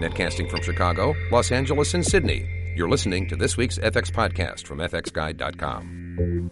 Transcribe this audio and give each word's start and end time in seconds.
Netcasting 0.00 0.50
from 0.50 0.60
Chicago, 0.60 1.14
Los 1.30 1.50
Angeles, 1.50 1.94
and 1.94 2.04
Sydney. 2.04 2.46
You're 2.76 2.88
listening 2.88 3.26
to 3.28 3.36
this 3.36 3.56
week's 3.56 3.78
FX 3.78 4.10
podcast 4.10 4.66
from 4.66 4.78
FXGuide.com. 4.78 6.50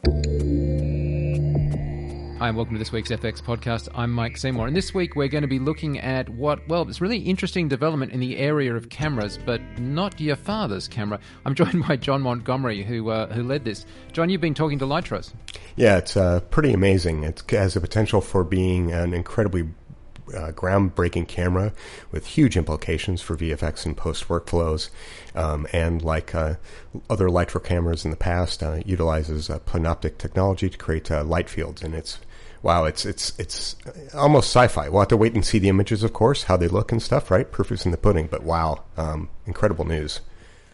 Hi, 2.38 2.48
and 2.48 2.56
welcome 2.56 2.74
to 2.74 2.78
this 2.78 2.90
week's 2.90 3.10
FX 3.10 3.42
podcast. 3.42 3.88
I'm 3.94 4.10
Mike 4.10 4.38
Seymour, 4.38 4.66
and 4.66 4.74
this 4.74 4.94
week 4.94 5.14
we're 5.14 5.28
going 5.28 5.42
to 5.42 5.48
be 5.48 5.58
looking 5.58 6.00
at 6.00 6.28
what, 6.30 6.66
well, 6.68 6.88
it's 6.88 7.02
really 7.02 7.18
interesting 7.18 7.68
development 7.68 8.12
in 8.12 8.20
the 8.20 8.38
area 8.38 8.74
of 8.74 8.88
cameras, 8.88 9.38
but 9.44 9.60
not 9.78 10.18
your 10.18 10.36
father's 10.36 10.88
camera. 10.88 11.20
I'm 11.44 11.54
joined 11.60 11.86
by 11.86 11.96
John 11.96 12.22
Montgomery, 12.22 12.82
who 12.82 13.10
uh, 13.10 13.32
who 13.32 13.42
led 13.42 13.64
this. 13.64 13.84
John, 14.12 14.30
you've 14.30 14.40
been 14.40 14.54
talking 14.54 14.78
to 14.78 14.86
Lytros. 14.86 15.34
Yeah, 15.76 15.98
it's 15.98 16.16
uh, 16.16 16.40
pretty 16.50 16.72
amazing. 16.72 17.24
It 17.24 17.42
has 17.50 17.74
the 17.74 17.80
potential 17.80 18.20
for 18.20 18.42
being 18.42 18.90
an 18.92 19.12
incredibly 19.14 19.68
uh, 20.28 20.52
groundbreaking 20.52 21.28
camera 21.28 21.72
with 22.10 22.26
huge 22.26 22.56
implications 22.56 23.20
for 23.20 23.36
VFX 23.36 23.86
and 23.86 23.96
post 23.96 24.28
workflows. 24.28 24.90
Um, 25.34 25.66
and 25.72 26.02
like 26.02 26.34
uh, 26.34 26.54
other 27.10 27.28
Lytro 27.28 27.62
cameras 27.62 28.04
in 28.04 28.10
the 28.10 28.16
past, 28.16 28.62
uh, 28.62 28.80
utilizes 28.84 29.50
plenoptic 29.66 30.18
technology 30.18 30.68
to 30.70 30.78
create 30.78 31.10
uh, 31.10 31.24
light 31.24 31.48
fields. 31.48 31.82
And 31.82 31.94
it's 31.94 32.18
wow, 32.64 32.84
it's 32.84 33.04
it's 33.04 33.38
it's 33.38 33.76
almost 34.14 34.48
sci-fi. 34.48 34.88
We'll 34.88 35.02
have 35.02 35.08
to 35.08 35.16
wait 35.16 35.34
and 35.34 35.44
see 35.44 35.58
the 35.58 35.68
images, 35.68 36.02
of 36.02 36.12
course, 36.12 36.44
how 36.44 36.56
they 36.56 36.68
look 36.68 36.90
and 36.90 37.00
stuff. 37.00 37.30
Right, 37.30 37.50
proof 37.50 37.70
is 37.70 37.84
in 37.84 37.92
the 37.92 37.96
pudding. 37.96 38.26
But 38.26 38.42
wow, 38.42 38.82
um, 38.96 39.28
incredible 39.46 39.84
news. 39.84 40.20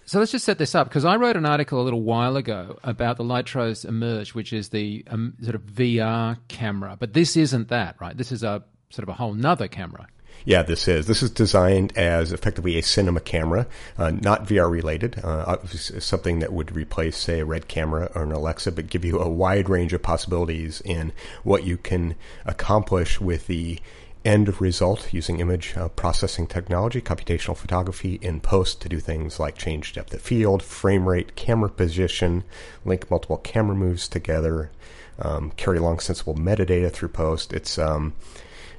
So 0.06 0.18
let's 0.18 0.32
just 0.32 0.44
set 0.44 0.58
this 0.58 0.74
up 0.74 0.88
because 0.88 1.04
I 1.04 1.16
wrote 1.16 1.36
an 1.36 1.46
article 1.46 1.80
a 1.80 1.84
little 1.84 2.02
while 2.02 2.36
ago 2.36 2.78
about 2.82 3.16
the 3.16 3.22
Lytros 3.22 3.84
Immerge, 3.84 4.34
which 4.34 4.52
is 4.52 4.70
the 4.70 5.04
um, 5.08 5.34
sort 5.42 5.54
of 5.54 5.62
VR 5.62 6.38
camera. 6.48 6.96
But 6.98 7.12
this 7.12 7.36
isn't 7.36 7.68
that, 7.68 7.94
right? 8.00 8.16
This 8.16 8.32
is 8.32 8.42
a 8.42 8.64
sort 8.90 9.04
of 9.04 9.08
a 9.08 9.14
whole 9.14 9.34
nother 9.34 9.68
camera. 9.68 10.06
Yeah, 10.44 10.62
this 10.62 10.88
is. 10.88 11.06
This 11.06 11.22
is 11.22 11.30
designed 11.30 11.96
as 11.98 12.32
effectively 12.32 12.78
a 12.78 12.82
cinema 12.82 13.20
camera, 13.20 13.66
uh, 13.98 14.10
not 14.10 14.46
VR 14.46 14.70
related. 14.70 15.20
Uh, 15.22 15.58
something 15.66 16.38
that 16.38 16.52
would 16.52 16.74
replace, 16.74 17.16
say, 17.16 17.40
a 17.40 17.44
Red 17.44 17.68
camera 17.68 18.10
or 18.14 18.22
an 18.22 18.32
Alexa, 18.32 18.72
but 18.72 18.88
give 18.88 19.04
you 19.04 19.20
a 19.20 19.28
wide 19.28 19.68
range 19.68 19.92
of 19.92 20.02
possibilities 20.02 20.80
in 20.84 21.12
what 21.42 21.64
you 21.64 21.76
can 21.76 22.14
accomplish 22.46 23.20
with 23.20 23.48
the 23.48 23.80
end 24.24 24.60
result 24.60 25.12
using 25.12 25.40
image 25.40 25.76
uh, 25.76 25.88
processing 25.88 26.46
technology, 26.46 27.00
computational 27.00 27.56
photography 27.56 28.18
in 28.22 28.40
post 28.40 28.80
to 28.80 28.88
do 28.88 29.00
things 29.00 29.40
like 29.40 29.56
change 29.56 29.92
depth 29.92 30.12
of 30.12 30.20
field, 30.20 30.62
frame 30.62 31.08
rate, 31.08 31.36
camera 31.36 31.70
position, 31.70 32.44
link 32.84 33.10
multiple 33.10 33.38
camera 33.38 33.74
moves 33.74 34.08
together, 34.08 34.70
um, 35.18 35.50
carry 35.56 35.78
along 35.78 35.98
sensible 35.98 36.34
metadata 36.34 36.90
through 36.90 37.08
post. 37.08 37.52
It's 37.52 37.78
um, 37.78 38.14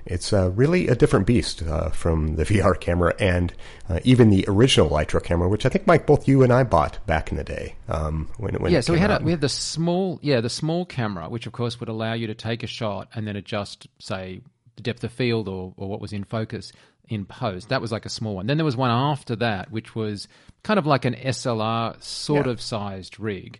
it's 0.05 0.33
uh, 0.33 0.51
really 0.51 0.87
a 0.87 0.95
different 0.95 1.27
beast 1.27 1.63
uh, 1.63 1.89
from 1.89 2.35
the 2.35 2.43
VR 2.51 2.79
camera 2.79 3.13
and 3.19 3.53
uh, 3.89 3.99
even 4.03 4.29
the 4.29 4.45
original 4.47 4.89
Lytro 4.89 5.23
camera, 5.23 5.49
which 5.49 5.65
I 5.65 5.69
think 5.69 5.87
Mike, 5.87 6.05
both 6.05 6.27
you 6.27 6.43
and 6.43 6.51
I 6.51 6.63
bought 6.63 7.05
back 7.05 7.31
in 7.31 7.37
the 7.37 7.43
day. 7.43 7.75
Um, 7.87 8.29
when, 8.37 8.55
when 8.55 8.71
yeah, 8.71 8.81
so 8.81 8.93
we 8.93 8.99
had 8.99 9.11
a, 9.11 9.23
we 9.23 9.31
had 9.31 9.41
the 9.41 9.49
small 9.49 10.19
yeah 10.21 10.41
the 10.41 10.49
small 10.49 10.85
camera, 10.85 11.29
which 11.29 11.45
of 11.47 11.53
course 11.53 11.79
would 11.79 11.89
allow 11.89 12.13
you 12.13 12.27
to 12.27 12.35
take 12.35 12.63
a 12.63 12.67
shot 12.67 13.09
and 13.13 13.27
then 13.27 13.35
adjust 13.35 13.87
say 13.99 14.41
the 14.75 14.83
depth 14.83 15.03
of 15.03 15.11
field 15.11 15.47
or, 15.47 15.73
or 15.77 15.89
what 15.89 16.01
was 16.01 16.13
in 16.13 16.23
focus 16.23 16.71
in 17.07 17.25
post. 17.25 17.69
That 17.69 17.81
was 17.81 17.91
like 17.91 18.05
a 18.05 18.09
small 18.09 18.35
one. 18.35 18.47
Then 18.47 18.57
there 18.57 18.65
was 18.65 18.77
one 18.77 18.91
after 18.91 19.35
that, 19.37 19.71
which 19.71 19.95
was 19.95 20.27
kind 20.63 20.79
of 20.79 20.85
like 20.85 21.05
an 21.05 21.15
SLR 21.15 22.01
sort 22.01 22.45
yeah. 22.45 22.51
of 22.53 22.61
sized 22.61 23.19
rig 23.19 23.59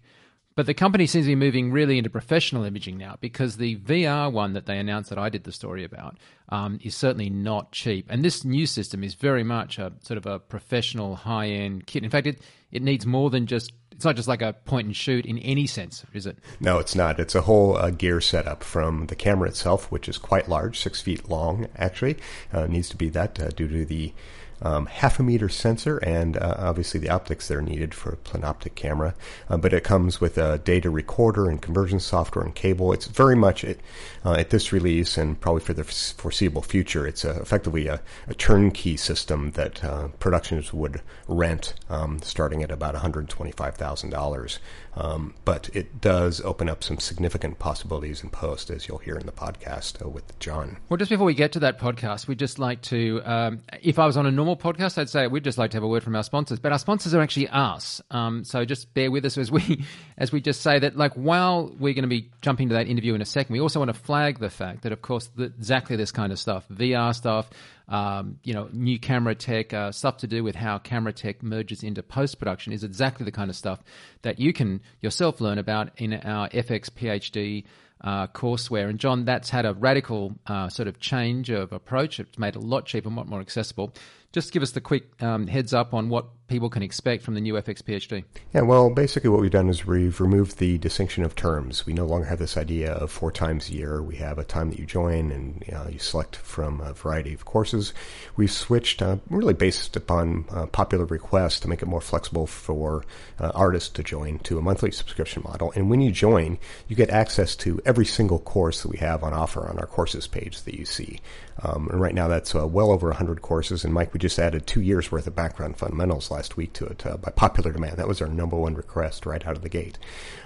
but 0.56 0.66
the 0.66 0.74
company 0.74 1.08
seems 1.08 1.26
to 1.26 1.32
be 1.32 1.36
moving 1.36 1.72
really 1.72 1.98
into 1.98 2.10
professional 2.10 2.64
imaging 2.64 2.98
now 2.98 3.18
because 3.22 3.58
the 3.58 3.78
VR 3.78 4.32
one 4.32 4.54
that 4.54 4.66
they 4.66 4.78
announced 4.78 5.10
that 5.10 5.20
I 5.20 5.30
did 5.30 5.44
the 5.44 5.52
story 5.52 5.84
about 5.84 6.18
um, 6.50 6.80
is 6.84 6.96
certainly 6.96 7.30
not 7.30 7.72
cheap. 7.72 8.08
And 8.10 8.24
this 8.24 8.44
new 8.44 8.66
system 8.66 9.04
is 9.04 9.14
very 9.14 9.44
much 9.44 9.80
a 9.80 9.94
sort 10.02 10.18
of 10.18 10.26
a 10.26 10.40
professional 10.40 11.16
high 11.16 11.48
end 11.48 11.88
kit. 11.88 12.04
In 12.04 12.10
fact, 12.10 12.28
it, 12.28 12.42
it 12.72 12.82
needs 12.82 13.06
more 13.06 13.30
than 13.30 13.46
just, 13.48 13.72
it's 13.92 14.04
not 14.04 14.18
just 14.18 14.28
like 14.28 14.42
a 14.42 14.54
point 14.54 14.88
and 14.88 14.96
shoot 14.96 15.26
in 15.26 15.38
any 15.40 15.68
sense, 15.68 16.04
is 16.14 16.26
it? 16.26 16.38
No, 16.60 16.80
it's 16.80 16.96
not. 16.96 17.20
It's 17.20 17.36
a 17.36 17.42
whole 17.42 17.78
uh, 17.78 17.90
gear 17.92 18.20
setup 18.20 18.64
from 18.64 19.08
the 19.08 19.16
camera 19.16 19.48
itself, 19.48 19.90
which 19.90 20.10
is 20.10 20.18
quite 20.18 20.50
large, 20.50 20.80
six 20.80 21.02
feet 21.02 21.30
long, 21.30 21.68
actually. 21.78 22.18
Uh, 22.52 22.68
needs 22.68 22.90
to 22.90 22.98
be 22.98 23.10
that 23.10 23.40
uh, 23.40 23.50
due 23.50 23.70
to 23.70 23.86
the 23.86 24.14
um, 24.62 24.86
half 24.86 25.20
a 25.20 25.24
meter 25.24 25.50
sensor 25.50 25.98
and 26.00 26.38
uh, 26.38 26.56
obviously 26.58 27.00
the 27.00 27.10
optics 27.10 27.48
that 27.48 27.58
are 27.58 27.62
needed 27.62 27.94
for 27.94 28.12
a 28.12 28.18
plenoptic 28.18 28.76
camera. 28.76 29.16
Uh, 29.50 29.58
but 29.58 29.74
it 29.74 29.84
comes 29.84 30.22
with 30.22 30.38
a 30.38 30.60
data 30.60 30.90
recorder 30.90 31.50
and 31.50 31.62
conversion 31.62 32.00
software 32.00 32.46
and 32.46 32.56
cable. 32.56 32.94
It's 32.94 33.08
very 33.08 33.36
much 33.36 33.64
it, 33.64 33.80
uh, 34.26 34.34
at 34.34 34.50
this 34.50 34.72
release 34.72 35.18
and 35.18 35.40
probably 35.40 35.62
for 35.62 35.74
the 35.74 35.84
foreseeable 35.84 36.62
future. 36.62 37.08
It's 37.08 37.26
effectively 37.26 37.88
a, 37.88 38.02
a, 38.28 38.34
turnkey 38.34 38.98
system 38.98 39.52
that 39.52 39.84
uh, 39.84 40.08
productions 40.20 40.74
would 40.74 41.02
rent, 41.28 41.74
um, 41.90 42.20
starting 42.22 42.64
at 42.64 42.72
about 42.72 42.94
one 42.94 43.02
hundred 43.02 43.30
twenty-five 43.30 43.76
thousand 43.76 44.10
dollars. 44.10 44.60
Um, 44.96 45.36
but 45.46 45.70
it 45.74 46.02
does 46.02 46.42
open 46.42 46.68
up 46.68 46.84
some 46.84 47.00
significant 47.00 47.60
possibilities 47.60 48.24
in 48.24 48.30
post, 48.30 48.70
as 48.70 48.88
you'll 48.88 48.98
hear 48.98 49.16
in 49.16 49.26
the 49.26 49.32
podcast 49.32 50.04
uh, 50.06 50.10
with 50.10 50.38
John. 50.40 50.78
Well, 50.90 50.98
just 50.98 51.10
before 51.10 51.26
we 51.26 51.34
get 51.34 51.54
to 51.54 51.60
that 51.60 51.80
podcast, 51.80 52.28
we'd 52.28 52.40
just 52.40 52.60
like 52.60 52.82
to, 52.84 53.22
um, 53.24 53.62
if 53.82 54.00
I 54.00 54.06
was 54.06 54.18
on 54.18 54.26
a 54.26 54.32
normal 54.32 54.51
podcast, 54.58 54.98
I'd 54.98 55.10
say 55.10 55.28
we'd 55.28 55.44
just 55.44 55.58
like 55.58 55.72
to 55.72 55.78
have 55.78 55.84
a 55.84 55.88
word 55.88 56.04
from 56.04 56.16
our 56.16 56.24
sponsors. 56.24 56.60
But 56.60 56.72
our 56.72 56.80
sponsors 56.80 57.14
are 57.14 57.22
actually 57.22 57.48
us, 57.50 58.02
um, 58.12 58.44
so 58.44 58.66
just 58.66 58.94
bear 58.94 59.12
with 59.12 59.26
us 59.26 59.38
as 59.38 59.52
we, 59.52 59.86
as 60.18 60.32
we 60.32 60.42
just 60.42 60.62
say 60.62 60.80
that. 60.80 60.98
Like 60.98 61.14
while 61.14 61.74
we're 61.80 61.94
going 61.94 62.04
to 62.04 62.10
be 62.10 62.30
jumping 62.42 62.70
to 62.70 62.76
that 62.76 62.88
interview 62.88 63.14
in 63.14 63.22
a 63.22 63.26
second, 63.26 63.54
we 63.54 63.60
also 63.60 63.80
want 63.80 63.90
to 63.90 64.00
flag 64.00 64.40
the 64.40 64.50
fact 64.50 64.84
that, 64.84 64.92
of 64.92 65.02
course, 65.02 65.30
the, 65.36 65.46
exactly 65.46 65.96
this 65.96 66.12
kind 66.12 66.32
of 66.32 66.40
stuff, 66.40 66.68
VR 66.70 67.16
stuff 67.16 67.50
um, 67.92 68.40
you 68.44 68.54
know, 68.54 68.70
new 68.72 68.98
camera 68.98 69.36
tech, 69.36 69.74
uh, 69.74 69.92
stuff 69.92 70.18
to 70.18 70.28
do 70.28 70.44
with 70.46 70.56
how 70.56 70.78
camera 70.78 71.12
tech 71.12 71.44
merges 71.44 71.84
into 71.84 72.02
post 72.02 72.40
production 72.40 72.72
is 72.72 72.86
exactly 72.86 73.26
the 73.26 73.34
kind 73.34 73.50
of 73.50 73.56
stuff 73.56 73.84
that 74.22 74.40
you 74.40 74.54
can 74.54 74.82
yourself 75.02 75.42
learn 75.42 75.58
about 75.58 75.90
in 75.98 76.14
our 76.14 76.48
FX 76.50 76.90
PhD 76.90 77.66
uh, 78.00 78.28
courseware. 78.28 78.90
And 78.90 78.98
John, 78.98 79.26
that's 79.26 79.50
had 79.50 79.66
a 79.66 79.74
radical 79.74 80.36
uh, 80.48 80.70
sort 80.70 80.88
of 80.88 81.02
change 81.02 81.50
of 81.50 81.74
approach. 81.74 82.20
It's 82.22 82.40
made 82.40 82.56
a 82.56 82.60
lot 82.60 82.86
cheaper 82.86 83.10
a 83.10 83.12
lot 83.12 83.28
more 83.28 83.42
accessible. 83.42 83.94
Just 84.32 84.54
give 84.54 84.64
us 84.64 84.72
the 84.72 84.82
quick 84.82 85.22
um, 85.22 85.48
heads 85.48 85.74
up 85.74 85.94
on 85.94 86.10
what 86.10 86.28
people 86.52 86.70
can 86.70 86.84
expect 86.84 87.24
from 87.24 87.34
the 87.34 87.42
new 87.42 87.54
FX 87.54 87.82
PhD? 87.82 88.24
Yeah, 88.54 88.62
well, 88.62 88.90
basically 88.90 89.30
what 89.30 89.40
we've 89.40 89.50
done 89.50 89.70
is 89.70 89.86
we've 89.86 90.20
removed 90.20 90.58
the 90.58 90.78
distinction 90.78 91.24
of 91.24 91.36
terms. 91.36 91.86
We 91.86 91.94
no 91.94 92.06
longer 92.06 92.28
have 92.28 92.40
this 92.40 92.58
idea 92.58 92.92
of 92.92 93.10
four 93.10 93.32
times 93.32 93.70
a 93.70 93.74
year. 93.74 94.04
We 94.04 94.18
have 94.18 94.38
a 94.38 94.44
time 94.44 94.70
that 94.70 94.78
you 94.78 94.86
join 94.86 95.32
and 95.32 95.64
you, 95.66 95.74
know, 95.74 95.88
you 95.90 96.00
select 96.00 96.36
from 96.36 96.82
a 96.82 96.94
variety 96.94 97.34
of 97.34 97.46
courses. 97.46 97.94
We've 98.36 98.52
switched 98.52 99.02
uh, 99.02 99.18
really 99.30 99.54
based 99.54 99.96
upon 99.96 100.46
uh, 100.52 100.66
popular 100.68 101.06
requests 101.06 101.62
to 101.62 101.70
make 101.70 101.82
it 101.82 101.88
more 101.88 102.02
flexible 102.02 102.48
for 102.48 103.06
uh, 103.40 103.52
artists 103.56 103.90
to 103.90 104.04
join 104.04 104.40
to 104.40 104.58
a 104.58 104.62
monthly 104.62 104.92
subscription 104.92 105.44
model. 105.44 105.72
And 105.76 105.90
when 105.90 106.02
you 106.02 106.12
join, 106.12 106.60
you 106.88 106.96
get 106.98 107.10
access 107.10 107.56
to 107.58 107.82
every 107.86 108.06
single 108.06 108.40
course 108.40 108.82
that 108.82 108.90
we 108.90 108.98
have 108.98 109.24
on 109.24 109.34
offer 109.34 109.68
on 109.68 109.80
our 109.80 109.88
courses 109.88 110.28
page 110.28 110.62
that 110.64 110.76
you 110.78 110.86
see. 110.86 111.22
Um, 111.64 111.90
and 111.90 112.02
right 112.02 112.16
now 112.16 112.28
that's 112.28 112.56
uh, 112.56 112.68
well 112.68 112.92
over 112.92 113.08
100 113.08 113.42
courses. 113.42 113.84
And 113.84 113.94
Mike, 113.94 114.14
we 114.14 114.20
just 114.20 114.40
added 114.40 114.66
two 114.66 114.82
years 114.82 115.12
worth 115.12 115.28
of 115.28 115.36
background 115.36 115.78
fundamentals 115.78 116.32
last 116.32 116.58
week 116.58 116.74
to 116.74 116.86
it 116.86 117.06
uh, 117.06 117.18
by 117.18 117.32
popular 117.32 117.72
demand. 117.72 117.98
That 117.98 118.08
was 118.08 118.22
our 118.22 118.28
number 118.28 118.56
one 118.56 118.76
request 118.76 119.26
right 119.26 119.46
out 119.46 119.56
of 119.56 119.62
the 119.62 119.70
gate. 119.70 119.98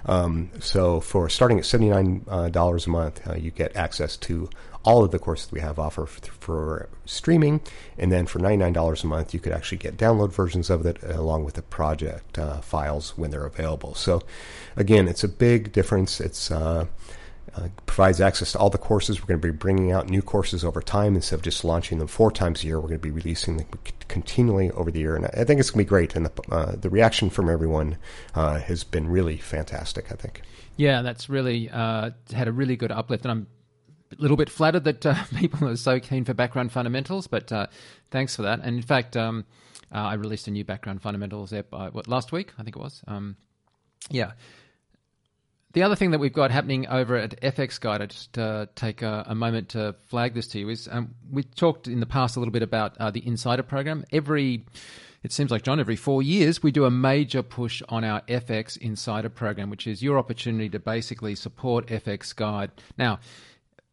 Um, 0.06 0.52
so 0.60 1.00
for 1.00 1.30
starting 1.30 1.58
at 1.58 1.64
$79 1.66 2.26
uh, 2.28 2.60
a 2.86 2.90
month, 2.90 3.28
uh, 3.28 3.36
you 3.36 3.52
get 3.52 3.76
access 3.76 4.18
to 4.18 4.50
all 4.84 5.04
of 5.04 5.12
the 5.12 5.20
courses 5.20 5.52
we 5.52 5.60
have 5.60 5.80
offer 5.80 6.06
for, 6.06 6.32
for, 6.32 6.90
streaming. 7.06 7.62
And 7.98 8.12
then 8.12 8.26
for 8.28 8.40
$99 8.40 9.04
a 9.04 9.08
month, 9.08 9.34
you 9.34 9.40
could 9.40 9.52
actually 9.52 9.80
get 9.80 9.98
download 9.98 10.32
versions 10.32 10.70
of 10.70 10.86
it 10.86 11.02
along 11.04 11.44
with 11.44 11.56
the 11.56 11.62
project 11.64 12.38
uh, 12.38 12.62
files 12.62 13.18
when 13.18 13.32
they're 13.32 13.46
available. 13.46 13.96
So 13.96 14.22
again, 14.76 15.08
it's 15.08 15.24
a 15.24 15.28
big 15.28 15.72
difference. 15.72 16.22
It's, 16.22 16.52
uh, 17.56 17.70
provides 17.86 18.20
access 18.20 18.52
to 18.52 18.60
all 18.60 18.70
the 18.70 18.78
courses. 18.78 19.22
We're 19.22 19.28
going 19.28 19.42
to 19.42 19.48
be 19.48 19.58
bringing 19.58 19.92
out 19.92 20.10
new 20.10 20.22
courses 20.22 20.66
over 20.66 20.82
time 20.82 21.16
instead 21.16 21.36
of 21.36 21.42
just 21.42 21.64
launching 21.64 22.00
them 22.00 22.08
four 22.08 22.32
times 22.32 22.64
a 22.64 22.68
year. 22.68 22.80
We're 22.80 22.90
going 22.90 23.00
to 23.00 23.08
be 23.08 23.12
releasing 23.12 23.58
them 23.58 23.68
continually 24.08 24.72
over 24.72 24.92
the 24.92 25.00
year, 25.00 25.16
and 25.16 25.26
I 25.26 25.44
think 25.46 25.60
it's 25.60 25.72
going 25.72 25.86
to 25.86 25.86
be 25.86 25.90
great. 25.90 26.16
And 26.16 26.26
the 26.26 26.32
uh, 26.52 26.76
the 26.76 26.90
reaction 26.90 27.30
from 27.30 27.50
everyone 27.50 27.98
uh, 28.34 28.60
has 28.60 28.84
been 28.84 29.08
really 29.08 29.38
fantastic. 29.38 30.12
I 30.12 30.16
think. 30.16 30.42
Yeah, 30.76 31.02
that's 31.02 31.30
really 31.30 31.70
uh, 31.70 32.12
had 32.34 32.48
a 32.48 32.52
really 32.52 32.76
good 32.76 32.92
uplift, 32.92 33.24
and 33.24 33.32
I'm 33.32 33.48
a 34.12 34.22
little 34.22 34.38
bit 34.38 34.50
flattered 34.50 34.84
that 34.84 35.06
uh, 35.06 35.16
people 35.38 35.68
are 35.70 35.78
so 35.78 36.00
keen 36.00 36.26
for 36.26 36.34
background 36.34 36.72
fundamentals. 36.72 37.28
But 37.28 37.52
uh, 37.52 37.68
thanks 38.12 38.36
for 38.36 38.42
that. 38.42 38.60
And 38.62 38.76
in 38.76 38.84
fact, 38.84 39.16
um, 39.16 39.46
I 39.92 40.16
released 40.16 40.48
a 40.50 40.52
new 40.52 40.66
background 40.66 41.02
fundamentals 41.02 41.54
app 41.54 41.72
what, 41.72 42.08
last 42.08 42.34
week, 42.34 42.52
I 42.60 42.64
think 42.64 42.76
it 42.76 42.80
was. 42.80 43.02
Um, 43.08 43.38
yeah. 44.10 44.34
The 45.76 45.84
other 45.84 45.98
thing 45.98 46.12
that 46.12 46.20
we've 46.20 46.32
got 46.32 46.52
happening 46.52 46.88
over 46.88 47.18
at 47.18 47.42
FX 47.42 47.82
Guide, 47.82 48.02
I 48.02 48.06
just 48.06 48.38
uh, 48.38 48.68
take 48.76 49.02
a, 49.02 49.26
a, 49.28 49.36
moment 49.36 49.68
to 49.70 49.94
flag 50.06 50.34
this 50.34 50.48
to 50.48 50.60
you, 50.60 50.70
is 50.70 50.88
um, 50.90 51.14
we 51.30 51.44
talked 51.44 51.90
in 51.90 52.00
the 52.00 52.06
past 52.06 52.38
a 52.38 52.40
little 52.40 52.54
bit 52.54 52.64
about 52.64 52.96
uh, 52.98 53.12
the 53.12 53.28
Insider 53.28 53.62
program. 53.62 54.06
Every, 54.14 54.64
it 55.22 55.34
seems 55.34 55.52
like, 55.52 55.64
John, 55.64 55.82
every 55.82 55.98
four 55.98 56.24
years 56.24 56.64
we 56.64 56.72
do 56.72 56.86
a 56.86 56.90
major 56.90 57.44
push 57.44 57.82
on 57.90 58.06
our 58.06 58.22
FX 58.22 58.78
Insider 58.78 59.28
program, 59.28 59.70
which 59.70 59.86
is 59.86 60.02
your 60.02 60.18
opportunity 60.18 60.70
to 60.70 60.80
basically 60.80 61.36
support 61.36 61.88
FX 61.88 62.34
Guide. 62.34 62.72
Now, 62.98 63.20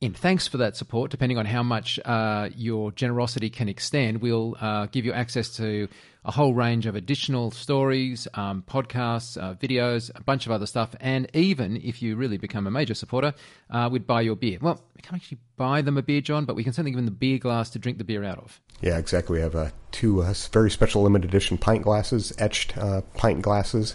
in 0.03 0.13
thanks 0.13 0.49
for 0.49 0.57
that 0.57 0.77
support, 0.77 1.13
depending 1.13 1.39
on 1.39 1.47
how 1.47 1.63
much 1.63 1.99
uh, 2.05 2.49
your 2.57 2.91
generosity 2.91 3.49
can 3.49 3.69
extend, 3.69 4.21
we'll 4.21 4.57
uh, 4.61 4.87
give 4.87 5.05
you 5.05 5.13
access 5.13 5.55
to 5.57 5.87
a 6.25 6.33
whole 6.33 6.55
range 6.55 6.87
of 6.87 6.97
additional 6.97 7.53
stories, 7.53 8.27
um, 8.35 8.65
podcasts, 8.69 9.41
uh, 9.41 9.55
videos, 9.55 10.11
a 10.17 10.23
bunch 10.25 10.45
of 10.45 10.51
other 10.51 10.67
stuff. 10.67 10.97
And 10.99 11.31
even 11.35 11.77
if 11.77 12.03
you 12.03 12.17
really 12.17 12.37
become 12.37 12.67
a 12.67 12.71
major 12.71 12.95
supporter, 12.95 13.33
uh, 13.71 13.89
we'd 13.93 14.05
buy 14.05 14.23
your 14.23 14.35
beer. 14.35 14.59
Well, 14.61 14.83
we 14.97 15.03
can't 15.03 15.23
actually 15.23 15.39
buy 15.57 15.83
them 15.83 15.97
a 15.97 16.03
beer, 16.03 16.21
John, 16.21 16.47
but 16.47 16.57
we 16.57 16.65
can 16.65 16.73
certainly 16.73 16.91
give 16.91 16.99
them 16.99 17.07
the 17.07 17.13
beer 17.13 17.39
glass 17.39 17.71
to 17.71 17.79
drink 17.79 17.99
the 17.99 18.05
beer 18.05 18.25
out 18.25 18.39
of. 18.39 18.61
Yeah, 18.81 18.99
exactly. 18.99 19.37
We 19.37 19.43
have 19.43 19.55
uh, 19.55 19.71
two 19.93 20.25
uh, 20.25 20.35
very 20.53 20.71
special 20.73 21.03
limited 21.03 21.31
edition 21.31 21.59
pint 21.59 21.85
glasses, 21.85 22.33
etched 22.39 22.75
pint 23.15 23.43
glasses. 23.43 23.95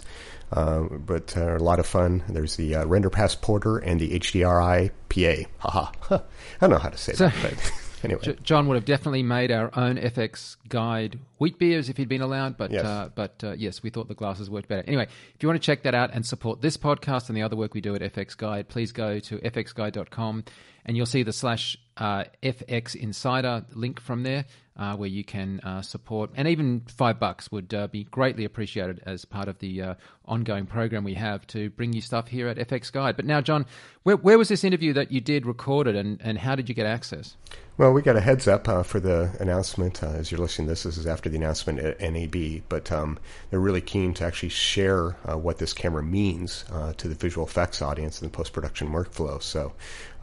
Uh, 0.52 0.82
but 0.82 1.36
uh, 1.36 1.56
a 1.56 1.58
lot 1.58 1.78
of 1.78 1.86
fun. 1.86 2.22
There's 2.28 2.56
the 2.56 2.76
uh, 2.76 2.86
Render 2.86 3.10
Pass 3.10 3.34
Porter 3.34 3.78
and 3.78 4.00
the 4.00 4.18
HDRI 4.18 4.90
PA. 5.08 5.48
Haha. 5.58 5.90
I 6.10 6.20
don't 6.60 6.70
know 6.70 6.78
how 6.78 6.88
to 6.88 6.98
say 6.98 7.12
so, 7.12 7.28
that, 7.28 7.34
but 7.42 7.72
anyway. 8.04 8.20
J- 8.22 8.36
John 8.42 8.66
would 8.68 8.76
have 8.76 8.84
definitely 8.84 9.22
made 9.22 9.50
our 9.50 9.70
own 9.78 9.96
FX 9.96 10.56
guide 10.68 11.18
wheat 11.38 11.58
beers 11.58 11.88
if 11.88 11.96
he'd 11.96 12.08
been 12.08 12.22
allowed, 12.22 12.56
but 12.56 12.70
yes. 12.70 12.84
Uh, 12.84 13.10
but 13.14 13.42
uh, 13.44 13.52
yes, 13.52 13.82
we 13.82 13.90
thought 13.90 14.08
the 14.08 14.14
glasses 14.14 14.48
worked 14.48 14.68
better. 14.68 14.84
Anyway, 14.86 15.06
if 15.34 15.42
you 15.42 15.48
want 15.48 15.60
to 15.60 15.64
check 15.64 15.82
that 15.82 15.94
out 15.94 16.10
and 16.14 16.24
support 16.24 16.60
this 16.62 16.76
podcast 16.76 17.28
and 17.28 17.36
the 17.36 17.42
other 17.42 17.56
work 17.56 17.74
we 17.74 17.80
do 17.80 17.94
at 17.94 18.00
FX 18.00 18.36
Guide, 18.36 18.68
please 18.68 18.92
go 18.92 19.18
to 19.20 19.38
fxguide.com 19.38 20.44
and 20.86 20.96
you'll 20.96 21.06
see 21.06 21.22
the 21.22 21.32
slash 21.32 21.76
uh, 21.98 22.24
FX 22.42 22.96
Insider 22.96 23.66
link 23.74 24.00
from 24.00 24.22
there 24.22 24.46
uh, 24.78 24.96
where 24.96 25.08
you 25.08 25.24
can 25.24 25.60
uh, 25.60 25.82
support, 25.82 26.30
and 26.34 26.46
even 26.48 26.80
five 26.88 27.18
bucks 27.18 27.50
would 27.50 27.74
uh, 27.74 27.88
be 27.88 28.04
greatly 28.04 28.44
appreciated 28.44 29.02
as 29.04 29.24
part 29.24 29.48
of 29.48 29.58
the 29.58 29.82
uh, 29.82 29.94
ongoing 30.28 30.66
program 30.66 31.04
we 31.04 31.14
have 31.14 31.46
to 31.48 31.70
bring 31.70 31.92
you 31.92 32.00
stuff 32.00 32.28
here 32.28 32.46
at 32.48 32.56
FX 32.56 32.92
Guide. 32.92 33.16
But 33.16 33.24
now, 33.24 33.40
John, 33.40 33.66
where, 34.02 34.16
where 34.16 34.38
was 34.38 34.48
this 34.48 34.62
interview 34.62 34.92
that 34.92 35.10
you 35.10 35.20
did 35.20 35.46
recorded, 35.46 35.96
and, 35.96 36.20
and 36.22 36.38
how 36.38 36.54
did 36.54 36.68
you 36.68 36.74
get 36.74 36.86
access? 36.86 37.36
Well, 37.76 37.92
we 37.92 38.02
got 38.02 38.16
a 38.16 38.20
heads 38.20 38.48
up 38.48 38.68
uh, 38.68 38.82
for 38.82 38.98
the 38.98 39.36
announcement. 39.38 40.02
Uh, 40.02 40.08
as 40.08 40.30
you're 40.30 40.40
listening 40.40 40.66
to 40.66 40.72
this, 40.72 40.82
this 40.82 40.96
is 40.96 41.06
after 41.06 41.28
the 41.28 41.36
announcement 41.36 41.78
at 41.78 42.00
NAB, 42.00 42.62
but 42.68 42.90
um, 42.90 43.18
they're 43.50 43.60
really 43.60 43.80
keen 43.80 44.14
to 44.14 44.24
actually 44.24 44.48
share 44.48 45.10
what 45.10 45.58
this 45.58 45.72
camera 45.72 46.02
means 46.02 46.64
to 46.96 47.08
the 47.08 47.14
visual 47.14 47.46
effects 47.46 47.80
audience 47.80 48.20
and 48.20 48.30
the 48.30 48.36
post 48.36 48.52
production 48.52 48.88
workflow. 48.88 49.40
So, 49.40 49.72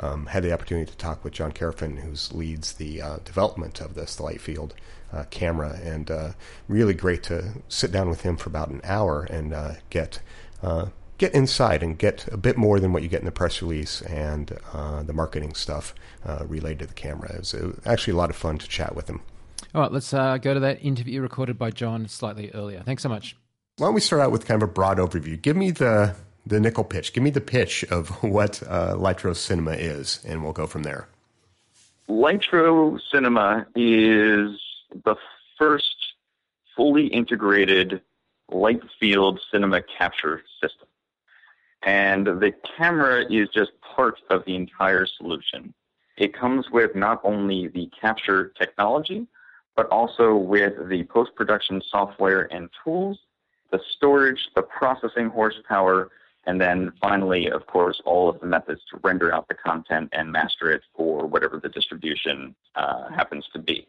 um, 0.02 0.26
had 0.26 0.44
the 0.44 0.52
opportunity 0.52 0.92
to 0.92 0.98
talk 0.98 1.24
with 1.24 1.34
Jon 1.34 1.54
Karafin, 1.54 1.98
who 2.00 2.38
leads 2.38 2.74
the 2.74 3.02
development 3.24 3.80
of 3.80 3.96
this, 3.96 4.20
light 4.20 4.42
field 4.42 4.74
uh, 5.12 5.24
camera, 5.30 5.80
and 5.84 6.10
uh, 6.12 6.32
really 6.68 6.94
great 6.94 7.24
to 7.24 7.54
sit 7.68 7.92
down 7.92 8.10
with 8.10 8.22
him 8.22 8.38
for 8.38 8.50
about 8.50 8.70
an 8.70 8.82
hour 8.84 9.24
and 9.24 9.54
uh, 9.54 9.74
get 9.90 10.20
uh, 10.62 10.88
get 11.18 11.34
inside 11.34 11.82
and 11.82 11.98
get 11.98 12.28
a 12.32 12.38
bit 12.38 12.58
more 12.58 12.80
than 12.80 12.92
what 12.92 13.04
you 13.04 13.10
get 13.10 13.20
in 13.20 13.26
the 13.26 13.32
press 13.32 13.62
release 13.62 14.02
and 14.02 14.58
uh, 14.74 15.02
the 15.04 15.14
marketing 15.14 15.54
stuff 15.54 15.96
related 16.48 16.80
to 16.80 16.88
the 16.88 16.94
camera. 16.94 17.34
It 17.34 17.40
was, 17.40 17.54
it 17.54 17.64
was, 17.64 17.80
actually 17.86 18.14
a 18.14 18.18
lot 18.18 18.30
of 18.30 18.36
fun 18.36 18.58
to 18.58 18.68
chat 18.68 18.96
with 18.96 19.08
him. 19.08 19.22
All 19.74 19.82
right, 19.82 19.92
let's 19.92 20.12
go 20.12 20.38
to 20.38 20.60
that 20.60 20.84
interview 20.84 21.22
recorded 21.22 21.58
by 21.58 21.70
John 21.70 22.08
slightly 22.08 22.52
earlier. 22.52 22.82
Thanks 22.84 23.04
so 23.04 23.10
much. 23.10 23.38
Why 23.78 23.88
don't 23.88 23.94
we 23.94 24.02
start 24.02 24.22
out 24.22 24.32
with 24.32 24.46
kind 24.46 24.62
of 24.62 24.70
a 24.70 24.72
broad 24.72 24.98
overview? 24.98 25.42
Give 25.42 25.56
me 25.56 25.72
the 25.72 26.16
the 26.46 26.60
nickel 26.60 26.84
pitch. 26.84 27.14
Give 27.14 27.24
me 27.24 27.30
the 27.30 27.42
pitch 27.42 27.84
of 27.86 28.10
what 28.24 28.62
uh, 28.64 28.96
Lytro 28.96 29.36
Cinema 29.36 29.72
is, 29.72 30.24
and 30.26 30.44
we'll 30.44 30.54
go 30.54 30.68
from 30.68 30.84
there. 30.84 31.08
Lytro 32.08 33.00
Cinema 33.12 33.66
is 33.76 34.60
the 35.04 35.16
first 35.58 35.96
fully 36.76 37.08
integrated 37.08 38.02
light 38.50 38.82
field 39.00 39.40
cinema 39.52 39.82
capture 39.98 40.44
system. 40.62 40.88
And 41.84 42.26
the 42.26 42.54
camera 42.78 43.26
is 43.32 43.50
just 43.50 43.72
part 43.82 44.20
of 44.30 44.44
the 44.46 44.56
entire 44.56 45.06
solution. 45.06 45.74
It 46.18 46.34
comes 46.34 46.70
with 46.72 46.96
not 46.96 47.22
only 47.24 47.68
the 47.68 47.90
capture 48.00 48.54
technology, 48.58 49.28
but 49.76 49.88
also 49.90 50.36
with 50.36 50.74
the 50.90 51.04
post 51.04 51.36
production 51.36 51.82
software 51.90 52.52
and 52.54 52.70
tools, 52.84 53.20
the 53.72 53.80
storage, 53.96 54.50
the 54.56 54.62
processing 54.62 55.30
horsepower, 55.30 56.10
and 56.48 56.62
then 56.62 56.94
finally, 57.02 57.50
of 57.50 57.66
course, 57.68 58.02
all 58.06 58.30
of 58.30 58.40
the 58.40 58.46
methods 58.46 58.82
to 58.92 59.00
render 59.04 59.34
out 59.34 59.48
the 59.48 59.56
content 59.56 60.10
and 60.14 60.32
master 60.32 60.72
it 60.72 60.84
for 60.96 61.26
whatever 61.26 61.60
the 61.60 61.70
distribution 61.70 62.56
uh, 62.76 63.10
happens 63.10 63.46
to 63.54 63.60
be. 63.60 63.88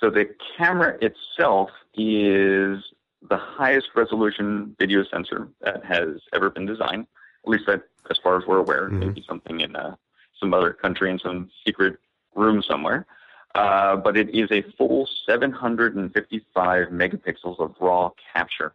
So 0.00 0.08
the 0.08 0.30
camera 0.56 0.96
itself 1.02 1.70
is 1.94 2.82
the 3.28 3.36
highest 3.36 3.88
resolution 3.94 4.74
video 4.78 5.04
sensor 5.04 5.48
that 5.60 5.84
has 5.84 6.22
ever 6.32 6.48
been 6.48 6.64
designed, 6.64 7.06
at 7.44 7.50
least 7.50 7.66
that, 7.66 7.82
as 8.10 8.16
far 8.18 8.38
as 8.38 8.46
we're 8.46 8.58
aware. 8.58 8.88
Mm-hmm. 8.88 8.98
Maybe 9.00 9.24
something 9.28 9.60
in 9.60 9.76
uh, 9.76 9.96
some 10.38 10.54
other 10.54 10.72
country 10.72 11.10
in 11.10 11.18
some 11.18 11.50
secret 11.66 11.98
room 12.34 12.62
somewhere. 12.62 13.06
Uh, 13.54 13.96
but 13.96 14.16
it 14.16 14.34
is 14.34 14.48
a 14.50 14.62
full 14.78 15.08
755 15.26 16.88
megapixels 16.88 17.58
of 17.58 17.74
raw 17.80 18.10
capture 18.32 18.72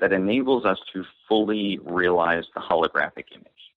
that 0.00 0.12
enables 0.12 0.64
us 0.64 0.78
to 0.92 1.04
fully 1.28 1.78
realize 1.82 2.44
the 2.54 2.60
holographic 2.60 3.32
image. 3.32 3.72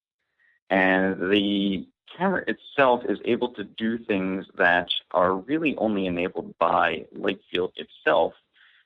And 0.69 1.31
the 1.31 1.87
camera 2.17 2.43
itself 2.47 3.01
is 3.07 3.19
able 3.25 3.49
to 3.53 3.63
do 3.63 3.97
things 3.97 4.45
that 4.57 4.89
are 5.11 5.35
really 5.35 5.75
only 5.77 6.05
enabled 6.05 6.53
by 6.59 7.05
light 7.15 7.39
field 7.51 7.73
itself. 7.75 8.33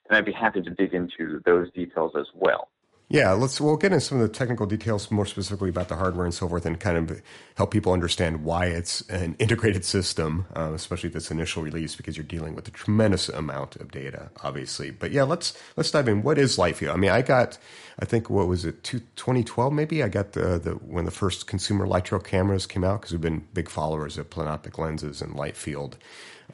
And 0.08 0.18
I'd 0.18 0.26
be 0.26 0.32
happy 0.32 0.62
to 0.62 0.70
dig 0.70 0.94
into 0.94 1.42
those 1.46 1.72
details 1.72 2.14
as 2.18 2.28
well. 2.34 2.70
Yeah, 3.08 3.34
let's 3.34 3.62
we'll 3.62 3.78
get 3.78 3.94
into 3.94 4.04
some 4.04 4.20
of 4.20 4.28
the 4.28 4.34
technical 4.34 4.66
details 4.66 5.12
more 5.12 5.28
specifically 5.28 5.70
about 5.70 5.90
the 5.90 5.96
hardware 5.96 6.26
and 6.26 6.34
so 6.34 6.50
forth, 6.50 6.66
and 6.66 6.80
kind 6.80 6.98
of 6.98 7.22
help 7.54 7.70
people 7.70 7.94
understand 7.94 8.44
why 8.44 8.66
it's 8.66 9.02
an 9.10 9.36
integrated 9.40 9.86
system, 9.86 10.48
uh, 10.56 10.72
especially 10.74 11.10
this 11.10 11.30
initial 11.30 11.62
release, 11.62 11.96
because 11.96 12.18
you're 12.18 12.26
dealing 12.26 12.56
with 12.56 12.68
a 12.68 12.72
tremendous 12.72 13.30
amount 13.30 13.76
of 13.76 13.92
data, 13.92 14.32
obviously. 14.44 14.90
But 14.90 15.12
yeah, 15.12 15.22
let's 15.22 15.56
let's 15.78 15.92
dive 15.92 16.08
in. 16.08 16.24
What 16.24 16.40
is 16.40 16.58
LightField? 16.58 16.94
I 16.94 16.98
mean, 16.98 17.12
I 17.12 17.22
got, 17.22 17.60
I 18.00 18.06
think 18.06 18.32
what 18.32 18.48
was 18.48 18.66
it, 18.66 18.84
2012 18.84 19.72
maybe? 19.72 20.02
I 20.02 20.08
got 20.08 20.32
the 20.32 20.58
the 20.58 20.72
when 20.72 21.06
the 21.06 21.12
first 21.12 21.46
consumer 21.46 21.86
Lytro 21.86 22.24
cameras 22.24 22.66
came 22.66 22.84
out 22.84 23.02
because 23.02 23.12
we've 23.12 23.22
been 23.22 23.48
big 23.54 23.70
followers 23.70 24.18
of 24.18 24.32
Plenoptic 24.32 24.80
lenses 24.80 25.22
and 25.22 25.36
LightField. 25.36 25.94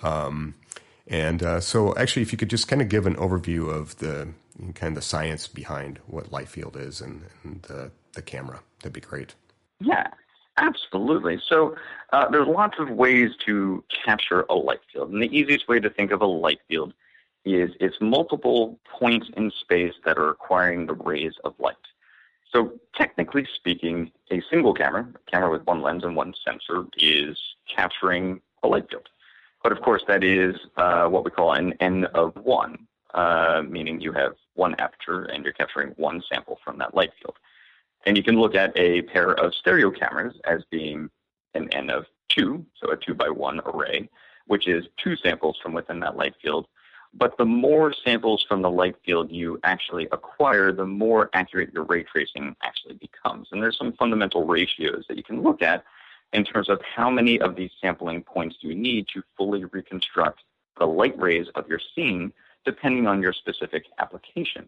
Um, 0.04 0.56
and 1.08 1.44
uh, 1.44 1.60
so, 1.62 1.96
actually, 1.96 2.22
if 2.24 2.32
you 2.32 2.38
could 2.38 2.50
just 2.50 2.68
kind 2.68 2.82
of 2.82 2.90
give 2.90 3.08
an 3.08 3.16
overview 3.16 3.70
of 3.70 3.98
the 3.98 4.30
kind 4.76 4.92
of 4.92 4.96
the 4.96 5.02
science 5.02 5.48
behind 5.48 6.00
what 6.08 6.32
light 6.32 6.48
field 6.48 6.78
is 6.78 7.02
and, 7.02 7.24
and 7.44 7.62
the, 7.64 7.92
the 8.14 8.22
camera, 8.22 8.62
that'd 8.80 8.94
be 8.94 9.02
great. 9.02 9.36
Yeah, 9.80 10.08
absolutely. 10.58 11.42
So, 11.48 11.76
uh, 12.14 12.30
there's 12.30 12.48
lots 12.48 12.78
of 12.80 12.90
ways 12.90 13.32
to 13.46 13.84
capture 14.06 14.46
a 14.50 14.54
light 14.54 14.82
field, 14.92 15.12
and 15.12 15.22
the 15.22 15.36
easiest 15.36 15.68
way 15.68 15.80
to 15.80 15.90
think 15.90 16.12
of 16.12 16.22
a 16.22 16.26
light 16.26 16.60
field 16.68 16.94
is 17.46 17.72
it's 17.80 17.96
multiple 18.00 18.80
points 19.00 19.28
in 19.36 19.52
space 19.52 19.94
that 20.06 20.18
are 20.18 20.30
acquiring 20.30 20.86
the 20.86 20.94
rays 20.94 21.34
of 21.44 21.54
light. 21.58 21.76
So, 22.54 22.74
technically 22.96 23.48
speaking, 23.56 24.12
a 24.30 24.42
single 24.50 24.74
camera, 24.74 25.08
a 25.16 25.32
camera 25.32 25.50
with 25.50 25.66
one 25.66 25.82
lens 25.82 26.04
and 26.04 26.16
one 26.16 26.34
sensor, 26.46 26.86
is 26.98 27.38
capturing 27.74 28.42
a 28.62 28.68
light 28.68 28.90
field. 28.90 29.08
But 29.64 29.72
of 29.72 29.82
course, 29.82 30.04
that 30.08 30.24
is 30.24 30.56
uh, 30.76 31.08
what 31.08 31.24
we 31.24 31.32
call 31.32 31.54
an 31.54 31.74
N 31.80 32.06
of 32.14 32.36
one, 32.36 32.88
uh, 33.14 33.62
meaning 33.68 34.00
you 34.00 34.12
have 34.14 34.34
one 34.54 34.76
aperture 34.76 35.26
and 35.26 35.44
you're 35.44 35.54
capturing 35.54 35.90
one 35.98 36.22
sample 36.32 36.60
from 36.64 36.78
that 36.78 36.96
light 36.96 37.12
field. 37.22 37.38
And 38.06 38.18
you 38.18 38.24
can 38.24 38.40
look 38.40 38.56
at 38.56 38.76
a 38.76 39.04
pair 39.04 39.32
of 39.32 39.54
stereo 39.54 39.92
cameras 39.92 40.36
as 40.46 40.64
being 40.72 41.10
an 41.54 41.70
N 41.74 41.90
of 41.90 42.06
two, 42.30 42.66
so 42.76 42.92
a 42.92 42.98
two 42.98 43.14
by 43.14 43.30
one 43.30 43.62
array, 43.66 44.10
which 44.48 44.68
is 44.68 44.86
two 44.98 45.16
samples 45.16 45.58
from 45.62 45.74
within 45.74 46.00
that 46.00 46.18
light 46.18 46.36
field. 46.42 46.68
But 47.14 47.38
the 47.38 47.46
more 47.46 47.94
samples 47.94 48.46
from 48.48 48.62
the 48.62 48.72
light 48.72 48.96
field 49.06 49.32
you 49.32 49.60
actually 49.64 50.08
acquire, 50.12 50.72
the 50.72 50.86
more 50.86 51.30
accurate 51.34 51.74
your 51.74 51.84
ray 51.84 52.04
tracing 52.04 52.56
actually 52.64 52.96
becomes. 52.96 53.50
And 53.52 53.62
there's 53.62 53.78
some 53.78 53.94
fundamental 53.94 54.46
ratios 54.46 55.06
that 55.10 55.18
you 55.18 55.24
can 55.24 55.42
look 55.42 55.62
at 55.62 55.84
in 56.32 56.46
terms 56.46 56.70
of 56.70 56.82
how 56.82 57.10
many 57.10 57.40
of 57.42 57.56
these 57.56 57.72
sampling 57.82 58.24
points 58.24 58.56
do 58.62 58.70
you 58.70 58.76
need 58.76 59.08
to 59.14 59.22
fully 59.38 59.66
reconstruct 59.66 60.40
the 60.80 60.86
light 60.86 61.20
rays 61.20 61.48
of 61.56 61.68
your 61.68 61.82
scene, 61.94 62.32
depending 62.66 63.08
on 63.08 63.22
your 63.22 63.34
specific 63.34 63.86
application. 64.00 64.68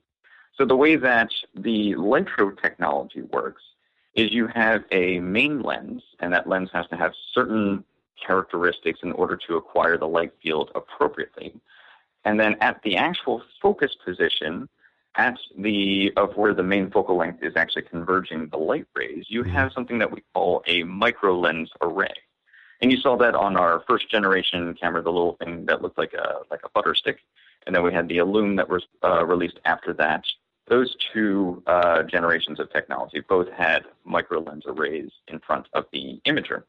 So 0.58 0.66
the 0.66 0.76
way 0.76 0.96
that 0.96 1.30
the 1.56 1.96
Lytro 1.96 2.60
technology 2.62 3.22
works 3.22 3.64
is 4.16 4.32
you 4.32 4.48
have 4.48 4.84
a 4.92 5.20
main 5.20 5.62
lens, 5.64 6.04
and 6.20 6.32
that 6.34 6.48
lens 6.48 6.70
has 6.74 6.88
to 6.88 6.96
have 6.96 7.14
certain 7.34 7.84
characteristics 8.26 9.00
in 9.02 9.12
order 9.14 9.36
to 9.48 9.58
acquire 9.58 9.98
the 9.98 10.08
light 10.08 10.34
field 10.42 10.72
appropriately. 10.76 11.54
And 12.26 12.40
then 12.40 12.56
at 12.62 12.82
the 12.84 12.96
actual 12.96 13.42
focus 13.62 13.96
position, 14.06 14.70
at 15.16 15.38
the 15.58 16.12
of 16.18 16.36
where 16.38 16.54
the 16.54 16.64
main 16.64 16.90
focal 16.90 17.18
length 17.18 17.44
is 17.44 17.54
actually 17.56 17.84
converging 17.84 18.48
the 18.50 18.58
light 18.58 18.88
rays, 18.96 19.26
you 19.30 19.44
have 19.44 19.68
mm-hmm. 19.70 19.74
something 19.74 20.00
that 20.00 20.12
we 20.12 20.24
call 20.34 20.64
a 20.68 20.84
micro 20.84 21.38
lens 21.38 21.70
array. 21.82 22.14
And 22.82 22.92
you 22.92 22.98
saw 22.98 23.16
that 23.18 23.36
on 23.36 23.56
our 23.56 23.84
first 23.88 24.10
generation 24.10 24.74
camera, 24.74 25.02
the 25.02 25.12
little 25.12 25.38
thing 25.38 25.66
that 25.68 25.82
looked 25.82 25.98
like 25.98 26.14
a 26.14 26.40
like 26.50 26.62
a 26.64 26.70
butter 26.70 26.96
stick, 26.96 27.20
and 27.66 27.76
then 27.76 27.84
we 27.84 27.94
had 27.94 28.08
the 28.08 28.18
Illum 28.18 28.56
that 28.56 28.70
was 28.70 28.86
uh, 29.04 29.26
released 29.26 29.60
after 29.66 29.94
that. 29.94 30.24
Those 30.68 30.96
two 31.14 31.62
uh, 31.68 32.04
generations 32.04 32.60
of 32.60 32.72
technology 32.72 33.22
both 33.28 33.50
had 33.52 33.84
micro 34.06 34.40
lens 34.40 34.64
arrays 34.66 35.12
in 35.28 35.40
front 35.40 35.68
of 35.74 35.86
the 35.92 36.22
imager. 36.26 36.64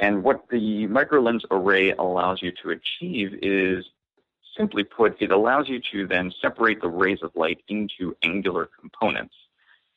And 0.00 0.22
what 0.22 0.48
the 0.48 0.86
microlens 0.86 1.44
array 1.50 1.92
allows 1.92 2.40
you 2.40 2.52
to 2.62 2.70
achieve 2.70 3.38
is, 3.42 3.84
simply 4.56 4.84
put, 4.84 5.20
it 5.20 5.30
allows 5.30 5.68
you 5.68 5.80
to 5.92 6.06
then 6.06 6.32
separate 6.40 6.80
the 6.80 6.88
rays 6.88 7.22
of 7.22 7.30
light 7.34 7.62
into 7.68 8.16
angular 8.22 8.68
components. 8.80 9.34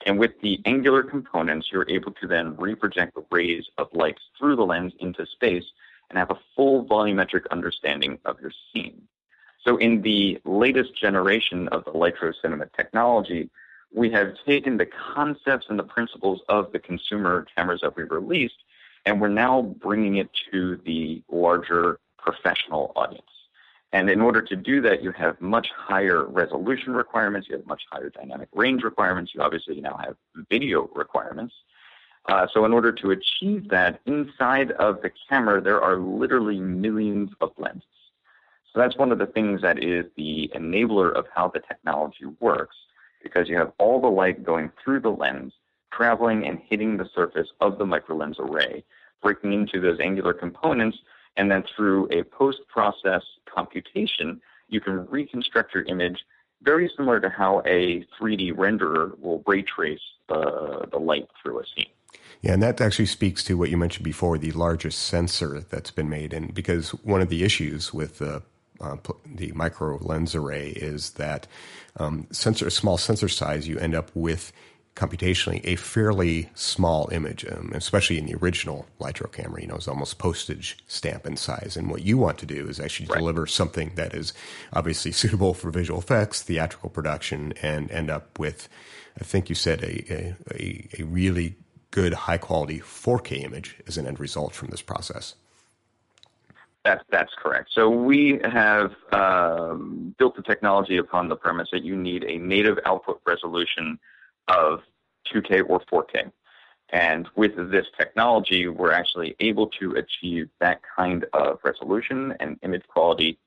And 0.06 0.18
with 0.18 0.32
the 0.42 0.60
angular 0.66 1.04
components, 1.04 1.70
you're 1.72 1.90
able 1.90 2.12
to 2.14 2.28
then 2.28 2.56
reproject 2.56 3.14
the 3.14 3.26
rays 3.32 3.66
of 3.78 3.88
light 3.94 4.20
through 4.38 4.56
the 4.56 4.64
lens 4.64 4.94
into 5.00 5.26
space 5.26 5.64
and 6.10 6.18
have 6.18 6.32
a 6.32 6.40
full 6.56 6.86
volumetric 6.86 7.44
understanding 7.52 8.20
of 8.26 8.40
your 8.42 8.52
scene. 8.74 9.02
So 9.64 9.78
in 9.78 10.02
the 10.02 10.40
latest 10.44 10.96
generation 10.96 11.68
of 11.70 11.86
the 11.86 11.92
Lytro 11.92 12.34
cinema 12.42 12.66
technology, 12.76 13.50
we 13.94 14.10
have 14.12 14.36
taken 14.46 14.78
the 14.78 14.88
concepts 14.88 15.68
and 15.70 15.78
the 15.78 15.84
principles 15.84 16.42
of 16.50 16.72
the 16.72 16.80
consumer 16.80 17.46
cameras 17.56 17.82
that 17.82 17.96
we 17.96 18.04
released, 18.04 18.64
and 19.06 19.20
we're 19.22 19.28
now 19.28 19.62
bringing 19.62 20.16
it 20.18 20.30
to 20.52 20.78
the 20.86 21.22
larger 21.30 22.00
professional 22.18 22.92
audience. 22.96 23.26
And 23.94 24.10
in 24.10 24.22
order 24.22 24.42
to 24.42 24.56
do 24.56 24.80
that, 24.82 25.04
you 25.04 25.12
have 25.12 25.40
much 25.42 25.68
higher 25.76 26.24
resolution 26.24 26.94
requirements, 26.94 27.50
you 27.50 27.58
have 27.58 27.66
much 27.68 27.84
higher 27.92 28.10
dynamic 28.10 28.48
range 28.54 28.84
requirements, 28.84 29.34
you 29.36 29.42
obviously 29.42 29.82
now 29.82 29.98
have 29.98 30.16
video 30.50 30.90
requirements. 30.96 31.54
Uh, 32.30 32.48
so 32.54 32.64
in 32.66 32.72
order 32.72 32.92
to 32.92 33.12
achieve 33.12 33.68
that, 33.70 34.00
inside 34.06 34.72
of 34.72 35.02
the 35.02 35.12
camera, 35.28 35.60
there 35.60 35.82
are 35.82 35.98
literally 35.98 36.60
millions 36.60 37.32
of 37.42 37.52
lenses. 37.58 37.84
So 38.74 38.80
that's 38.80 38.98
one 38.98 39.12
of 39.12 39.18
the 39.18 39.26
things 39.26 39.62
that 39.62 39.84
is 39.84 40.06
the 40.16 40.50
enabler 40.56 41.14
of 41.14 41.26
how 41.34 41.50
the 41.50 41.60
technology 41.60 42.26
works, 42.40 42.76
because 43.22 43.50
you 43.50 43.58
have 43.58 43.74
all 43.78 44.00
the 44.00 44.08
light 44.08 44.44
going 44.44 44.72
through 44.82 45.02
the 45.02 45.10
lens, 45.10 45.54
traveling 45.92 46.48
and 46.48 46.60
hitting 46.70 46.98
the 46.98 47.10
surface 47.14 47.50
of 47.60 47.78
the 47.78 47.86
microlens 47.86 48.40
array, 48.40 48.84
breaking 49.22 49.54
into 49.54 49.82
those 49.82 50.00
angular 50.00 50.34
components, 50.34 50.98
and 51.38 51.52
then 51.52 51.64
through 51.76 52.08
a 52.12 52.24
post-process 52.24 53.24
computation, 53.54 54.42
you 54.70 54.80
can 54.80 55.06
reconstruct 55.08 55.74
your 55.74 55.84
image 55.84 56.26
very 56.64 56.90
similar 56.96 57.20
to 57.20 57.30
how 57.30 57.62
a 57.66 58.06
3D 58.20 58.54
renderer 58.54 59.18
will 59.20 59.44
ray 59.46 59.64
trace 59.64 60.00
the, 60.30 60.88
the 60.92 60.98
light 60.98 61.28
through 61.42 61.60
a 61.60 61.64
scene. 61.76 61.88
Yeah, 62.42 62.54
and 62.54 62.64
that 62.64 62.82
actually 62.82 63.06
speaks 63.08 63.44
to 63.46 63.58
what 63.58 63.70
you 63.70 63.78
mentioned 63.78 64.04
before, 64.04 64.38
the 64.38 64.52
largest 64.52 65.00
sensor 65.00 65.60
that's 65.60 65.92
been 65.92 66.10
made. 66.10 66.34
And 66.34 66.54
because 66.54 66.92
one 67.04 67.22
of 67.22 67.30
the 67.30 67.44
issues 67.44 67.94
with 67.94 68.18
the 68.20 68.44
uh, 68.82 68.98
the 69.26 69.52
micro 69.54 69.98
lens 70.02 70.36
array 70.36 70.70
is 70.70 71.12
that 71.12 71.48
um, 71.98 72.28
sensor, 72.32 72.68
a 72.68 72.72
small 72.72 72.98
sensor 72.98 73.28
size, 73.28 73.68
you 73.68 73.78
end 73.78 73.96
up 73.96 74.12
with 74.14 74.52
computationally 74.96 75.62
a 75.64 75.76
fairly 75.78 76.50
small 76.54 77.10
image, 77.12 77.46
um, 77.46 77.72
especially 77.74 78.18
in 78.18 78.26
the 78.26 78.36
original 78.36 78.86
Lytro 79.00 79.32
camera. 79.32 79.62
You 79.62 79.68
know, 79.68 79.76
it's 79.76 79.88
almost 79.88 80.18
postage 80.18 80.78
stamp 80.88 81.26
in 81.26 81.38
size. 81.38 81.78
And 81.78 81.90
what 81.90 82.04
you 82.04 82.18
want 82.18 82.38
to 82.40 82.46
do 82.46 82.68
is 82.68 82.80
actually 82.80 83.08
right. 83.08 83.20
deliver 83.20 83.48
something 83.48 83.94
that 83.96 84.14
is 84.14 84.34
obviously 84.74 85.12
suitable 85.12 85.54
for 85.54 85.72
visual 85.72 86.00
effects, 86.00 86.42
theatrical 86.42 86.90
production, 86.90 87.54
and 87.62 87.90
end 87.92 88.10
up 88.10 88.38
with, 88.38 88.68
I 89.20 89.24
think 89.24 89.48
you 89.48 89.56
said, 89.56 89.84
a, 89.84 90.36
a, 90.54 90.88
a 91.00 91.04
really 91.04 91.56
good 91.92 92.14
high 92.14 92.38
quality 92.38 92.80
4K 92.80 93.44
image 93.44 93.78
as 93.88 93.98
an 93.98 94.08
end 94.08 94.20
result 94.20 94.54
from 94.54 94.70
this 94.70 94.82
process. 94.82 95.36
That's 96.84 97.04
that's 97.12 97.32
correct. 97.38 97.70
So 97.74 97.90
we 97.90 98.40
have 98.44 98.94
um, 99.12 100.16
built 100.18 100.36
the 100.36 100.42
technology 100.42 100.98
upon 100.98 101.30
the 101.30 101.36
premise 101.36 101.70
that 101.72 101.84
you 101.84 101.96
need 101.96 102.24
a 102.24 102.38
native 102.38 102.80
output 102.86 103.22
resolution 103.26 104.00
of 104.48 104.82
2K 105.32 105.64
or 105.70 105.82
4K, 105.82 106.32
and 106.90 107.28
with 107.36 107.56
this 107.72 107.86
technology, 107.98 108.68
we're 108.68 108.92
actually 108.92 109.36
able 109.40 109.68
to 109.80 109.94
achieve 109.94 110.50
that 110.60 110.82
kind 110.96 111.26
of 111.34 111.60
resolution 111.64 112.34
and 112.40 112.60
image 112.64 112.88
quality. 112.88 113.38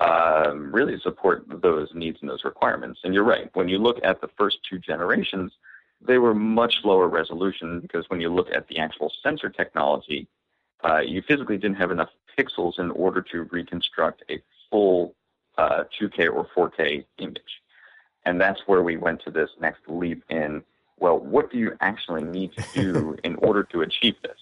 Um, 0.00 0.74
really 0.74 0.98
support 0.98 1.44
those 1.48 1.88
needs 1.94 2.18
and 2.22 2.28
those 2.28 2.42
requirements. 2.42 2.98
And 3.04 3.14
you're 3.14 3.22
right. 3.22 3.48
When 3.54 3.68
you 3.68 3.78
look 3.78 4.00
at 4.02 4.20
the 4.20 4.28
first 4.36 4.58
two 4.68 4.80
generations, 4.80 5.52
they 6.00 6.18
were 6.18 6.34
much 6.34 6.80
lower 6.82 7.06
resolution 7.06 7.78
because 7.78 8.04
when 8.08 8.20
you 8.20 8.28
look 8.28 8.50
at 8.52 8.66
the 8.66 8.78
actual 8.78 9.12
sensor 9.22 9.48
technology, 9.48 10.26
uh, 10.82 10.98
you 10.98 11.22
physically 11.22 11.56
didn't 11.56 11.76
have 11.76 11.92
enough 11.92 12.08
pixels 12.38 12.78
in 12.78 12.90
order 12.90 13.22
to 13.22 13.44
reconstruct 13.44 14.22
a 14.30 14.42
full 14.70 15.14
uh, 15.58 15.84
2K 16.00 16.28
or 16.32 16.46
4K 16.56 17.04
image. 17.18 17.62
And 18.24 18.40
that's 18.40 18.60
where 18.66 18.82
we 18.82 18.96
went 18.96 19.22
to 19.24 19.30
this 19.30 19.50
next 19.60 19.82
leap 19.88 20.22
in, 20.28 20.62
well, 20.98 21.18
what 21.18 21.50
do 21.50 21.58
you 21.58 21.76
actually 21.80 22.22
need 22.22 22.52
to 22.52 22.64
do 22.74 23.16
in 23.24 23.36
order 23.36 23.64
to 23.64 23.82
achieve 23.82 24.14
this? 24.22 24.38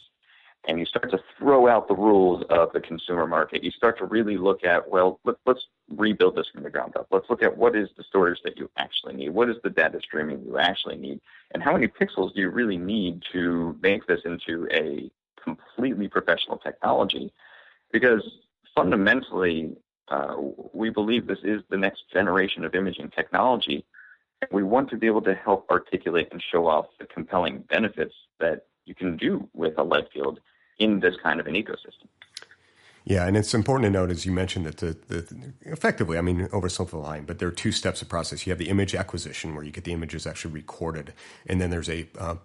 And 0.69 0.79
you 0.79 0.85
start 0.85 1.11
to 1.11 1.19
throw 1.39 1.69
out 1.69 1.89
the 1.89 1.95
rules 1.95 2.45
of 2.51 2.73
the 2.75 2.81
consumer 2.81 3.27
market. 3.27 3.65
You 3.65 3.71
start 3.71 3.97
to 3.99 4.05
really 4.05 4.37
look 4.37 4.63
at, 4.63 4.91
well, 4.91 5.19
let, 5.25 5.37
us 5.47 5.67
rebuild 5.89 6.37
this 6.37 6.49
from 6.53 6.63
the 6.63 6.71
ground 6.71 6.97
up. 6.97 7.07
Let's 7.11 7.31
look 7.31 7.43
at 7.43 7.57
what 7.57 7.75
is 7.75 7.89
the 7.97 8.05
storage 8.05 8.39
that 8.45 8.59
you 8.59 8.71
actually 8.77 9.15
need? 9.15 9.31
What 9.31 9.49
is 9.49 9.57
the 9.65 9.71
data 9.71 10.01
streaming 10.03 10.45
you 10.45 10.59
actually 10.59 10.99
need? 10.99 11.21
And 11.53 11.63
how 11.63 11.73
many 11.73 11.89
pixels 11.89 12.35
do 12.35 12.43
you 12.43 12.51
really 12.51 12.77
need 12.77 13.23
to 13.33 13.75
make 13.81 14.07
this 14.07 14.21
into 14.27 14.69
a 14.71 15.11
completely 15.43 16.09
professional 16.09 16.59
technology? 16.59 17.33
Because 17.93 18.23
fundamentally, 18.75 19.77
uh, 20.09 20.37
we 20.73 20.91
believe 20.91 21.27
this 21.27 21.39
is 21.45 21.63
the 21.71 21.77
next 21.77 22.05
generation 22.13 22.65
of 22.65 22.75
imaging 22.75 23.11
technology. 23.11 23.85
And 24.43 24.51
We 24.53 24.63
want 24.63 24.91
to 24.91 24.97
be 24.97 25.07
able 25.07 25.23
to 25.23 25.35
help 25.35 25.69
articulate 25.71 26.29
and 26.33 26.43
show 26.43 26.67
off 26.67 26.87
the 26.99 27.07
compelling 27.07 27.65
benefits 27.71 28.15
that 28.39 28.67
you 28.85 28.95
can 28.95 29.17
do 29.17 29.49
with 29.55 29.79
a 29.79 29.83
lead 29.83 30.09
field 30.13 30.41
in 30.79 31.01
this 31.01 31.15
kind 31.23 31.41
of 31.41 31.47
an 31.47 31.55
ecosystem. 31.55 32.09
Yeah, 33.05 33.27
and 33.27 33.37
it's 33.37 33.55
important 33.55 33.87
to 33.87 33.91
note, 33.91 34.11
as 34.11 34.27
you 34.27 34.33
mentioned, 34.33 34.67
that 34.67 34.77
the, 34.77 34.97
the 35.09 35.53
effectively, 35.63 36.19
I 36.19 36.21
mean, 36.21 36.47
oversimplifying, 36.49 37.27
but 37.27 37.39
there 37.39 37.49
are 37.49 37.53
two 37.53 37.73
steps 37.73 38.03
of 38.03 38.09
process. 38.09 38.47
You 38.47 38.51
have 38.51 38.59
the 38.59 38.69
image 38.69 38.95
acquisition, 38.95 39.55
where 39.55 39.65
you 39.65 39.73
get 39.73 39.85
the 39.85 39.93
images 39.93 40.27
actually 40.27 40.53
recorded, 40.53 41.15
and 41.47 41.61
then 41.61 41.71
there's 41.71 41.89
a 41.89 42.09
uh, 42.19 42.37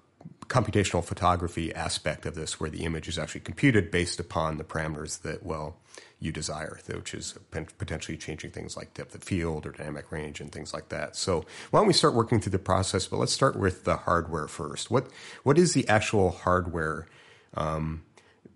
computational 0.47 1.03
photography 1.03 1.73
aspect 1.73 2.25
of 2.25 2.35
this, 2.35 2.59
where 2.59 2.69
the 2.69 2.83
image 2.83 3.07
is 3.07 3.17
actually 3.17 3.41
computed 3.41 3.91
based 3.91 4.19
upon 4.19 4.57
the 4.57 4.63
parameters 4.63 5.21
that 5.21 5.43
well 5.43 5.77
you 6.19 6.31
desire, 6.31 6.79
which 6.87 7.13
is 7.13 7.37
potentially 7.51 8.17
changing 8.17 8.51
things 8.51 8.77
like 8.77 8.93
depth 8.93 9.15
of 9.15 9.23
field 9.23 9.65
or 9.65 9.71
dynamic 9.71 10.11
range 10.11 10.39
and 10.39 10.51
things 10.51 10.73
like 10.73 10.89
that. 10.89 11.15
So 11.15 11.45
why 11.71 11.79
don't 11.79 11.87
we 11.87 11.93
start 11.93 12.13
working 12.13 12.39
through 12.39 12.51
the 12.51 12.59
process? 12.59 13.07
But 13.07 13.17
let's 13.17 13.33
start 13.33 13.55
with 13.55 13.83
the 13.83 13.97
hardware 13.97 14.47
first. 14.47 14.89
What 14.89 15.07
what 15.43 15.57
is 15.57 15.73
the 15.73 15.87
actual 15.87 16.31
hardware? 16.31 17.07
Um, 17.55 18.03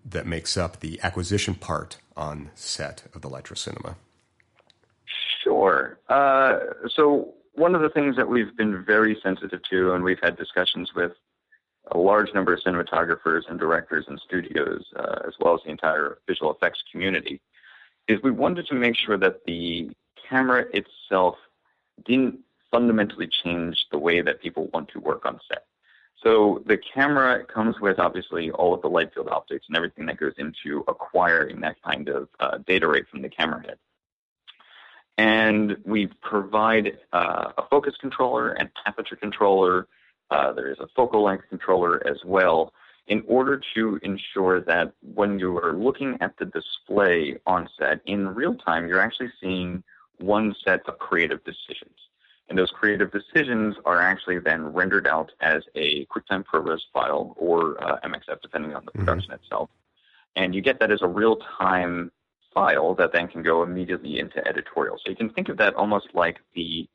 that 0.04 0.26
makes 0.26 0.56
up 0.56 0.80
the 0.80 1.00
acquisition 1.02 1.54
part 1.54 1.98
on 2.16 2.50
set 2.54 3.04
of 3.14 3.22
the 3.22 3.28
Lytro 3.28 3.56
Cinema? 3.56 3.96
Sure. 5.42 5.98
Uh, 6.08 6.58
so 6.94 7.34
one 7.54 7.74
of 7.74 7.82
the 7.82 7.88
things 7.88 8.16
that 8.16 8.28
we've 8.28 8.56
been 8.56 8.84
very 8.84 9.18
sensitive 9.22 9.60
to, 9.70 9.92
and 9.92 10.04
we've 10.04 10.20
had 10.22 10.36
discussions 10.36 10.94
with 10.94 11.12
a 11.92 11.98
large 11.98 12.32
number 12.34 12.52
of 12.54 12.60
cinematographers 12.60 13.42
and 13.48 13.58
directors 13.58 14.04
and 14.08 14.20
studios, 14.20 14.84
uh, 14.96 15.20
as 15.26 15.34
well 15.40 15.54
as 15.54 15.60
the 15.64 15.70
entire 15.70 16.18
visual 16.26 16.52
effects 16.52 16.82
community, 16.90 17.40
is 18.08 18.22
we 18.22 18.30
wanted 18.30 18.66
to 18.66 18.74
make 18.74 18.96
sure 18.96 19.16
that 19.16 19.44
the 19.46 19.90
camera 20.28 20.64
itself 20.72 21.36
didn't 22.04 22.38
fundamentally 22.70 23.28
change 23.42 23.86
the 23.90 23.98
way 23.98 24.20
that 24.20 24.40
people 24.40 24.68
want 24.72 24.88
to 24.88 25.00
work 25.00 25.26
on 25.26 25.38
set. 25.48 25.64
So 26.22 26.62
the 26.66 26.76
camera 26.76 27.44
comes 27.44 27.80
with 27.80 27.98
obviously 27.98 28.50
all 28.50 28.74
of 28.74 28.82
the 28.82 28.88
light 28.88 29.12
field 29.14 29.28
optics 29.28 29.66
and 29.68 29.76
everything 29.76 30.06
that 30.06 30.18
goes 30.18 30.34
into 30.36 30.84
acquiring 30.86 31.60
that 31.60 31.76
kind 31.82 32.08
of 32.08 32.28
uh, 32.38 32.58
data 32.66 32.86
rate 32.86 33.08
from 33.08 33.22
the 33.22 33.28
camera 33.28 33.62
head. 33.62 33.78
And 35.16 35.76
we 35.84 36.06
provide 36.22 36.98
uh, 37.12 37.52
a 37.58 37.62
focus 37.68 37.94
controller, 38.00 38.52
an 38.52 38.70
aperture 38.86 39.16
controller. 39.16 39.86
Uh, 40.30 40.52
there 40.52 40.70
is 40.70 40.78
a 40.78 40.86
focal 40.94 41.24
length 41.24 41.44
controller 41.48 42.06
as 42.06 42.18
well 42.24 42.72
in 43.08 43.24
order 43.26 43.60
to 43.74 43.98
ensure 44.02 44.60
that 44.60 44.92
when 45.14 45.38
you 45.38 45.58
are 45.58 45.72
looking 45.72 46.16
at 46.20 46.36
the 46.38 46.44
display 46.44 47.36
on 47.46 47.68
set 47.76 48.00
in 48.06 48.28
real 48.28 48.54
time, 48.54 48.86
you're 48.86 49.00
actually 49.00 49.30
seeing 49.40 49.82
one 50.18 50.54
set 50.64 50.88
of 50.88 50.98
creative 50.98 51.42
decisions. 51.44 51.96
And 52.48 52.58
those 52.58 52.70
creative 52.70 53.10
decisions 53.12 53.76
are 53.84 54.00
actually 54.00 54.38
then 54.38 54.72
rendered 54.72 55.06
out 55.06 55.32
as 55.40 55.62
a 55.74 56.06
QuickTime 56.06 56.44
ProRes 56.44 56.80
file 56.92 57.34
or 57.36 57.82
uh, 57.82 57.98
MXF, 58.04 58.42
depending 58.42 58.74
on 58.74 58.84
the 58.84 58.90
mm-hmm. 58.90 59.00
production 59.00 59.32
mm-hmm. 59.32 59.42
itself. 59.42 59.70
And 60.36 60.54
you 60.54 60.60
get 60.60 60.78
that 60.80 60.92
as 60.92 61.02
a 61.02 61.08
real 61.08 61.36
time 61.58 62.12
file 62.54 62.94
that 62.94 63.12
then 63.12 63.28
can 63.28 63.42
go 63.42 63.62
immediately 63.62 64.18
into 64.18 64.46
editorial. 64.46 64.98
So 64.98 65.10
you 65.10 65.16
can 65.16 65.30
think 65.30 65.48
of 65.48 65.56
that 65.58 65.74
almost 65.74 66.08
like 66.14 66.38
the 66.54 66.88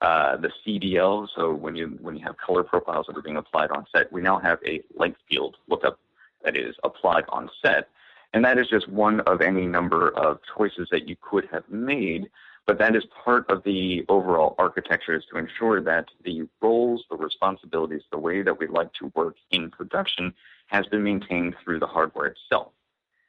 uh, 0.00 0.36
the 0.36 0.50
CDL. 0.64 1.28
So 1.34 1.52
when 1.52 1.76
you 1.76 1.98
when 2.00 2.16
you 2.16 2.24
have 2.24 2.36
color 2.36 2.62
profiles 2.62 3.06
that 3.06 3.16
are 3.16 3.22
being 3.22 3.36
applied 3.36 3.70
on 3.70 3.86
set, 3.94 4.12
we 4.12 4.22
now 4.22 4.38
have 4.38 4.58
a 4.64 4.82
light 4.96 5.16
field 5.28 5.56
lookup 5.68 5.98
that 6.44 6.56
is 6.56 6.74
applied 6.84 7.24
on 7.30 7.50
set, 7.62 7.88
and 8.32 8.44
that 8.44 8.58
is 8.58 8.68
just 8.68 8.88
one 8.88 9.20
of 9.20 9.40
any 9.40 9.66
number 9.66 10.10
of 10.16 10.38
choices 10.56 10.88
that 10.90 11.08
you 11.08 11.16
could 11.20 11.46
have 11.50 11.68
made 11.68 12.28
but 12.68 12.76
that 12.76 12.94
is 12.94 13.04
part 13.24 13.50
of 13.50 13.62
the 13.64 14.04
overall 14.10 14.54
architecture 14.58 15.14
is 15.14 15.24
to 15.32 15.38
ensure 15.38 15.80
that 15.80 16.10
the 16.22 16.46
roles, 16.60 17.02
the 17.10 17.16
responsibilities, 17.16 18.02
the 18.12 18.18
way 18.18 18.42
that 18.42 18.58
we 18.58 18.66
like 18.66 18.92
to 18.92 19.10
work 19.14 19.36
in 19.50 19.70
production 19.70 20.34
has 20.66 20.84
been 20.84 21.02
maintained 21.02 21.56
through 21.64 21.78
the 21.78 21.86
hardware 21.86 22.26
itself. 22.26 22.72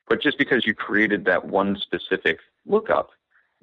But 0.10 0.22
just 0.22 0.38
because 0.38 0.68
you 0.68 0.76
created 0.76 1.24
that 1.24 1.46
one 1.46 1.78
specific 1.78 2.40
lookup 2.66 3.12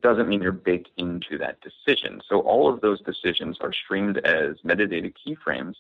doesn't 0.03 0.29
mean 0.29 0.43
you're 0.43 0.53
baked 0.53 0.91
into 0.97 1.39
that 1.39 1.59
decision. 1.61 2.21
So 2.29 2.41
all 2.41 2.73
of 2.73 2.81
those 2.81 3.01
decisions 3.01 3.59
are 3.61 3.73
streamed 3.73 4.19
as 4.19 4.57
metadata 4.65 5.13
keyframes 5.15 5.75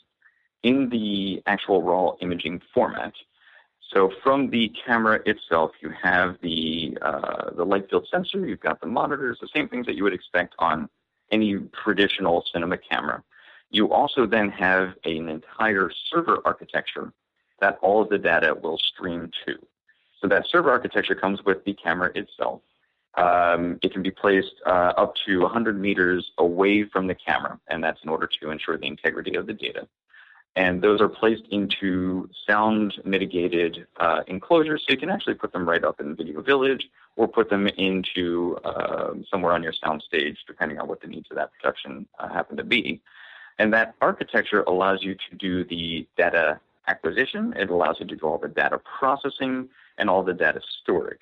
in 0.62 0.88
the 0.88 1.42
actual 1.46 1.82
raw 1.82 2.12
imaging 2.20 2.62
format. 2.72 3.12
So 3.92 4.10
from 4.22 4.50
the 4.50 4.72
camera 4.84 5.20
itself, 5.26 5.72
you 5.80 5.90
have 6.02 6.36
the 6.42 6.98
uh, 7.02 7.50
the 7.56 7.64
light 7.64 7.88
field 7.88 8.08
sensor, 8.10 8.44
you've 8.46 8.60
got 8.60 8.80
the 8.80 8.86
monitors, 8.86 9.38
the 9.40 9.48
same 9.54 9.68
things 9.68 9.86
that 9.86 9.94
you 9.94 10.02
would 10.02 10.12
expect 10.12 10.54
on 10.58 10.88
any 11.30 11.58
traditional 11.84 12.44
cinema 12.52 12.78
camera. 12.78 13.22
You 13.70 13.92
also 13.92 14.26
then 14.26 14.48
have 14.50 14.94
an 15.04 15.28
entire 15.28 15.90
server 16.10 16.40
architecture 16.44 17.12
that 17.60 17.78
all 17.80 18.02
of 18.02 18.08
the 18.08 18.18
data 18.18 18.54
will 18.60 18.78
stream 18.78 19.30
to. 19.46 19.54
So 20.20 20.28
that 20.28 20.46
server 20.48 20.70
architecture 20.70 21.14
comes 21.14 21.44
with 21.44 21.64
the 21.64 21.74
camera 21.74 22.10
itself. 22.14 22.62
Um, 23.16 23.78
it 23.82 23.92
can 23.92 24.02
be 24.02 24.10
placed 24.10 24.54
uh, 24.66 24.92
up 24.96 25.14
to 25.26 25.40
100 25.40 25.80
meters 25.80 26.32
away 26.38 26.84
from 26.84 27.06
the 27.06 27.14
camera, 27.14 27.58
and 27.68 27.82
that's 27.82 28.02
in 28.02 28.10
order 28.10 28.28
to 28.40 28.50
ensure 28.50 28.76
the 28.76 28.86
integrity 28.86 29.34
of 29.36 29.46
the 29.46 29.54
data. 29.54 29.88
And 30.54 30.80
those 30.80 31.02
are 31.02 31.08
placed 31.08 31.44
into 31.50 32.30
sound 32.46 32.94
mitigated 33.04 33.86
uh, 33.98 34.22
enclosures, 34.26 34.84
so 34.86 34.92
you 34.92 34.98
can 34.98 35.10
actually 35.10 35.34
put 35.34 35.52
them 35.52 35.68
right 35.68 35.84
up 35.84 36.00
in 36.00 36.16
Video 36.16 36.40
Village 36.40 36.88
or 37.16 37.28
put 37.28 37.50
them 37.50 37.66
into 37.66 38.58
uh, 38.64 39.12
somewhere 39.30 39.52
on 39.52 39.62
your 39.62 39.74
sound 39.74 40.02
stage, 40.02 40.38
depending 40.46 40.78
on 40.78 40.88
what 40.88 41.00
the 41.00 41.06
needs 41.06 41.26
of 41.30 41.36
that 41.36 41.50
production 41.52 42.06
uh, 42.18 42.28
happen 42.28 42.56
to 42.56 42.64
be. 42.64 43.00
And 43.58 43.72
that 43.72 43.94
architecture 44.00 44.62
allows 44.62 45.02
you 45.02 45.14
to 45.14 45.36
do 45.36 45.64
the 45.64 46.06
data 46.16 46.60
acquisition, 46.88 47.52
it 47.56 47.70
allows 47.70 47.96
you 48.00 48.06
to 48.06 48.16
do 48.16 48.26
all 48.26 48.38
the 48.38 48.48
data 48.48 48.80
processing 48.98 49.68
and 49.98 50.08
all 50.08 50.22
the 50.22 50.34
data 50.34 50.60
storage. 50.82 51.18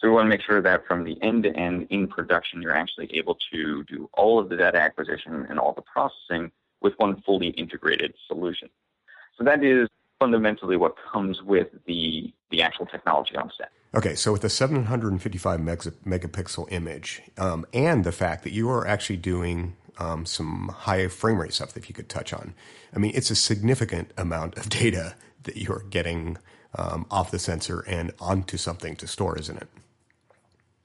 So 0.00 0.06
we 0.06 0.14
want 0.14 0.26
to 0.26 0.28
make 0.28 0.42
sure 0.42 0.62
that 0.62 0.86
from 0.86 1.04
the 1.04 1.20
end 1.22 1.42
to 1.42 1.56
end 1.56 1.88
in 1.90 2.06
production, 2.06 2.62
you're 2.62 2.76
actually 2.76 3.10
able 3.14 3.36
to 3.52 3.82
do 3.84 4.08
all 4.14 4.38
of 4.38 4.48
the 4.48 4.56
data 4.56 4.78
acquisition 4.78 5.46
and 5.48 5.58
all 5.58 5.72
the 5.72 5.82
processing 5.82 6.52
with 6.80 6.94
one 6.98 7.20
fully 7.22 7.48
integrated 7.48 8.14
solution. 8.28 8.68
So 9.36 9.44
that 9.44 9.64
is 9.64 9.88
fundamentally 10.20 10.76
what 10.76 10.94
comes 11.12 11.42
with 11.42 11.68
the 11.86 12.32
the 12.50 12.62
actual 12.62 12.86
technology 12.86 13.36
on 13.36 13.50
set. 13.58 13.70
Okay, 13.94 14.14
so 14.14 14.32
with 14.32 14.42
the 14.42 14.50
755 14.50 15.60
megapixel 15.60 16.70
image, 16.70 17.22
um, 17.36 17.66
and 17.72 18.04
the 18.04 18.12
fact 18.12 18.44
that 18.44 18.52
you 18.52 18.70
are 18.70 18.86
actually 18.86 19.16
doing 19.16 19.76
um, 19.98 20.26
some 20.26 20.68
high 20.68 21.08
frame 21.08 21.38
rate 21.38 21.52
stuff 21.52 21.72
that 21.72 21.88
you 21.88 21.94
could 21.94 22.08
touch 22.08 22.32
on, 22.32 22.54
I 22.94 22.98
mean, 22.98 23.12
it's 23.14 23.30
a 23.30 23.34
significant 23.34 24.12
amount 24.16 24.56
of 24.56 24.68
data 24.68 25.14
that 25.44 25.56
you're 25.56 25.84
getting 25.90 26.38
um, 26.74 27.06
off 27.10 27.30
the 27.30 27.38
sensor 27.38 27.80
and 27.86 28.12
onto 28.20 28.56
something 28.56 28.96
to 28.96 29.06
store, 29.06 29.38
isn't 29.38 29.56
it? 29.56 29.68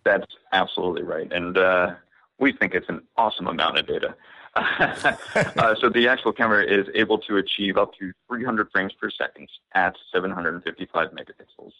That's 0.05 0.27
absolutely 0.51 1.03
right, 1.03 1.31
and 1.31 1.57
uh, 1.57 1.95
we 2.39 2.51
think 2.51 2.73
it's 2.73 2.89
an 2.89 3.01
awesome 3.17 3.47
amount 3.47 3.79
of 3.79 3.87
data. 3.87 4.15
uh, 4.55 5.73
so 5.79 5.89
the 5.89 6.07
actual 6.07 6.31
camera 6.31 6.63
is 6.63 6.87
able 6.93 7.17
to 7.17 7.37
achieve 7.37 7.75
up 7.77 7.91
to 7.97 8.11
300 8.27 8.69
frames 8.71 8.93
per 8.93 9.09
second 9.09 9.49
at 9.73 9.95
755 10.13 11.09
megapixels. 11.09 11.71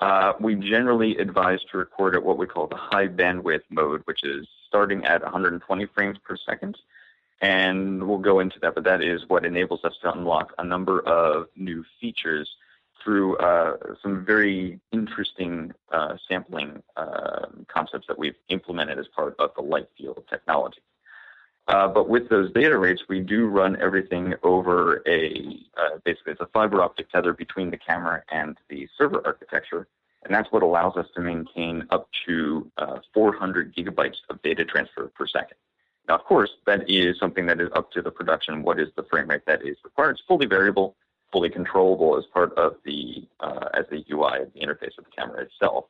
Uh, 0.00 0.32
we 0.40 0.54
generally 0.56 1.16
advise 1.16 1.60
to 1.70 1.78
record 1.78 2.14
at 2.14 2.22
what 2.22 2.36
we 2.36 2.46
call 2.46 2.66
the 2.66 2.76
high 2.76 3.06
bandwidth 3.06 3.62
mode, 3.70 4.02
which 4.04 4.22
is 4.22 4.46
starting 4.66 5.04
at 5.04 5.22
120 5.22 5.86
frames 5.94 6.18
per 6.24 6.36
second. 6.36 6.76
And 7.40 8.06
we'll 8.06 8.18
go 8.18 8.40
into 8.40 8.58
that, 8.60 8.74
but 8.74 8.84
that 8.84 9.02
is 9.02 9.22
what 9.28 9.44
enables 9.44 9.84
us 9.84 9.94
to 10.02 10.12
unlock 10.12 10.52
a 10.58 10.64
number 10.64 11.00
of 11.00 11.46
new 11.56 11.84
features 12.00 12.50
through 13.04 13.36
uh, 13.36 13.76
some 14.02 14.24
very 14.24 14.80
interesting 14.90 15.72
uh, 15.92 16.16
sampling 16.28 16.82
uh, 16.96 17.46
concepts 17.68 18.06
that 18.08 18.18
we've 18.18 18.36
implemented 18.48 18.98
as 18.98 19.06
part 19.08 19.36
of 19.38 19.50
the 19.54 19.62
light 19.62 19.88
field 19.96 20.24
technology. 20.28 20.80
Uh, 21.66 21.88
but 21.88 22.08
with 22.08 22.28
those 22.28 22.52
data 22.52 22.76
rates, 22.76 23.02
we 23.08 23.20
do 23.20 23.46
run 23.46 23.80
everything 23.80 24.34
over 24.42 25.02
a 25.06 25.58
uh, 25.78 25.98
basically 26.04 26.32
it's 26.32 26.40
a 26.40 26.48
fiber 26.52 26.82
optic 26.82 27.10
tether 27.10 27.32
between 27.32 27.70
the 27.70 27.76
camera 27.76 28.22
and 28.30 28.58
the 28.68 28.86
server 28.98 29.22
architecture, 29.24 29.86
and 30.24 30.34
that's 30.34 30.52
what 30.52 30.62
allows 30.62 30.96
us 30.96 31.06
to 31.14 31.22
maintain 31.22 31.86
up 31.90 32.08
to 32.26 32.70
uh, 32.76 32.98
400 33.14 33.74
gigabytes 33.74 34.16
of 34.28 34.42
data 34.42 34.64
transfer 34.64 35.10
per 35.14 35.26
second. 35.26 35.56
Now, 36.06 36.16
of 36.16 36.24
course, 36.24 36.50
that 36.66 36.88
is 36.88 37.18
something 37.18 37.46
that 37.46 37.60
is 37.62 37.70
up 37.74 37.90
to 37.92 38.02
the 38.02 38.10
production. 38.10 38.62
What 38.62 38.78
is 38.78 38.88
the 38.94 39.04
frame 39.04 39.28
rate 39.28 39.46
that 39.46 39.66
is 39.66 39.78
required? 39.84 40.12
It's 40.12 40.22
fully 40.28 40.44
variable, 40.44 40.96
fully 41.34 41.50
controllable 41.50 42.16
as 42.16 42.24
part 42.26 42.56
of 42.56 42.76
the 42.84 43.26
uh, 43.40 43.68
as 43.74 43.84
the 43.90 44.04
UI 44.08 44.42
of 44.42 44.52
the 44.54 44.60
interface 44.60 44.96
of 44.96 45.04
the 45.04 45.10
camera 45.10 45.42
itself. 45.42 45.86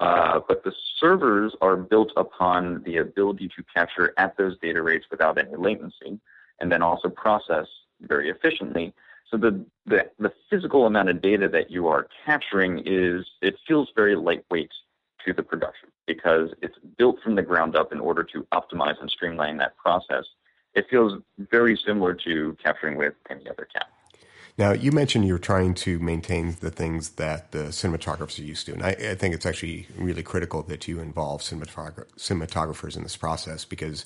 Uh, 0.00 0.40
but 0.48 0.64
the 0.64 0.72
servers 0.98 1.54
are 1.60 1.76
built 1.76 2.10
upon 2.16 2.82
the 2.84 2.96
ability 2.96 3.48
to 3.54 3.62
capture 3.72 4.14
at 4.16 4.34
those 4.38 4.58
data 4.60 4.82
rates 4.82 5.04
without 5.10 5.36
any 5.36 5.54
latency, 5.54 6.18
and 6.58 6.72
then 6.72 6.80
also 6.80 7.08
process 7.10 7.66
very 8.00 8.30
efficiently. 8.30 8.94
So 9.30 9.36
the, 9.36 9.64
the, 9.86 10.10
the 10.18 10.32
physical 10.50 10.86
amount 10.86 11.10
of 11.10 11.20
data 11.20 11.48
that 11.50 11.70
you 11.70 11.86
are 11.86 12.08
capturing 12.24 12.82
is 12.84 13.26
it 13.42 13.56
feels 13.68 13.90
very 13.94 14.16
lightweight 14.16 14.72
to 15.24 15.32
the 15.32 15.42
production 15.42 15.90
because 16.06 16.50
it's 16.62 16.78
built 16.98 17.20
from 17.22 17.34
the 17.34 17.42
ground 17.42 17.76
up 17.76 17.92
in 17.92 18.00
order 18.00 18.24
to 18.24 18.46
optimize 18.52 19.00
and 19.00 19.10
streamline 19.10 19.58
that 19.58 19.76
process. 19.76 20.24
It 20.74 20.86
feels 20.90 21.22
very 21.38 21.78
similar 21.86 22.14
to 22.24 22.56
capturing 22.62 22.96
with 22.96 23.14
any 23.30 23.48
other 23.48 23.68
camera. 23.72 24.01
Now, 24.58 24.72
you 24.72 24.92
mentioned 24.92 25.26
you're 25.26 25.38
trying 25.38 25.74
to 25.74 25.98
maintain 25.98 26.56
the 26.60 26.70
things 26.70 27.10
that 27.10 27.52
the 27.52 27.64
cinematographers 27.70 28.38
are 28.38 28.42
used 28.42 28.66
to, 28.66 28.72
and 28.72 28.82
I, 28.82 28.90
I 28.90 29.14
think 29.14 29.34
it's 29.34 29.46
actually 29.46 29.86
really 29.96 30.22
critical 30.22 30.62
that 30.64 30.86
you 30.86 31.00
involve 31.00 31.40
cinematogra- 31.40 32.06
cinematographers 32.16 32.96
in 32.96 33.02
this 33.02 33.16
process 33.16 33.64
because 33.64 34.04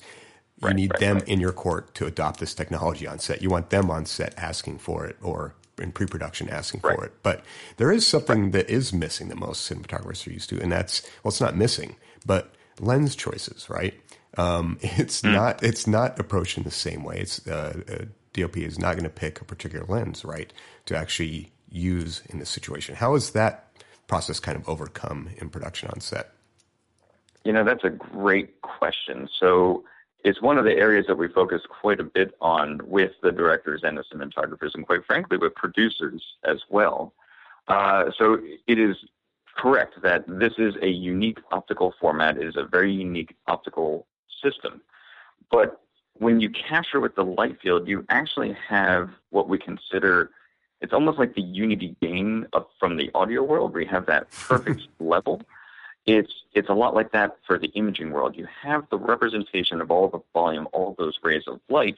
you 0.61 0.67
right, 0.67 0.75
need 0.75 0.91
right, 0.91 0.99
them 0.99 1.17
right. 1.17 1.27
in 1.27 1.39
your 1.39 1.51
court 1.51 1.93
to 1.95 2.05
adopt 2.05 2.39
this 2.39 2.53
technology 2.53 3.05
on 3.05 3.19
set. 3.19 3.41
You 3.41 3.49
want 3.49 3.69
them 3.69 3.91
on 3.91 4.05
set 4.05 4.37
asking 4.37 4.79
for 4.79 5.05
it 5.05 5.17
or 5.21 5.53
in 5.77 5.91
pre-production 5.91 6.49
asking 6.49 6.81
for 6.81 7.03
it. 7.03 7.13
But 7.23 7.43
there 7.77 7.91
is 7.91 8.07
something 8.07 8.51
that 8.51 8.69
is 8.69 8.93
missing 8.93 9.27
that 9.27 9.37
most 9.37 9.69
cinematographers 9.69 10.25
are 10.27 10.31
used 10.31 10.49
to, 10.49 10.61
and 10.61 10.71
that's 10.71 11.03
well, 11.23 11.29
it's 11.29 11.41
not 11.41 11.55
missing, 11.55 11.95
but 12.25 12.53
lens 12.79 13.15
choices, 13.15 13.69
right? 13.69 13.93
Um, 14.37 14.77
it's 14.81 15.21
mm. 15.21 15.33
not 15.33 15.63
it's 15.63 15.87
not 15.87 16.19
approached 16.19 16.57
in 16.57 16.63
the 16.63 16.71
same 16.71 17.03
way. 17.03 17.19
It's 17.19 17.45
uh, 17.47 17.81
uh, 17.89 18.05
DOP 18.37 18.57
is 18.57 18.79
not 18.79 18.93
going 18.93 19.03
to 19.03 19.09
pick 19.09 19.41
a 19.41 19.45
particular 19.45 19.85
lens, 19.85 20.23
right, 20.23 20.51
to 20.85 20.95
actually 20.95 21.51
use 21.69 22.21
in 22.29 22.39
this 22.39 22.49
situation. 22.49 22.95
How 22.95 23.15
is 23.15 23.31
that 23.31 23.71
process 24.07 24.39
kind 24.39 24.57
of 24.57 24.67
overcome 24.69 25.29
in 25.37 25.49
production 25.49 25.89
on 25.89 25.99
set? 25.99 26.31
You 27.43 27.53
know, 27.53 27.63
that's 27.63 27.83
a 27.83 27.89
great 27.89 28.61
question. 28.61 29.27
So 29.39 29.83
it's 30.23 30.41
one 30.41 30.57
of 30.57 30.65
the 30.65 30.73
areas 30.73 31.05
that 31.07 31.17
we 31.17 31.27
focus 31.27 31.61
quite 31.81 31.99
a 31.99 32.03
bit 32.03 32.35
on 32.41 32.81
with 32.85 33.11
the 33.23 33.31
directors 33.31 33.81
and 33.83 33.97
the 33.97 34.03
cinematographers, 34.03 34.75
and 34.75 34.85
quite 34.85 35.05
frankly, 35.05 35.37
with 35.37 35.55
producers 35.55 36.21
as 36.43 36.57
well. 36.69 37.13
Uh, 37.67 38.05
so 38.17 38.37
it 38.67 38.79
is 38.79 38.95
correct 39.55 40.01
that 40.03 40.23
this 40.27 40.53
is 40.57 40.75
a 40.81 40.87
unique 40.87 41.39
optical 41.51 41.93
format. 41.99 42.37
It 42.37 42.47
is 42.47 42.55
a 42.55 42.65
very 42.65 42.93
unique 42.93 43.35
optical 43.47 44.05
system. 44.43 44.81
But 45.51 45.81
when 46.19 46.39
you 46.39 46.49
capture 46.49 46.99
with 46.99 47.15
the 47.15 47.23
light 47.23 47.59
field, 47.61 47.87
you 47.87 48.05
actually 48.09 48.55
have 48.67 49.09
what 49.29 49.49
we 49.49 49.57
consider 49.57 50.31
it's 50.81 50.93
almost 50.93 51.17
like 51.17 51.33
the 51.35 51.41
unity 51.41 51.95
gain 52.01 52.45
of, 52.53 52.67
from 52.79 52.97
the 52.97 53.09
audio 53.15 53.43
world, 53.43 53.73
where 53.73 53.81
you 53.81 53.87
have 53.87 54.05
that 54.07 54.29
perfect 54.31 54.87
level. 54.99 55.41
It's 56.05 56.31
it's 56.53 56.69
a 56.69 56.73
lot 56.73 56.93
like 56.93 57.11
that 57.11 57.37
for 57.45 57.57
the 57.57 57.67
imaging 57.69 58.11
world. 58.11 58.37
You 58.37 58.47
have 58.61 58.87
the 58.89 58.97
representation 58.97 59.81
of 59.81 59.91
all 59.91 60.07
the 60.07 60.21
volume, 60.33 60.67
all 60.71 60.95
those 60.97 61.17
rays 61.21 61.43
of 61.47 61.59
light. 61.69 61.97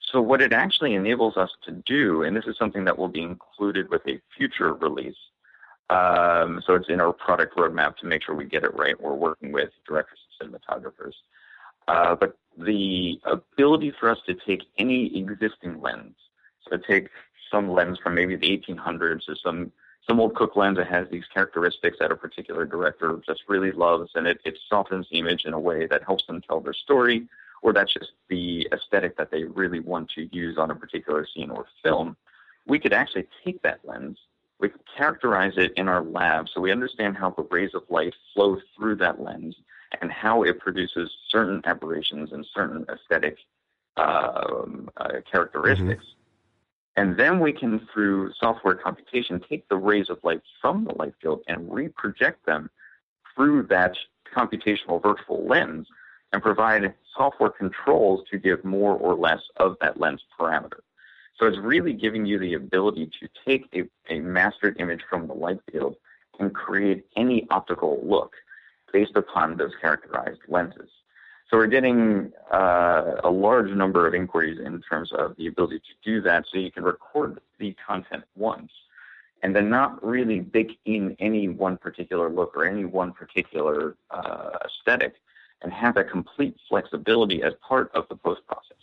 So 0.00 0.20
what 0.20 0.40
it 0.40 0.52
actually 0.52 0.94
enables 0.94 1.36
us 1.36 1.50
to 1.66 1.70
do, 1.70 2.22
and 2.22 2.36
this 2.36 2.46
is 2.46 2.56
something 2.56 2.84
that 2.84 2.98
will 2.98 3.08
be 3.08 3.22
included 3.22 3.90
with 3.90 4.02
a 4.08 4.20
future 4.36 4.72
release. 4.72 5.16
Um, 5.90 6.62
so 6.66 6.74
it's 6.74 6.88
in 6.88 7.00
our 7.00 7.12
product 7.12 7.56
roadmap 7.56 7.96
to 7.98 8.06
make 8.06 8.22
sure 8.22 8.34
we 8.34 8.44
get 8.44 8.64
it 8.64 8.74
right. 8.74 9.00
We're 9.00 9.14
working 9.14 9.52
with 9.52 9.70
directors 9.86 10.18
and 10.40 10.52
cinematographers. 10.52 11.14
Uh, 11.88 12.14
but 12.14 12.36
the 12.58 13.18
ability 13.24 13.92
for 13.98 14.10
us 14.10 14.18
to 14.26 14.34
take 14.34 14.62
any 14.76 15.16
existing 15.18 15.80
lens, 15.80 16.14
so 16.68 16.76
take 16.76 17.08
some 17.50 17.70
lens 17.70 17.98
from 17.98 18.14
maybe 18.14 18.36
the 18.36 18.46
1800s 18.46 19.28
or 19.28 19.34
some 19.42 19.72
some 20.06 20.20
old 20.20 20.34
Cooke 20.36 20.56
lens 20.56 20.78
that 20.78 20.86
has 20.86 21.06
these 21.10 21.24
characteristics 21.34 21.98
that 22.00 22.10
a 22.10 22.16
particular 22.16 22.64
director 22.64 23.20
just 23.26 23.42
really 23.46 23.72
loves, 23.72 24.10
and 24.14 24.26
it, 24.26 24.40
it 24.44 24.58
softens 24.68 25.06
the 25.10 25.18
image 25.18 25.44
in 25.44 25.52
a 25.52 25.60
way 25.60 25.86
that 25.86 26.02
helps 26.02 26.26
them 26.26 26.40
tell 26.40 26.60
their 26.60 26.72
story, 26.72 27.26
or 27.62 27.74
that's 27.74 27.92
just 27.92 28.12
the 28.28 28.66
aesthetic 28.72 29.18
that 29.18 29.30
they 29.30 29.44
really 29.44 29.80
want 29.80 30.10
to 30.10 30.28
use 30.32 30.56
on 30.56 30.70
a 30.70 30.74
particular 30.74 31.26
scene 31.26 31.50
or 31.50 31.66
film. 31.82 32.16
We 32.66 32.78
could 32.78 32.94
actually 32.94 33.26
take 33.44 33.60
that 33.62 33.80
lens, 33.84 34.18
we 34.60 34.68
could 34.68 34.80
characterize 34.96 35.54
it 35.56 35.72
in 35.76 35.88
our 35.88 36.02
lab 36.02 36.48
so 36.48 36.60
we 36.60 36.72
understand 36.72 37.16
how 37.16 37.30
the 37.30 37.46
rays 37.50 37.74
of 37.74 37.82
light 37.88 38.14
flow 38.34 38.58
through 38.76 38.96
that 38.96 39.20
lens 39.20 39.56
and 40.00 40.10
how 40.12 40.42
it 40.42 40.58
produces 40.58 41.10
certain 41.28 41.62
aberrations 41.64 42.32
and 42.32 42.46
certain 42.54 42.84
aesthetic 42.88 43.38
um, 43.96 44.88
uh, 44.96 45.20
characteristics. 45.30 46.04
Mm-hmm. 46.04 47.00
And 47.00 47.16
then 47.16 47.38
we 47.38 47.52
can, 47.52 47.86
through 47.92 48.32
software 48.32 48.74
computation, 48.74 49.40
take 49.48 49.68
the 49.68 49.76
rays 49.76 50.10
of 50.10 50.18
light 50.24 50.42
from 50.60 50.84
the 50.84 50.94
light 50.94 51.14
field 51.22 51.42
and 51.46 51.70
reproject 51.70 52.44
them 52.44 52.70
through 53.34 53.64
that 53.64 53.96
computational 54.34 55.00
virtual 55.00 55.46
lens 55.46 55.86
and 56.32 56.42
provide 56.42 56.92
software 57.16 57.50
controls 57.50 58.26
to 58.30 58.38
give 58.38 58.64
more 58.64 58.94
or 58.94 59.14
less 59.14 59.40
of 59.58 59.76
that 59.80 60.00
lens 60.00 60.22
parameter. 60.38 60.80
So 61.38 61.46
it's 61.46 61.58
really 61.58 61.92
giving 61.92 62.26
you 62.26 62.38
the 62.38 62.54
ability 62.54 63.10
to 63.20 63.28
take 63.46 63.68
a, 63.72 64.12
a 64.12 64.18
mastered 64.18 64.80
image 64.80 65.02
from 65.08 65.28
the 65.28 65.34
light 65.34 65.60
field 65.70 65.94
and 66.40 66.52
create 66.52 67.06
any 67.16 67.46
optical 67.50 68.00
look 68.02 68.34
based 68.92 69.16
upon 69.16 69.56
those 69.56 69.72
characterized 69.80 70.40
lenses. 70.48 70.90
So 71.50 71.56
we're 71.56 71.66
getting 71.66 72.32
uh, 72.52 73.20
a 73.24 73.30
large 73.30 73.70
number 73.70 74.06
of 74.06 74.14
inquiries 74.14 74.58
in 74.58 74.82
terms 74.82 75.10
of 75.12 75.34
the 75.36 75.46
ability 75.46 75.78
to 75.78 75.94
do 76.04 76.20
that 76.22 76.44
so 76.50 76.58
you 76.58 76.70
can 76.70 76.84
record 76.84 77.40
the 77.58 77.74
content 77.86 78.24
once 78.36 78.70
and 79.42 79.54
then 79.54 79.70
not 79.70 80.04
really 80.04 80.40
bake 80.40 80.78
in 80.84 81.16
any 81.18 81.48
one 81.48 81.76
particular 81.76 82.28
look 82.28 82.56
or 82.56 82.64
any 82.64 82.84
one 82.84 83.12
particular 83.12 83.96
uh, 84.10 84.50
aesthetic 84.64 85.14
and 85.62 85.72
have 85.72 85.94
that 85.94 86.10
complete 86.10 86.56
flexibility 86.68 87.42
as 87.42 87.52
part 87.66 87.90
of 87.94 88.06
the 88.08 88.16
post 88.16 88.46
process. 88.46 88.76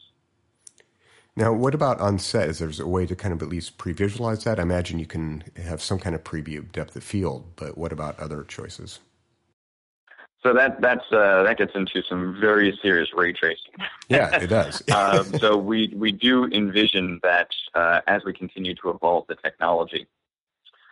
Now, 1.35 1.51
what 1.51 1.75
about 1.75 1.99
on 1.99 2.17
set? 2.17 2.47
Is 2.47 2.59
there 2.59 2.71
a 2.85 2.87
way 2.87 3.05
to 3.05 3.15
kind 3.15 3.33
of 3.33 3.41
at 3.41 3.49
least 3.49 3.77
pre-visualize 3.77 4.45
that? 4.45 4.57
I 4.57 4.63
imagine 4.63 4.99
you 4.99 5.05
can 5.05 5.43
have 5.57 5.81
some 5.81 5.99
kind 5.99 6.15
of 6.15 6.23
preview 6.23 6.71
depth 6.71 6.95
of 6.95 7.03
field, 7.03 7.45
but 7.57 7.77
what 7.77 7.91
about 7.91 8.17
other 8.19 8.43
choices? 8.43 8.99
So 10.45 10.53
that 10.53 10.79
that's 10.79 11.11
uh, 11.11 11.41
that 11.41 11.57
gets 11.57 11.73
into 11.73 12.03
some 12.07 12.37
very 12.39 12.77
serious 12.79 13.09
ray 13.15 13.33
tracing. 13.33 13.71
Yeah, 14.07 14.35
it 14.35 14.47
does. 14.47 14.83
uh, 14.91 15.23
so 15.39 15.57
we 15.57 15.91
we 15.95 16.11
do 16.11 16.45
envision 16.45 17.19
that 17.23 17.47
uh, 17.73 18.01
as 18.05 18.23
we 18.23 18.33
continue 18.33 18.75
to 18.75 18.91
evolve 18.91 19.25
the 19.27 19.33
technology, 19.33 20.05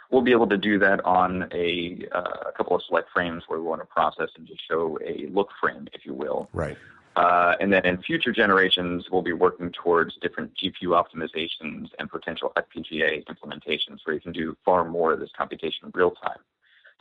we'll 0.10 0.24
be 0.24 0.32
able 0.32 0.48
to 0.48 0.58
do 0.58 0.80
that 0.80 1.06
on 1.06 1.48
a, 1.54 2.08
uh, 2.12 2.50
a 2.50 2.52
couple 2.58 2.76
of 2.76 2.82
select 2.88 3.10
frames 3.14 3.44
where 3.46 3.60
we 3.60 3.66
want 3.68 3.82
to 3.82 3.86
process 3.86 4.30
and 4.36 4.48
just 4.48 4.62
show 4.68 4.98
a 5.06 5.28
look 5.28 5.50
frame, 5.62 5.88
if 5.94 6.04
you 6.04 6.16
will. 6.16 6.50
Right. 6.54 6.76
Uh, 7.16 7.54
and 7.60 7.72
then 7.72 7.86
in 7.86 8.02
future 8.02 8.32
generations, 8.32 9.06
we'll 9.12 9.22
be 9.22 9.34
working 9.34 9.72
towards 9.72 10.18
different 10.24 10.52
GPU 10.58 11.00
optimizations 11.00 11.90
and 12.00 12.10
potential 12.10 12.52
FPGA 12.58 13.24
implementations 13.26 14.00
where 14.06 14.16
you 14.16 14.22
can 14.22 14.32
do 14.32 14.58
far 14.66 14.84
more 14.84 15.14
of 15.14 15.20
this 15.20 15.30
computation 15.38 15.86
in 15.86 15.92
real 15.94 16.10
time. 16.10 16.40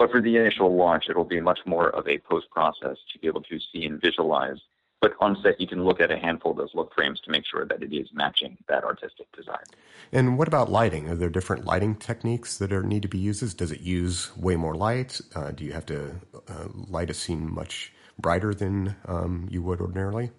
But 0.03 0.11
for 0.11 0.21
the 0.21 0.37
initial 0.37 0.75
launch, 0.75 1.05
it'll 1.09 1.23
be 1.23 1.41
much 1.41 1.61
more 1.65 1.91
of 1.91 2.09
a 2.09 2.19
post 2.19 2.51
process 2.51 2.97
to 3.13 3.21
be 3.21 3.29
able 3.29 3.43
to 3.43 3.61
see 3.61 3.85
and 3.85 4.01
visualize. 4.01 4.57
But 5.01 5.13
on 5.21 5.37
set, 5.45 5.61
you 5.61 5.69
can 5.69 5.85
look 5.85 6.01
at 6.01 6.11
a 6.11 6.19
handful 6.19 6.51
of 6.51 6.57
those 6.57 6.75
look 6.75 6.93
frames 6.93 7.21
to 7.21 7.31
make 7.31 7.47
sure 7.47 7.65
that 7.65 7.85
it 7.85 7.95
is 7.95 8.09
matching 8.13 8.59
that 8.69 8.83
artistic 8.83 9.31
design. 9.31 9.63
And 10.11 10.37
what 10.37 10.49
about 10.49 10.69
lighting? 10.69 11.09
Are 11.09 11.15
there 11.15 11.29
different 11.29 11.67
lighting 11.67 11.95
techniques 11.95 12.59
that 12.59 12.73
are 12.73 12.83
need 12.83 13.03
to 13.03 13.09
be 13.09 13.19
used? 13.19 13.57
Does 13.57 13.71
it 13.71 13.83
use 13.83 14.37
way 14.37 14.57
more 14.57 14.75
light? 14.75 15.21
Uh, 15.37 15.53
do 15.53 15.63
you 15.63 15.73
have 15.73 15.87
to 15.87 16.17
uh, 16.49 16.67
light 16.75 17.09
a 17.09 17.15
scene 17.15 17.49
much 17.49 17.93
brighter 18.19 18.53
than 18.53 18.97
um, 19.07 19.47
you 19.53 19.63
would 19.63 19.81
ordinarily? 19.81 20.33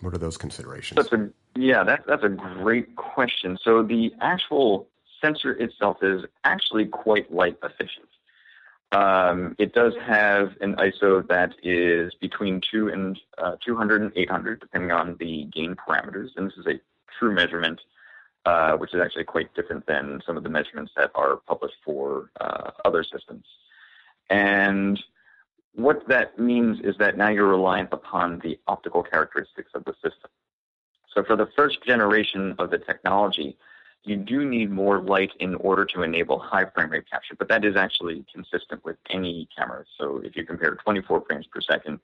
What 0.00 0.14
are 0.14 0.18
those 0.18 0.38
considerations? 0.38 0.96
That's 0.96 1.12
a, 1.12 1.28
yeah, 1.56 1.84
that, 1.84 2.04
that's 2.06 2.24
a 2.24 2.30
great 2.30 2.96
question. 2.96 3.58
So 3.62 3.82
the 3.82 4.14
actual 4.22 4.88
sensor 5.20 5.52
itself 5.52 5.98
is 6.00 6.24
actually 6.44 6.86
quite 6.86 7.30
light 7.30 7.58
efficient. 7.62 8.08
Um, 8.92 9.56
it 9.58 9.74
does 9.74 9.94
have 10.06 10.52
an 10.60 10.76
ISO 10.76 11.26
that 11.28 11.54
is 11.62 12.14
between 12.20 12.60
two 12.70 12.88
and 12.88 13.18
uh, 13.38 13.56
200 13.64 14.02
and 14.02 14.12
800, 14.14 14.60
depending 14.60 14.92
on 14.92 15.16
the 15.18 15.44
gain 15.52 15.74
parameters. 15.74 16.28
And 16.36 16.46
this 16.46 16.56
is 16.56 16.66
a 16.66 16.80
true 17.18 17.34
measurement, 17.34 17.80
uh, 18.44 18.76
which 18.76 18.94
is 18.94 19.00
actually 19.00 19.24
quite 19.24 19.52
different 19.54 19.86
than 19.86 20.22
some 20.24 20.36
of 20.36 20.44
the 20.44 20.48
measurements 20.48 20.92
that 20.96 21.10
are 21.14 21.36
published 21.36 21.76
for 21.84 22.30
uh, 22.40 22.70
other 22.84 23.02
systems. 23.02 23.44
And 24.30 25.02
what 25.74 26.06
that 26.08 26.38
means 26.38 26.78
is 26.84 26.96
that 26.98 27.16
now 27.16 27.28
you're 27.28 27.48
reliant 27.48 27.88
upon 27.92 28.38
the 28.40 28.58
optical 28.68 29.02
characteristics 29.02 29.72
of 29.74 29.84
the 29.84 29.94
system. 29.94 30.30
So 31.12 31.24
for 31.24 31.36
the 31.36 31.48
first 31.56 31.82
generation 31.84 32.54
of 32.58 32.70
the 32.70 32.78
technology, 32.78 33.56
you 34.04 34.16
do 34.16 34.44
need 34.44 34.70
more 34.70 35.00
light 35.00 35.32
in 35.40 35.54
order 35.56 35.84
to 35.86 36.02
enable 36.02 36.38
high 36.38 36.66
frame 36.74 36.90
rate 36.90 37.10
capture, 37.10 37.34
but 37.38 37.48
that 37.48 37.64
is 37.64 37.74
actually 37.76 38.24
consistent 38.32 38.84
with 38.84 38.96
any 39.10 39.48
camera. 39.56 39.84
So 39.98 40.20
if 40.22 40.36
you 40.36 40.44
compare 40.44 40.74
24 40.74 41.24
frames 41.26 41.46
per 41.46 41.60
second 41.60 42.00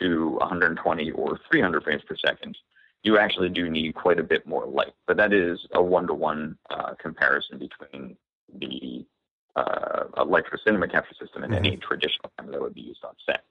to 0.00 0.30
120 0.40 1.10
or 1.12 1.38
300 1.50 1.84
frames 1.84 2.02
per 2.02 2.16
second, 2.16 2.56
you 3.04 3.18
actually 3.18 3.50
do 3.50 3.70
need 3.70 3.94
quite 3.94 4.18
a 4.18 4.22
bit 4.22 4.46
more 4.46 4.66
light. 4.66 4.94
But 5.06 5.16
that 5.18 5.32
is 5.32 5.60
a 5.72 5.82
one-to-one 5.82 6.58
uh, 6.70 6.94
comparison 7.00 7.58
between 7.58 8.16
the 8.58 9.06
uh, 9.54 10.24
Lytro 10.24 10.58
Cinema 10.64 10.88
capture 10.88 11.14
system 11.14 11.44
and 11.44 11.52
mm-hmm. 11.52 11.64
any 11.64 11.76
traditional 11.76 12.32
camera 12.36 12.52
that 12.52 12.62
would 12.62 12.74
be 12.74 12.80
used 12.80 13.04
on 13.04 13.14
set. 13.24 13.44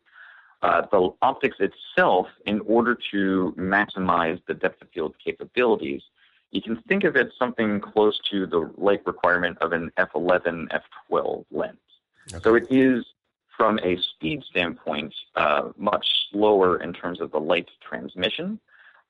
Uh, 0.62 0.82
the 0.92 1.14
optics 1.22 1.58
itself, 1.60 2.26
in 2.46 2.62
order 2.62 2.98
to 3.12 3.54
maximize 3.58 4.42
the 4.48 4.54
depth 4.54 4.82
of 4.82 4.88
field 4.94 5.14
capabilities, 5.24 6.02
you 6.54 6.62
can 6.62 6.78
think 6.88 7.04
of 7.04 7.16
it 7.16 7.32
something 7.38 7.82
close 7.82 8.20
to 8.30 8.46
the 8.46 8.72
light 8.78 9.02
requirement 9.06 9.58
of 9.60 9.74
an 9.74 9.92
f11, 9.98 10.68
f12 11.12 11.46
lens. 11.52 11.78
Okay. 12.32 12.44
So 12.44 12.54
it 12.54 12.68
is, 12.70 13.04
from 13.58 13.80
a 13.80 13.98
speed 13.98 14.44
standpoint, 14.44 15.14
uh, 15.36 15.70
much 15.78 16.08
slower 16.32 16.78
in 16.78 16.94
terms 16.94 17.22
of 17.22 17.32
the 17.32 17.40
light 17.40 17.70
transmission. 17.82 18.60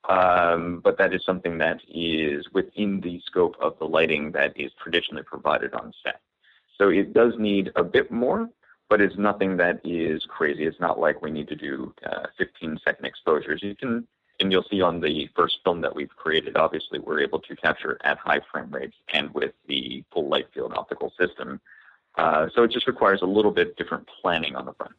Um, 0.08 0.80
but 0.82 0.96
that 0.98 1.14
is 1.14 1.24
something 1.24 1.58
that 1.58 1.80
is 1.88 2.46
within 2.52 3.00
the 3.00 3.20
scope 3.26 3.56
of 3.60 3.78
the 3.78 3.86
lighting 3.86 4.32
that 4.32 4.58
is 4.58 4.72
traditionally 4.82 5.22
provided 5.22 5.74
on 5.74 5.92
set. 6.02 6.20
So 6.78 6.88
it 6.88 7.12
does 7.12 7.34
need 7.38 7.72
a 7.76 7.84
bit 7.84 8.10
more, 8.10 8.48
but 8.88 9.00
it's 9.02 9.16
nothing 9.16 9.56
that 9.58 9.80
is 9.84 10.24
crazy. 10.28 10.64
It's 10.64 10.80
not 10.80 10.98
like 10.98 11.22
we 11.22 11.30
need 11.30 11.48
to 11.48 11.56
do 11.56 11.94
uh, 12.06 12.26
15 12.38 12.80
second 12.84 13.04
exposures. 13.04 13.62
You 13.62 13.76
can 13.76 14.06
and 14.40 14.50
you'll 14.50 14.64
see 14.70 14.80
on 14.80 15.00
the 15.00 15.28
first 15.36 15.58
film 15.64 15.80
that 15.82 15.94
we've 15.94 16.14
created, 16.16 16.56
obviously, 16.56 16.98
we're 16.98 17.20
able 17.20 17.40
to 17.40 17.56
capture 17.56 17.98
at 18.04 18.18
high 18.18 18.40
frame 18.50 18.70
rates 18.70 18.96
and 19.12 19.32
with 19.32 19.52
the 19.68 20.04
full 20.12 20.28
light 20.28 20.46
field 20.52 20.72
optical 20.74 21.12
system. 21.18 21.60
Uh, 22.16 22.48
so 22.54 22.62
it 22.62 22.70
just 22.70 22.86
requires 22.86 23.22
a 23.22 23.26
little 23.26 23.50
bit 23.50 23.76
different 23.76 24.08
planning 24.20 24.56
on 24.56 24.66
the 24.66 24.72
front. 24.74 24.94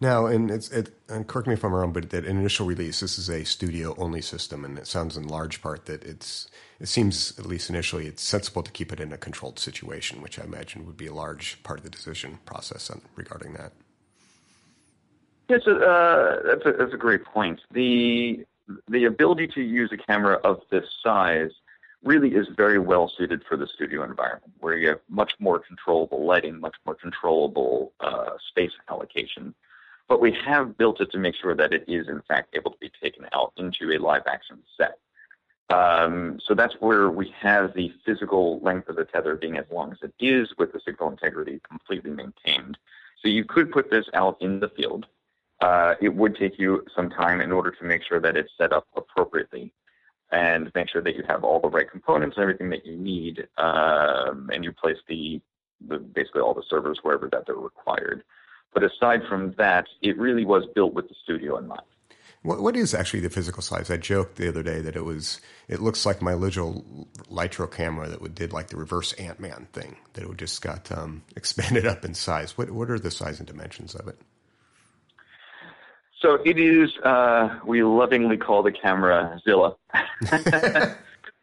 Now, 0.00 0.26
and 0.26 0.50
it's 0.50 0.70
it, 0.70 0.90
and 1.08 1.26
correct 1.26 1.48
me 1.48 1.54
if 1.54 1.64
I'm 1.64 1.74
wrong, 1.74 1.92
but 1.92 2.10
that 2.10 2.24
initial 2.24 2.66
release, 2.66 3.00
this 3.00 3.18
is 3.18 3.28
a 3.28 3.44
studio 3.44 3.96
only 3.98 4.20
system, 4.22 4.64
and 4.64 4.78
it 4.78 4.86
sounds 4.86 5.16
in 5.16 5.26
large 5.26 5.60
part 5.60 5.86
that 5.86 6.04
it's 6.04 6.48
it 6.78 6.86
seems 6.86 7.36
at 7.38 7.46
least 7.46 7.68
initially 7.68 8.06
it's 8.06 8.22
sensible 8.22 8.62
to 8.62 8.70
keep 8.70 8.92
it 8.92 9.00
in 9.00 9.12
a 9.12 9.18
controlled 9.18 9.58
situation, 9.58 10.22
which 10.22 10.38
I 10.38 10.44
imagine 10.44 10.86
would 10.86 10.96
be 10.96 11.08
a 11.08 11.14
large 11.14 11.60
part 11.64 11.80
of 11.80 11.84
the 11.84 11.90
decision 11.90 12.38
process 12.44 12.90
regarding 13.16 13.54
that. 13.54 13.72
Yes, 15.48 15.66
uh, 15.66 16.40
that's, 16.44 16.66
a, 16.66 16.72
that's 16.72 16.92
a 16.92 16.98
great 16.98 17.24
point. 17.24 17.60
The 17.72 18.44
the 18.88 19.06
ability 19.06 19.46
to 19.48 19.62
use 19.62 19.90
a 19.92 19.96
camera 19.96 20.34
of 20.44 20.60
this 20.70 20.84
size 21.02 21.52
really 22.04 22.34
is 22.34 22.46
very 22.54 22.78
well 22.78 23.08
suited 23.16 23.42
for 23.48 23.56
the 23.56 23.66
studio 23.66 24.04
environment, 24.04 24.52
where 24.60 24.76
you 24.76 24.88
have 24.88 25.00
much 25.08 25.32
more 25.38 25.58
controllable 25.58 26.26
lighting, 26.26 26.60
much 26.60 26.76
more 26.84 26.94
controllable 26.94 27.92
uh, 28.00 28.30
space 28.50 28.72
allocation. 28.90 29.54
But 30.06 30.20
we 30.20 30.32
have 30.44 30.76
built 30.76 31.00
it 31.00 31.10
to 31.12 31.18
make 31.18 31.34
sure 31.34 31.54
that 31.54 31.72
it 31.72 31.84
is, 31.88 32.08
in 32.08 32.20
fact, 32.28 32.54
able 32.54 32.72
to 32.72 32.78
be 32.78 32.90
taken 33.02 33.26
out 33.32 33.54
into 33.56 33.90
a 33.92 33.98
live 33.98 34.22
action 34.26 34.58
set. 34.76 34.98
Um, 35.70 36.38
so 36.44 36.54
that's 36.54 36.74
where 36.80 37.10
we 37.10 37.34
have 37.40 37.74
the 37.74 37.92
physical 38.04 38.60
length 38.60 38.88
of 38.88 38.96
the 38.96 39.04
tether 39.04 39.34
being 39.34 39.58
as 39.58 39.66
long 39.70 39.92
as 39.92 39.98
it 40.02 40.14
is, 40.20 40.50
with 40.58 40.72
the 40.72 40.80
signal 40.80 41.10
integrity 41.10 41.60
completely 41.68 42.10
maintained. 42.10 42.78
So 43.22 43.28
you 43.28 43.44
could 43.44 43.72
put 43.72 43.90
this 43.90 44.06
out 44.14 44.36
in 44.40 44.60
the 44.60 44.68
field 44.68 45.06
uh, 45.60 45.94
it 46.00 46.14
would 46.14 46.36
take 46.36 46.58
you 46.58 46.84
some 46.94 47.10
time 47.10 47.40
in 47.40 47.52
order 47.52 47.70
to 47.70 47.84
make 47.84 48.02
sure 48.08 48.20
that 48.20 48.36
it's 48.36 48.50
set 48.56 48.72
up 48.72 48.86
appropriately 48.96 49.72
and 50.30 50.70
make 50.74 50.88
sure 50.90 51.02
that 51.02 51.16
you 51.16 51.24
have 51.26 51.42
all 51.42 51.60
the 51.60 51.68
right 51.68 51.90
components 51.90 52.36
and 52.36 52.42
everything 52.42 52.70
that 52.70 52.84
you 52.84 52.96
need, 52.96 53.48
um, 53.56 54.50
and 54.52 54.62
you 54.62 54.72
place 54.72 54.98
the, 55.08 55.40
the, 55.88 55.98
basically 55.98 56.42
all 56.42 56.54
the 56.54 56.62
servers 56.68 56.98
wherever 57.02 57.28
that 57.30 57.44
they're 57.46 57.56
required. 57.56 58.22
But 58.74 58.84
aside 58.84 59.22
from 59.28 59.54
that, 59.56 59.86
it 60.02 60.18
really 60.18 60.44
was 60.44 60.64
built 60.74 60.92
with 60.92 61.08
the 61.08 61.14
studio 61.24 61.56
in 61.56 61.66
mind. 61.66 61.80
What, 62.42 62.60
what 62.60 62.76
is 62.76 62.94
actually 62.94 63.20
the 63.20 63.30
physical 63.30 63.62
size? 63.62 63.90
I 63.90 63.96
joked 63.96 64.36
the 64.36 64.48
other 64.48 64.62
day 64.62 64.80
that 64.80 64.94
it 64.94 65.04
was. 65.04 65.40
It 65.66 65.80
looks 65.80 66.06
like 66.06 66.22
my 66.22 66.34
little 66.34 67.06
Lytro 67.30 67.70
camera 67.70 68.08
that 68.08 68.34
did 68.34 68.52
like 68.52 68.68
the 68.68 68.76
reverse 68.76 69.12
Ant 69.14 69.40
Man 69.40 69.66
thing. 69.72 69.96
That 70.12 70.24
it 70.24 70.36
just 70.36 70.62
got 70.62 70.92
um, 70.92 71.22
expanded 71.36 71.86
up 71.86 72.04
in 72.04 72.14
size. 72.14 72.56
What 72.56 72.70
what 72.70 72.90
are 72.90 72.98
the 72.98 73.10
size 73.10 73.40
and 73.40 73.48
dimensions 73.48 73.94
of 73.94 74.06
it? 74.06 74.20
So 76.20 76.34
it 76.44 76.58
is, 76.58 76.96
uh, 76.98 77.60
we 77.64 77.82
lovingly 77.82 78.36
call 78.36 78.62
the 78.62 78.72
camera 78.72 79.40
Zilla. 79.44 79.76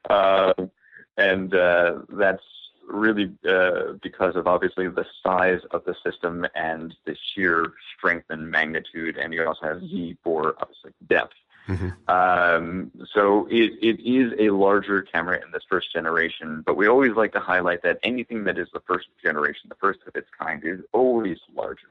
uh, 0.09 0.53
and 1.17 1.53
uh, 1.53 1.99
that's 2.09 2.43
really 2.87 3.31
uh, 3.47 3.93
because 4.01 4.35
of 4.35 4.47
obviously 4.47 4.87
the 4.89 5.05
size 5.23 5.61
of 5.71 5.83
the 5.85 5.95
system 6.03 6.45
and 6.55 6.93
the 7.05 7.15
sheer 7.33 7.73
strength 7.97 8.25
and 8.29 8.49
magnitude. 8.49 9.17
And 9.17 9.33
you 9.33 9.45
also 9.45 9.65
have 9.65 9.81
Z 9.81 10.17
for 10.23 10.55
obviously 10.59 10.91
depth. 11.07 11.33
Mm-hmm. 11.67 11.89
Um, 12.07 12.91
so 13.11 13.47
it, 13.49 13.73
it 13.81 13.99
is 14.07 14.33
a 14.39 14.51
larger 14.51 15.01
camera 15.01 15.37
in 15.43 15.51
this 15.51 15.63
first 15.67 15.91
generation, 15.91 16.61
but 16.65 16.77
we 16.77 16.87
always 16.87 17.13
like 17.13 17.31
to 17.33 17.39
highlight 17.39 17.81
that 17.81 17.99
anything 18.03 18.43
that 18.43 18.59
is 18.59 18.67
the 18.71 18.81
first 18.81 19.07
generation, 19.23 19.69
the 19.69 19.75
first 19.75 19.99
of 20.05 20.15
its 20.15 20.27
kind, 20.39 20.63
is 20.63 20.81
always 20.91 21.39
larger. 21.55 21.87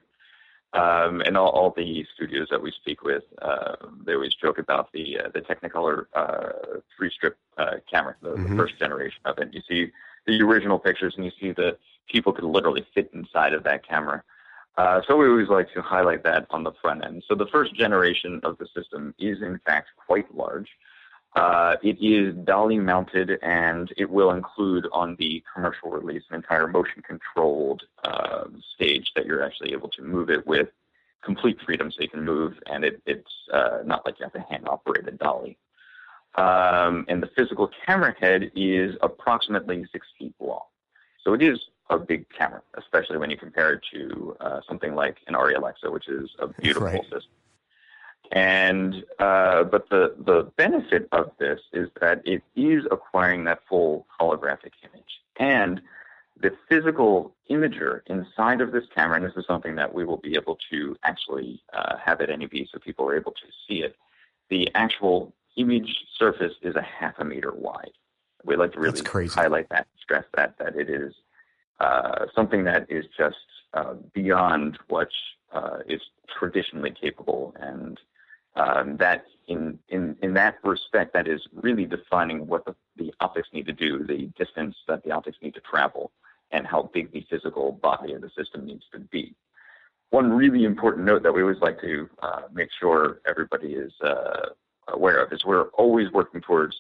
Um, 0.75 1.21
and 1.21 1.37
all, 1.37 1.51
all, 1.51 1.71
the 1.71 2.05
studios 2.17 2.49
that 2.51 2.61
we 2.61 2.73
speak 2.73 3.05
with, 3.05 3.23
uh, 3.41 3.77
they 4.05 4.15
always 4.15 4.35
joke 4.35 4.59
about 4.59 4.91
the 4.93 5.21
uh, 5.21 5.29
the 5.33 5.41
Technicolor 5.41 6.07
uh, 6.15 6.81
three 6.97 7.11
strip 7.11 7.39
uh, 7.57 7.75
camera, 7.89 8.17
the, 8.23 8.31
mm-hmm. 8.31 8.51
the, 8.51 8.57
first 8.57 8.77
generation 8.81 9.21
of 9.25 9.39
it. 9.39 9.55
You 9.55 9.63
see 9.69 9.93
the 10.27 10.43
original 10.43 10.81
pictures, 10.81 11.15
and 11.17 11.25
you 11.25 11.31
see 11.41 11.53
that 11.53 11.79
people 12.11 12.33
could 12.33 12.43
literally 12.43 12.85
fit 12.93 13.09
inside 13.15 13.53
of 13.53 13.63
that 13.63 13.87
camera. 13.87 14.25
Uh, 14.77 15.01
so 15.07 15.17
we 15.17 15.29
always 15.29 15.49
like 15.49 15.73
to 15.75 15.81
highlight 15.81 16.25
that 16.25 16.47
on 16.51 16.65
the 16.65 16.73
front 16.83 17.05
end. 17.05 17.23
So 17.29 17.37
the 17.37 17.47
first 17.47 17.75
generation 17.77 18.41
of 18.43 18.59
the 18.59 18.67
system 18.75 19.15
is 19.19 19.43
in 19.43 19.61
fact 19.65 19.91
quite 20.05 20.35
large. 20.35 20.69
Uh, 21.35 21.77
it 21.83 22.01
is 22.01 22.33
dolly 22.45 22.79
mounted 22.79 23.39
and 23.43 23.93
it 23.97 24.09
will 24.09 24.31
include 24.31 24.87
on 24.93 25.17
the 25.19 25.43
commercial 25.53 25.91
release 25.91 26.23
an 26.31 26.37
entire 26.37 26.69
motion 26.69 27.03
controlled 27.03 27.83
uh, 28.05 28.45
stage 28.75 29.11
that 29.17 29.27
you're 29.27 29.45
actually 29.45 29.73
able 29.73 29.89
to 29.89 30.03
move 30.03 30.31
it 30.31 30.47
with 30.47 30.69
complete 31.23 31.59
freedom 31.65 31.91
so 31.91 32.03
you 32.03 32.09
can 32.09 32.25
move 32.25 32.55
and 32.67 32.85
it, 32.85 33.03
it's 33.07 33.33
uh, 33.53 33.79
not 33.85 34.07
like 34.07 34.21
you 34.21 34.25
have 34.25 34.35
a 34.37 34.49
hand 34.49 34.69
operated 34.69 35.19
dolly. 35.19 35.57
Um, 36.37 37.05
and 37.09 37.23
the 37.23 37.31
physical 37.37 37.69
camera 37.85 38.15
head 38.21 38.53
is 38.55 38.97
approximately 39.03 39.85
six 39.91 40.07
feet 40.19 40.35
long. 40.39 40.63
So 41.25 41.33
it 41.33 41.43
is 41.43 41.59
a 41.91 41.99
big 41.99 42.27
camera, 42.31 42.63
especially 42.75 43.19
when 43.19 43.31
you 43.31 43.37
compare 43.37 43.75
it 43.75 43.83
to 43.93 44.37
uh, 44.41 44.61
something 44.69 44.95
like 44.95 45.19
an 45.27 45.35
Arri 45.35 45.57
Alexa, 45.57 45.91
which 45.91 46.09
is 46.09 46.31
a 46.39 46.49
beautiful 46.49 46.89
right. 46.89 47.03
system. 47.03 47.31
And 48.33 49.05
uh, 49.19 49.65
but 49.65 49.89
the 49.91 50.15
the 50.19 50.51
benefit 50.57 51.09
of 51.13 51.31
this 51.39 51.61
is 51.73 51.89
that 52.01 52.23
it 52.25 52.43
is 52.57 52.85
acquiring 52.91 53.45
that 53.45 53.61
full 53.69 54.07
holographic 54.21 54.73
image, 54.83 55.21
and 55.39 55.81
the 56.41 56.51
physical 56.69 57.35
imager 57.51 58.01
inside 58.07 58.61
of 58.61 58.73
this 58.73 58.85
camera, 58.95 59.17
and 59.17 59.25
this 59.25 59.37
is 59.37 59.47
something 59.47 59.77
that 59.77 59.95
we 59.95 60.05
will 60.05 60.17
be 60.17 60.35
able 60.35 60.59
to 60.71 60.97
actually 61.05 61.63
uh, 61.73 61.97
have 61.97 62.21
at 62.21 62.29
NAB, 62.29 62.53
so 62.73 62.79
people 62.79 63.07
are 63.07 63.17
able 63.17 63.33
to 63.33 63.47
see 63.69 63.83
it. 63.83 63.95
The 64.51 64.69
actual 64.75 65.33
image 65.57 66.05
surface 66.19 66.55
is 66.63 66.75
a 66.75 66.83
half 66.83 67.15
a 67.19 67.25
meter 67.25 67.53
wide. 67.53 67.93
We 68.45 68.57
like 68.57 68.73
to 68.73 68.81
really 68.81 69.29
highlight 69.29 69.69
that, 69.69 69.87
stress 70.03 70.25
that 70.35 70.59
that 70.59 70.77
it 70.77 70.91
is 70.91 71.15
uh, 71.81 72.27
something 72.35 72.65
that 72.65 72.91
is 72.91 73.05
just 73.17 73.37
uh, 73.75 73.95
beyond 74.13 74.79
what 74.89 75.09
uh, 75.53 75.79
is 75.87 76.01
traditionally 76.39 76.91
capable, 76.91 77.55
and 77.61 77.99
um, 78.57 78.97
that 78.99 79.25
in, 79.49 79.79
in 79.89 80.17
in 80.23 80.35
that 80.35 80.57
respect, 80.65 81.13
that 81.13 81.29
is 81.29 81.41
really 81.53 81.85
defining 81.85 82.47
what 82.47 82.65
the, 82.65 82.75
the 82.97 83.13
optics 83.21 83.49
need 83.53 83.67
to 83.67 83.73
do, 83.73 84.05
the 84.07 84.31
distance 84.39 84.77
that 84.89 85.03
the 85.05 85.11
optics 85.11 85.39
need 85.43 85.55
to 85.55 85.61
travel, 85.61 86.13
and 86.51 86.67
how 86.67 86.91
big 86.95 87.13
the 87.13 87.27
physical 87.29 87.73
body 87.73 88.13
of 88.15 88.23
the 88.23 88.31
system 88.37 88.65
needs 88.65 88.85
to 88.93 88.99
be. 89.01 89.35
One 90.11 90.33
really 90.33 90.65
important 90.65 91.05
note 91.07 91.23
that 91.25 91.33
we 91.33 91.43
always 91.43 91.61
like 91.61 91.81
to 91.81 92.09
uh, 92.23 92.43
make 92.53 92.69
sure 92.79 93.21
everybody 93.27 93.73
is 93.75 93.93
uh, 94.03 94.51
aware 94.89 95.23
of 95.23 95.33
is 95.33 95.45
we're 95.45 95.69
always 95.71 96.11
working 96.13 96.41
towards 96.41 96.77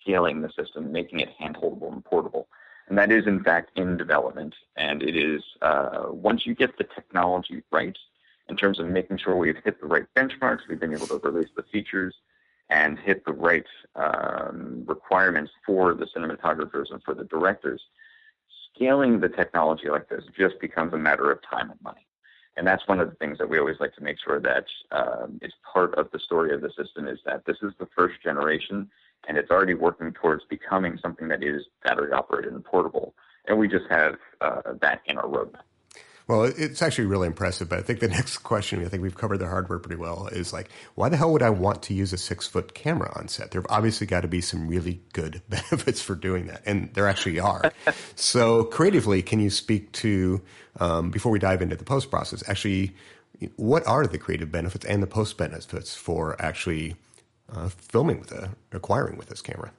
scaling 0.00 0.40
the 0.40 0.50
system, 0.58 0.90
making 0.90 1.20
it 1.20 1.28
handholdable 1.40 1.92
and 1.92 2.04
portable. 2.04 2.48
And 2.88 2.96
that 2.96 3.12
is, 3.12 3.26
in 3.26 3.44
fact, 3.44 3.72
in 3.76 3.98
development. 3.98 4.54
And 4.76 5.02
it 5.02 5.16
is, 5.16 5.42
uh, 5.60 6.06
once 6.08 6.46
you 6.46 6.54
get 6.54 6.78
the 6.78 6.84
technology 6.84 7.62
right, 7.70 7.96
in 8.48 8.56
terms 8.56 8.78
of 8.78 8.86
making 8.86 9.18
sure 9.18 9.36
we've 9.36 9.62
hit 9.64 9.80
the 9.80 9.86
right 9.86 10.06
benchmarks, 10.16 10.60
we've 10.68 10.80
been 10.80 10.94
able 10.94 11.06
to 11.06 11.18
release 11.18 11.50
the 11.56 11.64
features 11.64 12.14
and 12.70 12.98
hit 12.98 13.24
the 13.24 13.32
right 13.32 13.66
um, 13.96 14.84
requirements 14.86 15.50
for 15.64 15.94
the 15.94 16.06
cinematographers 16.06 16.90
and 16.90 17.02
for 17.02 17.14
the 17.14 17.24
directors, 17.24 17.80
scaling 18.74 19.20
the 19.20 19.28
technology 19.28 19.88
like 19.88 20.08
this 20.08 20.24
just 20.36 20.60
becomes 20.60 20.92
a 20.92 20.98
matter 20.98 21.30
of 21.30 21.40
time 21.48 21.70
and 21.70 21.80
money. 21.82 22.06
And 22.56 22.66
that's 22.66 22.86
one 22.88 22.98
of 22.98 23.08
the 23.08 23.14
things 23.16 23.38
that 23.38 23.48
we 23.48 23.58
always 23.58 23.78
like 23.78 23.94
to 23.94 24.02
make 24.02 24.18
sure 24.22 24.40
that 24.40 24.64
um, 24.90 25.38
is 25.42 25.52
part 25.72 25.94
of 25.94 26.10
the 26.10 26.18
story 26.18 26.52
of 26.52 26.60
the 26.60 26.70
system 26.76 27.06
is 27.06 27.20
that 27.24 27.44
this 27.46 27.56
is 27.62 27.72
the 27.78 27.88
first 27.96 28.20
generation 28.22 28.90
and 29.28 29.36
it's 29.36 29.50
already 29.50 29.74
working 29.74 30.12
towards 30.12 30.44
becoming 30.50 30.98
something 31.00 31.28
that 31.28 31.42
is 31.42 31.62
battery 31.84 32.12
operated 32.12 32.52
and 32.52 32.64
portable. 32.64 33.14
And 33.46 33.58
we 33.58 33.68
just 33.68 33.86
have 33.88 34.16
uh, 34.40 34.62
that 34.80 35.02
in 35.06 35.18
our 35.18 35.28
roadmap. 35.28 35.62
Well, 36.28 36.44
it's 36.44 36.82
actually 36.82 37.06
really 37.06 37.26
impressive. 37.26 37.70
But 37.70 37.78
I 37.78 37.82
think 37.82 38.00
the 38.00 38.08
next 38.18 38.38
question, 38.38 38.84
I 38.84 38.88
think 38.88 39.02
we've 39.02 39.16
covered 39.16 39.38
the 39.38 39.48
hardware 39.48 39.78
pretty 39.78 40.00
well, 40.00 40.28
is 40.28 40.52
like, 40.52 40.68
why 40.94 41.08
the 41.08 41.16
hell 41.16 41.32
would 41.32 41.42
I 41.42 41.50
want 41.50 41.82
to 41.84 41.94
use 41.94 42.12
a 42.12 42.18
six 42.18 42.46
foot 42.46 42.74
camera 42.74 43.10
on 43.16 43.28
set? 43.28 43.50
There 43.50 43.62
have 43.62 43.70
obviously 43.70 44.06
got 44.06 44.20
to 44.20 44.28
be 44.28 44.42
some 44.42 44.68
really 44.68 45.00
good 45.14 45.42
benefits 45.48 46.02
for 46.02 46.14
doing 46.14 46.46
that. 46.46 46.62
And 46.66 46.92
there 46.94 47.08
actually 47.08 47.40
are. 47.40 47.72
so, 48.14 48.64
creatively, 48.64 49.22
can 49.22 49.40
you 49.40 49.50
speak 49.50 49.90
to, 49.92 50.42
um, 50.78 51.10
before 51.10 51.32
we 51.32 51.38
dive 51.38 51.62
into 51.62 51.76
the 51.76 51.84
post 51.84 52.10
process, 52.10 52.46
actually, 52.46 52.94
what 53.56 53.86
are 53.86 54.06
the 54.06 54.18
creative 54.18 54.52
benefits 54.52 54.84
and 54.84 55.02
the 55.02 55.06
post 55.06 55.38
benefits 55.38 55.94
for 55.94 56.40
actually 56.40 56.96
uh, 57.50 57.68
filming 57.68 58.20
with 58.20 58.32
a, 58.32 58.50
acquiring 58.72 59.16
with 59.16 59.28
this 59.28 59.40
camera? 59.40 59.72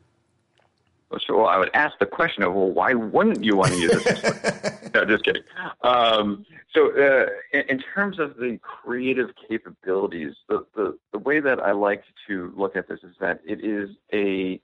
So 1.26 1.46
I 1.46 1.58
would 1.58 1.72
ask 1.74 1.98
the 2.00 2.06
question 2.06 2.44
of, 2.44 2.54
well, 2.54 2.70
why 2.70 2.94
wouldn't 2.94 3.44
you 3.44 3.56
want 3.56 3.72
to 3.72 3.80
use 3.80 4.04
this? 4.04 4.92
no, 4.94 5.06
just 5.06 5.24
kidding. 5.24 5.42
Um, 5.82 6.46
so 6.74 6.92
uh, 6.92 7.28
in, 7.52 7.62
in, 7.68 7.80
terms 7.80 8.20
of 8.20 8.38
the 8.38 8.60
creative 8.62 9.30
capabilities, 9.50 10.36
the, 10.48 10.66
the, 10.76 10.98
the 11.12 11.20
way 11.20 11.40
that 11.40 11.60
I 11.60 11.72
like 11.72 12.04
to 12.28 12.54
look 12.56 12.76
at 12.76 12.88
this 12.88 13.00
is 13.04 13.16
that 13.20 13.42
it 13.44 13.66
is 13.66 13.90
a 14.14 14.62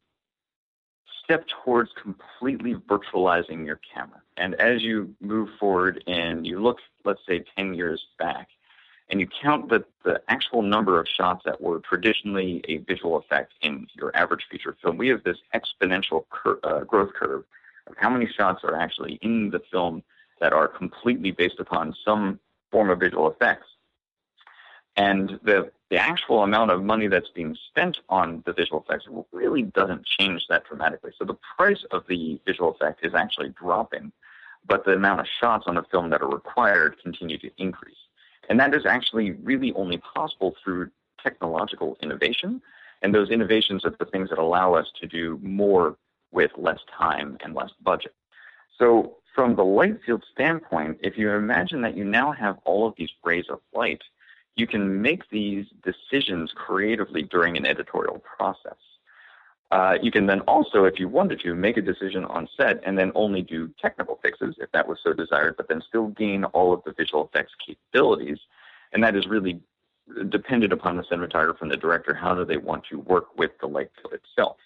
step 1.24 1.46
towards 1.64 1.90
completely 2.02 2.76
virtualizing 2.76 3.66
your 3.66 3.80
camera. 3.92 4.22
And 4.38 4.54
as 4.56 4.84
you 4.84 5.16
move 5.22 5.50
forward 5.60 6.04
and 6.06 6.46
you 6.46 6.60
look, 6.60 6.78
let's 7.04 7.22
say, 7.28 7.44
10 7.58 7.74
years 7.74 8.06
back, 8.20 8.50
and 9.10 9.20
you 9.20 9.28
count 9.42 9.70
the, 9.70 9.86
the 10.04 10.22
actual 10.28 10.62
number 10.62 11.00
of 11.00 11.08
shots 11.08 11.44
that 11.46 11.62
were 11.62 11.80
traditionally 11.80 12.62
a 12.68 12.78
visual 12.78 13.18
effect 13.18 13.54
in 13.62 13.88
your 13.96 14.16
average 14.16 14.46
feature 14.50 14.76
film, 14.82 14.98
we 14.98 15.10
have 15.10 15.24
this 15.24 15.38
exponential 15.54 16.26
cur- 16.30 16.60
uh, 16.64 16.84
growth 16.84 17.14
curve 17.14 17.44
of 17.88 17.96
how 17.98 18.10
many 18.10 18.28
shots 18.28 18.64
are 18.64 18.76
actually 18.76 19.20
in 19.22 19.52
the 19.52 19.62
film 19.72 20.02
that 20.40 20.54
are 20.54 20.68
completely 20.68 21.32
based 21.32 21.60
upon 21.60 21.96
some 22.04 22.40
form 22.72 22.90
of 22.90 23.00
visual 23.00 23.30
effects. 23.30 23.68
And 24.98 25.40
the, 25.44 25.72
the 25.90 25.98
actual 25.98 26.44
amount 26.44 26.72
of 26.72 26.84
money 26.84 27.08
that's 27.08 27.30
being 27.30 27.56
spent 27.70 28.00
on 28.10 28.42
the 28.46 28.54
visual 28.54 28.84
effects 28.88 29.06
really 29.32 29.64
doesn't 29.64 30.06
change 30.06 30.48
that 30.50 30.66
dramatically. 30.66 31.12
So 31.18 31.26
the 31.26 31.38
price 31.58 31.84
of 31.92 32.06
the 32.08 32.40
visual 32.46 32.72
effect 32.72 33.06
is 33.06 33.14
actually 33.14 33.50
dropping, 33.50 34.12
but 34.66 34.84
the 34.84 34.94
amount 34.94 35.20
of 35.20 35.28
shots 35.40 35.66
on 35.68 35.76
the 35.76 35.84
film 35.84 36.10
that 36.10 36.22
are 36.22 36.30
required 36.30 36.96
continue 37.04 37.38
to 37.38 37.52
increase. 37.58 37.96
And 38.50 38.60
that 38.60 38.74
is 38.74 38.86
actually 38.86 39.32
really 39.32 39.74
only 39.74 39.98
possible 39.98 40.56
through 40.64 40.92
technological 41.22 41.98
innovation. 42.02 42.62
And 43.02 43.14
those 43.14 43.30
innovations 43.30 43.86
are 43.86 43.96
the 43.98 44.06
things 44.06 44.30
that 44.30 44.40
allow 44.40 44.74
us 44.74 44.88
to 45.02 45.08
do 45.08 45.40
more 45.42 45.98
with 46.32 46.52
less 46.58 46.80
time 46.98 47.38
and 47.44 47.54
less 47.56 47.72
budget. 47.84 48.14
So 48.78 49.18
from 49.34 49.56
the 49.56 49.64
light 49.64 50.00
field 50.06 50.24
standpoint, 50.32 51.00
if 51.02 51.18
you 51.18 51.30
imagine 51.32 51.82
that 51.82 51.98
you 51.98 52.06
now 52.06 52.32
have 52.32 52.58
all 52.66 52.88
of 52.88 52.94
these 52.98 53.10
rays 53.24 53.46
of 53.50 53.60
light, 53.74 54.02
you 54.56 54.68
can 54.68 55.02
make 55.02 55.30
these 55.30 55.66
decisions 55.84 56.52
creatively 56.56 57.24
during 57.24 57.58
an 57.58 57.66
editorial 57.66 58.20
process. 58.20 58.78
Uh, 59.72 59.98
you 60.02 60.12
can 60.12 60.28
then 60.28 60.42
also, 60.42 60.86
if 60.86 61.00
you 61.00 61.08
wanted 61.08 61.40
to, 61.40 61.56
make 61.56 61.78
a 61.78 61.82
decision 61.82 62.24
on 62.26 62.48
set 62.56 62.80
and 62.86 62.98
then 62.98 63.12
only 63.16 63.42
do 63.42 63.70
technical 63.82 64.20
fixes 64.22 64.56
if 64.60 64.72
that 64.72 64.88
was 64.88 65.00
so 65.04 65.12
desired, 65.12 65.58
but 65.58 65.68
then 65.68 65.82
still 65.88 66.08
gain 66.10 66.44
all 66.46 66.74
of 66.74 66.84
the 66.86 66.94
visual 66.94 67.26
effects 67.26 67.54
capabilities. 67.66 68.38
And 68.94 69.04
that 69.04 69.16
is 69.16 69.26
really 69.28 69.60
dependent 70.30 70.72
upon 70.72 70.98
the 70.98 71.04
cinematographer 71.04 71.62
and 71.62 71.72
the 71.72 71.78
director. 71.78 72.14
How 72.14 72.36
do 72.36 72.46
they 72.46 72.58
want 72.58 72.84
to 72.92 73.00
work 73.00 73.38
with 73.38 73.52
the 73.60 73.68
light 73.68 73.90
field 73.96 74.14
itself? 74.14 74.58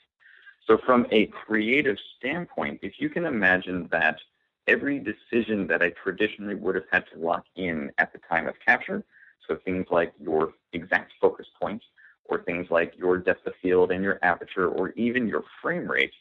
So, 0.67 0.77
from 0.85 1.07
a 1.11 1.27
creative 1.27 1.97
standpoint, 2.17 2.79
if 2.83 2.99
you 2.99 3.09
can 3.09 3.25
imagine 3.25 3.87
that 3.91 4.19
every 4.67 4.99
decision 4.99 5.65
that 5.67 5.81
I 5.81 5.91
traditionally 6.03 6.55
would 6.55 6.75
have 6.75 6.83
had 6.91 7.05
to 7.13 7.19
lock 7.19 7.45
in 7.55 7.91
at 7.97 8.13
the 8.13 8.19
time 8.29 8.47
of 8.47 8.55
capture, 8.63 9.03
so 9.47 9.57
things 9.65 9.87
like 9.89 10.13
your 10.19 10.53
exact 10.73 11.13
focus 11.19 11.47
point, 11.59 11.81
or 12.29 12.43
things 12.43 12.67
like 12.69 12.93
your 12.97 13.17
depth 13.17 13.45
of 13.47 13.53
field 13.61 13.91
and 13.91 14.03
your 14.03 14.19
aperture 14.21 14.67
or 14.67 14.91
even 14.91 15.27
your 15.27 15.43
frame 15.61 15.89
rate, 15.89 16.13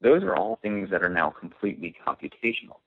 those 0.00 0.22
are 0.22 0.36
all 0.36 0.58
things 0.62 0.90
that 0.90 1.02
are 1.02 1.08
now 1.08 1.30
completely 1.30 1.94
computational. 2.06 2.78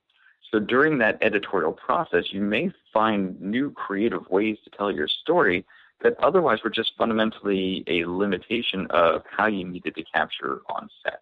So 0.52 0.60
during 0.60 0.98
that 1.00 1.18
editorial 1.22 1.74
process, 1.74 2.26
you 2.32 2.42
may 2.42 2.72
find 2.94 3.40
new 3.42 3.72
creative 3.72 4.30
ways 4.30 4.58
to 4.64 4.70
tell 4.70 4.92
your 4.92 5.08
story 5.08 5.66
that 6.04 6.16
otherwise 6.24 6.64
were 6.64 6.70
just 6.70 6.92
fundamentally 6.98 7.84
a 7.88 8.06
limitation 8.06 8.88
of 8.92 9.24
how 9.30 9.48
you 9.48 9.66
needed 9.66 9.96
to 9.96 10.04
capture 10.04 10.62
on 10.70 10.90
set. 11.04 11.22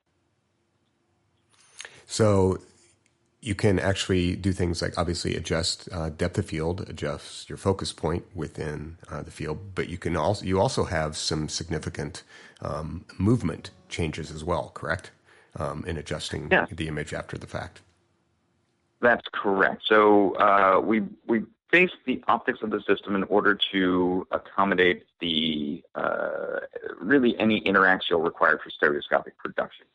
So 2.05 2.60
you 3.45 3.53
can 3.53 3.77
actually 3.77 4.36
do 4.36 4.51
things 4.51 4.81
like 4.81 4.97
obviously 4.97 5.36
adjust 5.36 5.88
uh, 5.91 6.10
depth 6.10 6.39
of 6.39 6.47
field, 6.47 6.89
adjust 6.89 7.47
your 7.47 7.60
focus 7.60 7.93
point 7.93 8.25
within 8.34 8.97
uh, 9.08 9.21
the 9.21 9.29
field, 9.29 9.75
but 9.75 9.88
you 9.88 9.99
can 9.99 10.17
also 10.17 10.43
you 10.43 10.60
also 10.60 10.86
have 10.86 11.15
some 11.15 11.47
significant 11.47 12.23
um, 12.62 13.05
movement 13.19 13.69
changes 13.88 14.31
as 14.31 14.43
well, 14.43 14.71
correct? 14.73 15.12
Um, 15.58 15.86
in 15.88 15.95
adjusting 15.95 16.49
yeah. 16.51 16.65
the 16.69 16.88
image 16.88 17.13
after 17.13 17.38
the 17.38 17.47
fact. 17.47 17.81
That's 18.99 19.25
correct. 19.31 19.84
So 19.86 20.36
uh, 20.38 20.81
we 20.84 21.03
we 21.27 21.43
base 21.71 21.91
the 22.05 22.23
optics 22.27 22.60
of 22.63 22.71
the 22.71 22.81
system 22.81 23.15
in 23.15 23.23
order 23.25 23.58
to 23.73 24.27
accommodate 24.31 25.05
the 25.21 25.84
uh, 25.93 26.62
really 26.99 27.38
any 27.39 27.60
interaction 27.60 28.17
required 28.17 28.60
for 28.63 28.71
stereoscopic 28.71 29.38
production. 29.38 29.86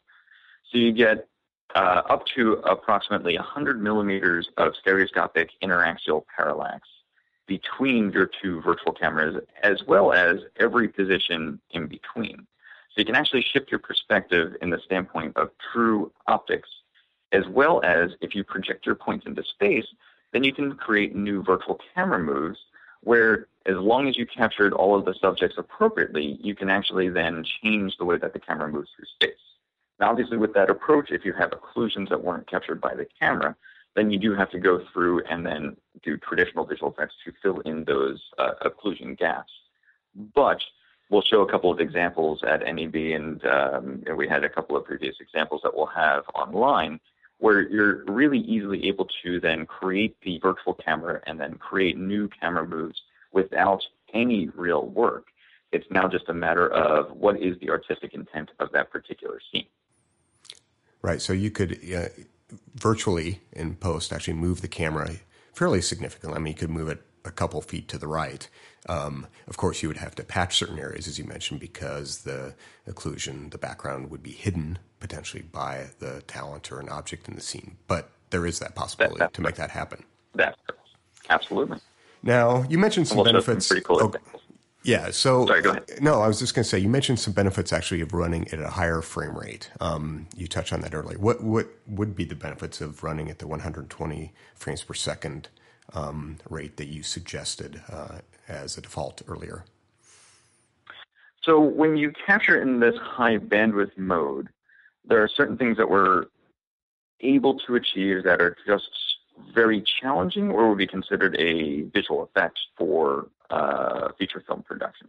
So 0.71 0.79
you 0.79 0.93
get 0.93 1.27
uh, 1.75 2.03
up 2.09 2.27
to 2.35 2.55
approximately 2.65 3.37
100 3.37 3.83
millimeters 3.83 4.49
of 4.57 4.75
stereoscopic 4.77 5.51
interaxial 5.63 6.25
parallax 6.35 6.89
between 7.47 8.13
your 8.13 8.31
two 8.41 8.61
virtual 8.63 8.93
cameras, 8.93 9.43
as 9.63 9.83
well 9.87 10.13
as 10.13 10.39
every 10.59 10.89
position 10.89 11.61
in 11.71 11.87
between. 11.87 12.47
So 12.91 12.99
you 12.99 13.05
can 13.05 13.17
actually 13.17 13.43
shift 13.43 13.71
your 13.71 13.81
perspective 13.81 14.57
in 14.63 14.71
the 14.71 14.79
standpoint 14.85 15.37
of 15.37 15.51
true 15.73 16.13
optics, 16.27 16.69
as 17.33 17.47
well 17.49 17.83
as 17.85 18.13
if 18.21 18.35
you 18.35 18.45
project 18.45 18.87
your 18.87 18.95
points 18.95 19.27
into 19.27 19.43
space, 19.43 19.87
then 20.33 20.45
you 20.45 20.53
can 20.53 20.75
create 20.75 21.15
new 21.15 21.43
virtual 21.43 21.81
camera 21.95 22.19
moves 22.19 22.59
where 23.03 23.49
as 23.67 23.77
long 23.77 24.09
as 24.09 24.17
you 24.17 24.27
captured 24.27 24.73
all 24.73 24.97
of 24.97 25.05
the 25.05 25.15
subjects 25.15 25.57
appropriately, 25.59 26.39
you 26.43 26.55
can 26.55 26.71
actually 26.71 27.09
then 27.09 27.45
change 27.63 27.97
the 27.99 28.05
way 28.05 28.17
that 28.17 28.33
the 28.33 28.39
camera 28.39 28.69
moves 28.69 28.91
through 28.95 29.07
space. 29.07 29.50
Now, 30.01 30.11
obviously, 30.11 30.39
with 30.39 30.55
that 30.55 30.71
approach, 30.71 31.11
if 31.11 31.27
you 31.27 31.35
have 31.35 31.51
occlusions 31.51 32.09
that 32.09 32.25
weren't 32.25 32.51
captured 32.51 32.81
by 32.81 32.95
the 32.95 33.07
camera, 33.21 33.55
then 33.95 34.11
you 34.11 34.19
do 34.19 34.35
have 34.35 34.51
to 34.51 34.59
go 34.59 34.83
through 34.93 35.23
and 35.25 35.45
then 35.45 35.77
do 36.03 36.17
traditional 36.17 36.65
visual 36.65 36.91
effects 36.91 37.15
to 37.25 37.33
fill 37.43 37.61
in 37.61 37.85
those 37.85 38.19
uh, 38.39 38.53
occlusion 38.65 39.19
gaps. 39.19 39.53
But 40.35 40.63
we'll 41.11 41.23
show 41.23 41.43
a 41.43 41.51
couple 41.51 41.71
of 41.71 41.81
examples 41.81 42.43
at 42.43 42.61
NAB, 42.61 42.95
and 42.95 43.45
um, 43.45 44.03
we 44.17 44.27
had 44.27 44.43
a 44.43 44.49
couple 44.49 44.75
of 44.75 44.87
previous 44.87 45.17
examples 45.21 45.61
that 45.65 45.77
we'll 45.77 45.87
have 45.87 46.25
online 46.35 46.99
where 47.39 47.69
you're 47.69 48.05
really 48.05 48.39
easily 48.39 48.87
able 48.87 49.09
to 49.23 49.41
then 49.41 49.67
create 49.67 50.17
the 50.23 50.39
virtual 50.39 50.75
camera 50.75 51.21
and 51.27 51.41
then 51.41 51.55
create 51.55 51.97
new 51.97 52.29
camera 52.29 52.67
moves 52.67 53.01
without 53.33 53.83
any 54.13 54.49
real 54.55 54.87
work. 54.89 55.27
It's 55.73 55.87
now 55.91 56.07
just 56.07 56.29
a 56.29 56.35
matter 56.35 56.69
of 56.69 57.11
what 57.17 57.41
is 57.41 57.59
the 57.61 57.71
artistic 57.71 58.13
intent 58.13 58.51
of 58.59 58.71
that 58.73 58.91
particular 58.91 59.41
scene. 59.51 59.67
Right. 61.03 61.21
So 61.21 61.33
you 61.33 61.51
could 61.51 61.79
uh, 61.95 62.09
virtually 62.75 63.41
in 63.53 63.77
post 63.77 64.13
actually 64.13 64.35
move 64.35 64.61
the 64.61 64.69
camera 64.69 65.17
fairly 65.53 65.81
significantly. 65.81 66.37
I 66.37 66.41
mean, 66.41 66.53
you 66.53 66.59
could 66.59 66.71
move 66.71 66.89
it 66.89 67.03
a 67.25 67.31
couple 67.31 67.61
feet 67.61 67.89
to 67.89 67.99
the 67.99 68.07
right. 68.07 68.49
Um, 68.89 69.27
of 69.47 69.57
course, 69.57 69.83
you 69.83 69.89
would 69.89 69.99
have 69.99 70.15
to 70.17 70.25
patch 70.25 70.57
certain 70.57 70.79
areas, 70.79 71.07
as 71.07 71.19
you 71.19 71.25
mentioned, 71.25 71.61
because 71.61 72.23
the 72.23 72.55
occlusion, 72.89 73.51
the 73.51 73.59
background 73.59 74.11
would 74.11 74.23
be 74.23 74.31
hidden 74.31 74.79
potentially 75.01 75.43
by 75.43 75.89
the 75.99 76.23
talent 76.23 76.73
or 76.73 76.81
an 76.81 76.89
object 76.89 77.29
in 77.29 77.35
the 77.35 77.41
scene. 77.41 77.77
But 77.87 78.11
there 78.31 78.47
is 78.47 78.59
that 78.61 78.75
possibility 78.75 79.19
that, 79.19 79.35
to 79.35 79.43
make 79.43 79.57
that 79.57 79.71
happen. 79.71 80.05
That's 80.35 80.57
absolutely. 81.29 81.79
Now, 82.23 82.65
you 82.69 82.79
mentioned 82.79 83.09
some 83.09 83.23
benefits. 83.23 83.67
Some 83.67 83.77
pretty 83.77 83.85
cool 83.85 84.01
oh, 84.03 84.39
yeah. 84.83 85.11
So, 85.11 85.47
Sorry. 85.47 85.63
No, 86.01 86.21
I 86.21 86.29
was 86.29 86.39
just 86.39 86.55
going 86.55 86.65
to 86.65 86.69
say 86.69 86.79
you 86.79 86.89
mentioned 86.89 87.21
some 87.21 87.33
benefits 87.33 87.73
actually 87.73 88.01
of 88.01 88.13
running 88.13 88.49
at 88.49 88.61
a 88.61 88.69
higher 88.69 89.03
frame 89.03 89.37
rate. 89.37 89.71
Um, 89.81 90.27
you 90.37 90.47
touched 90.47 90.73
on 90.73 90.81
that 90.81 90.95
earlier. 90.95 91.19
What 91.19 91.43
what 91.43 91.69
would 91.87 92.15
be 92.15 92.25
the 92.25 92.35
benefits 92.35 92.81
of 92.81 93.03
running 93.03 93.31
at 93.31 93.39
the 93.39 93.47
120 93.47 94.33
frames 94.55 94.83
per 94.83 94.95
second 94.95 95.49
um, 95.93 96.39
rate 96.49 96.77
that 96.77 96.87
you 96.87 97.03
suggested 97.03 97.83
uh, 97.91 98.19
as 98.49 98.79
a 98.79 98.81
default 98.81 99.23
earlier? 99.29 99.65
So 101.43 101.59
when 101.61 101.97
you 101.97 102.13
capture 102.27 102.61
in 102.61 102.81
this 102.81 102.95
high 103.01 103.39
bandwidth 103.39 103.97
mode, 103.97 104.49
there 105.05 105.23
are 105.23 105.29
certain 105.29 105.57
things 105.57 105.77
that 105.79 105.89
we're 105.89 106.27
able 107.21 107.59
to 107.61 107.77
achieve 107.77 108.25
that 108.25 108.41
are 108.41 108.57
just 108.67 108.91
very 109.55 109.83
challenging 110.01 110.51
or 110.51 110.69
would 110.69 110.79
be 110.79 110.87
considered 110.87 111.35
a 111.39 111.83
visual 111.95 112.23
effect 112.23 112.59
for 112.77 113.29
uh, 113.51 114.09
feature 114.19 114.43
film 114.47 114.63
production. 114.63 115.09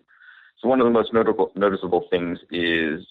So 0.60 0.67
one 0.67 0.80
of 0.80 0.86
the 0.86 0.91
most 0.91 1.13
notable, 1.13 1.51
noticeable 1.56 2.08
things 2.10 2.39
is 2.51 3.06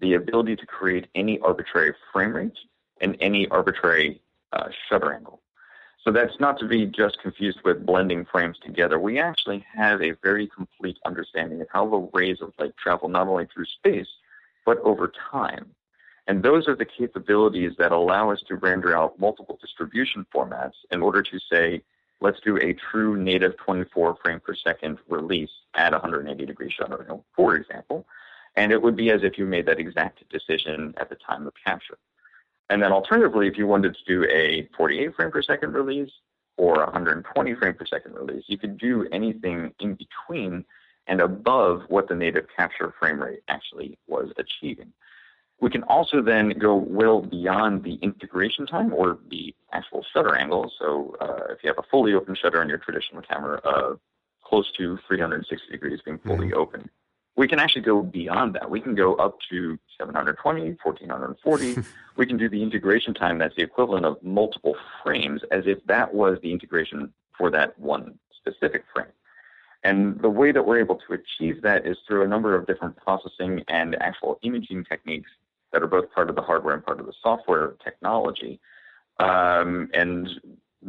the 0.00 0.14
ability 0.14 0.56
to 0.56 0.66
create 0.66 1.08
any 1.14 1.38
arbitrary 1.40 1.94
frame 2.12 2.34
rate 2.34 2.58
and 3.00 3.16
any 3.20 3.48
arbitrary 3.48 4.20
uh, 4.52 4.68
shutter 4.88 5.12
angle. 5.12 5.40
So 6.04 6.12
that's 6.12 6.38
not 6.38 6.58
to 6.58 6.68
be 6.68 6.84
just 6.84 7.18
confused 7.22 7.60
with 7.64 7.86
blending 7.86 8.26
frames 8.26 8.58
together. 8.62 8.98
We 9.00 9.18
actually 9.18 9.64
have 9.74 10.02
a 10.02 10.12
very 10.22 10.46
complete 10.46 10.98
understanding 11.06 11.62
of 11.62 11.68
how 11.72 11.88
the 11.88 12.10
rays 12.12 12.42
of 12.42 12.52
light 12.58 12.76
travel 12.76 13.08
not 13.08 13.26
only 13.26 13.46
through 13.46 13.64
space, 13.64 14.08
but 14.66 14.78
over 14.80 15.10
time. 15.30 15.74
And 16.26 16.42
those 16.42 16.68
are 16.68 16.76
the 16.76 16.84
capabilities 16.84 17.72
that 17.78 17.92
allow 17.92 18.30
us 18.30 18.42
to 18.48 18.56
render 18.56 18.96
out 18.96 19.18
multiple 19.18 19.58
distribution 19.60 20.26
formats 20.34 20.72
in 20.90 21.02
order 21.02 21.22
to 21.22 21.38
say, 21.50 21.82
let's 22.20 22.40
do 22.40 22.56
a 22.58 22.74
true 22.74 23.16
native 23.16 23.56
24 23.58 24.16
frame 24.22 24.40
per 24.40 24.54
second 24.54 24.98
release 25.08 25.50
at 25.74 25.92
180 25.92 26.46
degree 26.46 26.70
shutter 26.70 27.06
for 27.34 27.56
example. 27.56 28.06
And 28.56 28.72
it 28.72 28.80
would 28.80 28.96
be 28.96 29.10
as 29.10 29.22
if 29.24 29.36
you 29.36 29.46
made 29.46 29.66
that 29.66 29.80
exact 29.80 30.28
decision 30.30 30.94
at 30.96 31.08
the 31.08 31.16
time 31.16 31.46
of 31.46 31.52
capture. 31.64 31.98
And 32.70 32.82
then 32.82 32.92
alternatively, 32.92 33.48
if 33.48 33.58
you 33.58 33.66
wanted 33.66 33.94
to 33.94 34.04
do 34.06 34.28
a 34.30 34.68
48 34.76 35.14
frame 35.16 35.30
per 35.30 35.42
second 35.42 35.74
release 35.74 36.10
or 36.56 36.76
120 36.76 37.54
frame 37.56 37.74
per 37.74 37.86
second 37.86 38.14
release, 38.14 38.44
you 38.46 38.56
could 38.56 38.78
do 38.78 39.06
anything 39.12 39.72
in 39.80 39.96
between 39.96 40.64
and 41.06 41.20
above 41.20 41.82
what 41.88 42.08
the 42.08 42.14
native 42.14 42.46
capture 42.56 42.94
frame 42.98 43.20
rate 43.20 43.40
actually 43.48 43.98
was 44.06 44.32
achieving. 44.38 44.92
We 45.60 45.70
can 45.70 45.82
also 45.84 46.20
then 46.20 46.50
go 46.58 46.76
well 46.76 47.22
beyond 47.22 47.84
the 47.84 47.94
integration 48.02 48.66
time 48.66 48.92
or 48.92 49.18
the 49.30 49.54
actual 49.72 50.04
shutter 50.12 50.34
angle. 50.34 50.70
So 50.78 51.16
uh, 51.20 51.52
if 51.52 51.58
you 51.62 51.68
have 51.68 51.78
a 51.78 51.88
fully 51.90 52.12
open 52.12 52.34
shutter 52.34 52.60
on 52.60 52.68
your 52.68 52.78
traditional 52.78 53.22
camera, 53.22 53.60
uh, 53.64 53.94
close 54.44 54.70
to 54.72 54.98
360 55.06 55.70
degrees 55.70 56.00
being 56.04 56.18
fully 56.18 56.48
mm-hmm. 56.48 56.58
open, 56.58 56.90
we 57.36 57.48
can 57.48 57.58
actually 57.58 57.82
go 57.82 58.02
beyond 58.02 58.54
that. 58.54 58.70
We 58.70 58.80
can 58.80 58.94
go 58.94 59.14
up 59.14 59.38
to 59.50 59.78
720, 59.98 60.76
1440. 60.82 61.88
we 62.16 62.26
can 62.26 62.36
do 62.36 62.48
the 62.48 62.62
integration 62.62 63.14
time 63.14 63.38
that's 63.38 63.56
the 63.56 63.62
equivalent 63.62 64.06
of 64.06 64.22
multiple 64.22 64.76
frames 65.02 65.42
as 65.50 65.64
if 65.66 65.84
that 65.86 66.14
was 66.14 66.38
the 66.42 66.52
integration 66.52 67.12
for 67.36 67.50
that 67.50 67.78
one 67.78 68.18
specific 68.38 68.84
frame. 68.94 69.06
And 69.82 70.18
the 70.20 70.30
way 70.30 70.50
that 70.52 70.64
we're 70.64 70.78
able 70.78 70.96
to 71.08 71.12
achieve 71.12 71.60
that 71.62 71.86
is 71.86 71.98
through 72.06 72.24
a 72.24 72.28
number 72.28 72.54
of 72.54 72.66
different 72.66 72.96
processing 72.96 73.62
and 73.68 74.00
actual 74.00 74.38
imaging 74.42 74.84
techniques 74.84 75.30
that 75.74 75.82
are 75.82 75.88
both 75.88 76.10
part 76.12 76.30
of 76.30 76.36
the 76.36 76.42
hardware 76.42 76.72
and 76.72 76.84
part 76.84 77.00
of 77.00 77.06
the 77.06 77.12
software 77.20 77.74
technology. 77.82 78.60
Um, 79.18 79.90
and 79.92 80.28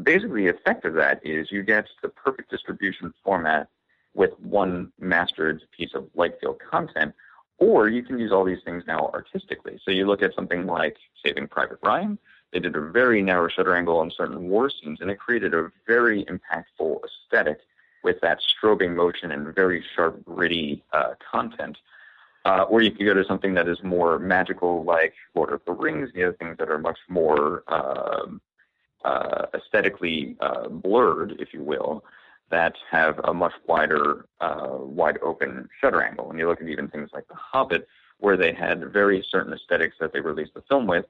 basically, 0.03 0.43
the 0.43 0.51
effect 0.51 0.85
of 0.85 0.93
that 0.93 1.19
is 1.25 1.51
you 1.51 1.63
get 1.63 1.87
the 2.03 2.09
perfect 2.09 2.51
distribution 2.51 3.11
format 3.23 3.67
with 4.13 4.39
one 4.39 4.91
mastered 4.99 5.63
piece 5.75 5.93
of 5.95 6.07
light 6.13 6.39
field 6.39 6.61
content, 6.71 7.13
or 7.57 7.89
you 7.89 8.03
can 8.03 8.19
use 8.19 8.31
all 8.31 8.45
these 8.45 8.63
things 8.63 8.83
now 8.85 9.09
artistically. 9.11 9.79
So 9.83 9.89
you 9.89 10.05
look 10.05 10.21
at 10.21 10.35
something 10.35 10.67
like 10.67 10.97
Saving 11.25 11.47
Private 11.47 11.79
Ryan. 11.81 12.19
They 12.53 12.59
did 12.59 12.75
a 12.75 12.81
very 12.81 13.23
narrow 13.23 13.49
shutter 13.49 13.75
angle 13.75 13.97
on 13.97 14.11
certain 14.11 14.47
war 14.49 14.69
scenes, 14.69 15.01
and 15.01 15.09
it 15.09 15.17
created 15.19 15.55
a 15.55 15.71
very 15.87 16.25
impactful 16.25 16.99
aesthetic 17.03 17.59
with 18.03 18.21
that 18.21 18.39
strobing 18.39 18.95
motion 18.95 19.31
and 19.31 19.53
very 19.55 19.83
sharp, 19.95 20.23
gritty 20.23 20.83
uh, 20.93 21.15
content. 21.31 21.75
Uh, 22.45 22.63
or 22.69 22.81
you 22.81 22.91
could 22.91 23.05
go 23.05 23.13
to 23.13 23.25
something 23.25 23.55
that 23.55 23.67
is 23.67 23.81
more 23.84 24.19
magical, 24.19 24.84
like 24.84 25.15
Lord 25.34 25.51
of 25.51 25.62
the 25.65 25.71
Rings, 25.71 26.12
the 26.13 26.25
other 26.25 26.38
things 26.38 26.58
that 26.60 26.69
are 26.69 26.77
much 26.77 26.99
more 27.10 27.63
uh, 27.67 28.27
uh, 29.03 29.45
aesthetically 29.55 30.38
uh, 30.39 30.67
blurred, 30.69 31.36
if 31.39 31.53
you 31.53 31.63
will, 31.63 32.03
that 32.51 32.75
have 32.91 33.19
a 33.23 33.34
much 33.34 33.53
wider, 33.67 34.27
uh, 34.41 34.77
wide 34.79 35.17
open 35.23 35.67
shutter 35.81 36.03
angle. 36.03 36.29
And 36.29 36.39
you 36.39 36.47
look 36.47 36.62
at 36.62 36.67
even 36.67 36.88
things 36.88 37.10
like 37.13 37.27
The 37.27 37.36
Hobbit, 37.36 37.88
where 38.19 38.38
they 38.38 38.53
had 38.53 38.91
very 38.93 39.25
certain 39.29 39.51
aesthetics 39.51 39.95
that 39.99 40.13
they 40.13 40.19
released 40.19 40.53
the 40.53 40.62
film 40.69 40.86
with. 40.86 41.05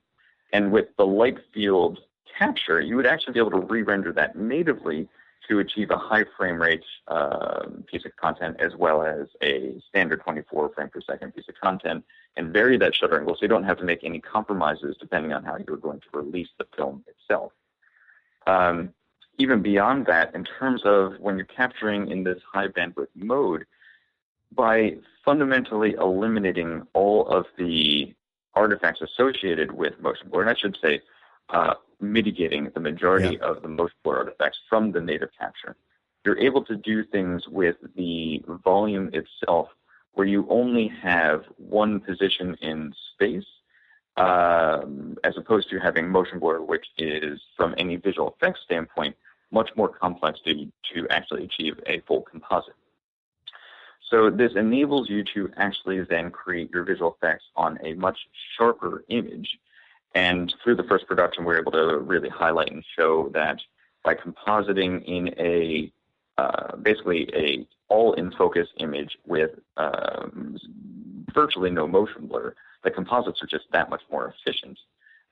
And 0.53 0.71
with 0.71 0.87
the 0.97 1.05
light 1.05 1.37
field 1.53 1.99
capture, 2.37 2.79
you 2.79 2.95
would 2.95 3.05
actually 3.05 3.33
be 3.33 3.39
able 3.39 3.51
to 3.51 3.59
re 3.59 3.81
render 3.81 4.13
that 4.13 4.37
natively 4.37 5.09
to 5.47 5.59
achieve 5.59 5.91
a 5.91 5.97
high 5.97 6.25
frame 6.37 6.61
rate 6.61 6.83
uh, 7.07 7.65
piece 7.87 8.05
of 8.05 8.15
content 8.15 8.55
as 8.59 8.75
well 8.75 9.03
as 9.03 9.27
a 9.41 9.75
standard 9.89 10.21
24 10.21 10.69
frame 10.69 10.89
per 10.89 11.01
second 11.01 11.33
piece 11.33 11.47
of 11.47 11.55
content 11.61 12.03
and 12.37 12.51
vary 12.51 12.77
that 12.77 12.95
shutter 12.95 13.19
angle 13.19 13.35
so 13.35 13.39
you 13.41 13.47
don't 13.47 13.63
have 13.63 13.77
to 13.77 13.83
make 13.83 14.03
any 14.03 14.19
compromises 14.19 14.95
depending 14.99 15.33
on 15.33 15.43
how 15.43 15.57
you're 15.67 15.77
going 15.77 15.99
to 15.99 16.07
release 16.17 16.49
the 16.57 16.65
film 16.75 17.03
itself. 17.07 17.51
Um, 18.47 18.93
even 19.37 19.61
beyond 19.61 20.05
that, 20.05 20.33
in 20.33 20.45
terms 20.45 20.81
of 20.85 21.19
when 21.19 21.37
you're 21.37 21.45
capturing 21.45 22.09
in 22.09 22.23
this 22.23 22.41
high 22.51 22.67
bandwidth 22.67 23.07
mode, 23.15 23.65
by 24.53 24.95
fundamentally 25.25 25.95
eliminating 25.99 26.87
all 26.93 27.27
of 27.27 27.45
the 27.57 28.13
artifacts 28.53 29.01
associated 29.01 29.71
with 29.71 29.99
motion 29.99 30.29
blur, 30.29 30.41
and 30.41 30.49
I 30.49 30.55
should 30.55 30.77
say 30.81 31.01
uh, 31.49 31.75
mitigating 31.99 32.69
the 32.73 32.79
majority 32.79 33.37
yeah. 33.39 33.47
of 33.47 33.61
the 33.61 33.67
motion 33.67 33.95
blur 34.03 34.17
artifacts 34.17 34.59
from 34.69 34.91
the 34.91 35.01
native 35.01 35.29
capture. 35.39 35.75
You're 36.25 36.39
able 36.39 36.63
to 36.65 36.75
do 36.75 37.03
things 37.05 37.47
with 37.47 37.75
the 37.95 38.43
volume 38.63 39.11
itself 39.13 39.69
where 40.13 40.27
you 40.27 40.47
only 40.49 40.87
have 41.01 41.43
one 41.57 41.99
position 41.99 42.55
in 42.61 42.93
space 43.13 43.45
um, 44.17 45.17
as 45.23 45.37
opposed 45.37 45.69
to 45.69 45.79
having 45.79 46.09
motion 46.09 46.39
blur, 46.39 46.61
which 46.61 46.87
is, 46.97 47.39
from 47.57 47.75
any 47.77 47.97
visual 47.97 48.35
effects 48.35 48.61
standpoint, 48.63 49.15
much 49.51 49.69
more 49.75 49.89
complex 49.89 50.39
to, 50.45 50.65
to 50.93 51.07
actually 51.09 51.43
achieve 51.43 51.79
a 51.85 51.99
full 52.07 52.21
composite. 52.21 52.75
So 54.09 54.29
this 54.29 54.51
enables 54.55 55.09
you 55.09 55.23
to 55.33 55.51
actually 55.57 56.01
then 56.01 56.31
create 56.31 56.69
your 56.71 56.83
visual 56.83 57.17
effects 57.21 57.45
on 57.55 57.77
a 57.83 57.93
much 57.93 58.17
sharper 58.57 59.03
image. 59.09 59.49
And 60.15 60.53
through 60.63 60.77
the 60.77 60.83
first 60.83 61.07
production, 61.07 61.43
we're 61.43 61.59
able 61.59 61.73
to 61.73 61.99
really 61.99 62.29
highlight 62.29 62.71
and 62.71 62.83
show 62.97 63.29
that 63.33 63.59
by 64.03 64.15
compositing 64.15 65.03
in 65.03 65.35
a 65.37 65.91
uh, 66.37 66.75
basically 66.77 67.29
a 67.33 67.67
all 67.89 68.13
in 68.13 68.31
focus 68.31 68.67
image 68.77 69.17
with 69.25 69.51
um, 69.77 70.57
virtually 71.33 71.69
no 71.69 71.87
motion 71.87 72.27
blur, 72.27 72.53
the 72.83 72.91
composites 72.91 73.41
are 73.43 73.47
just 73.47 73.65
that 73.71 73.89
much 73.89 74.01
more 74.09 74.33
efficient. 74.33 74.77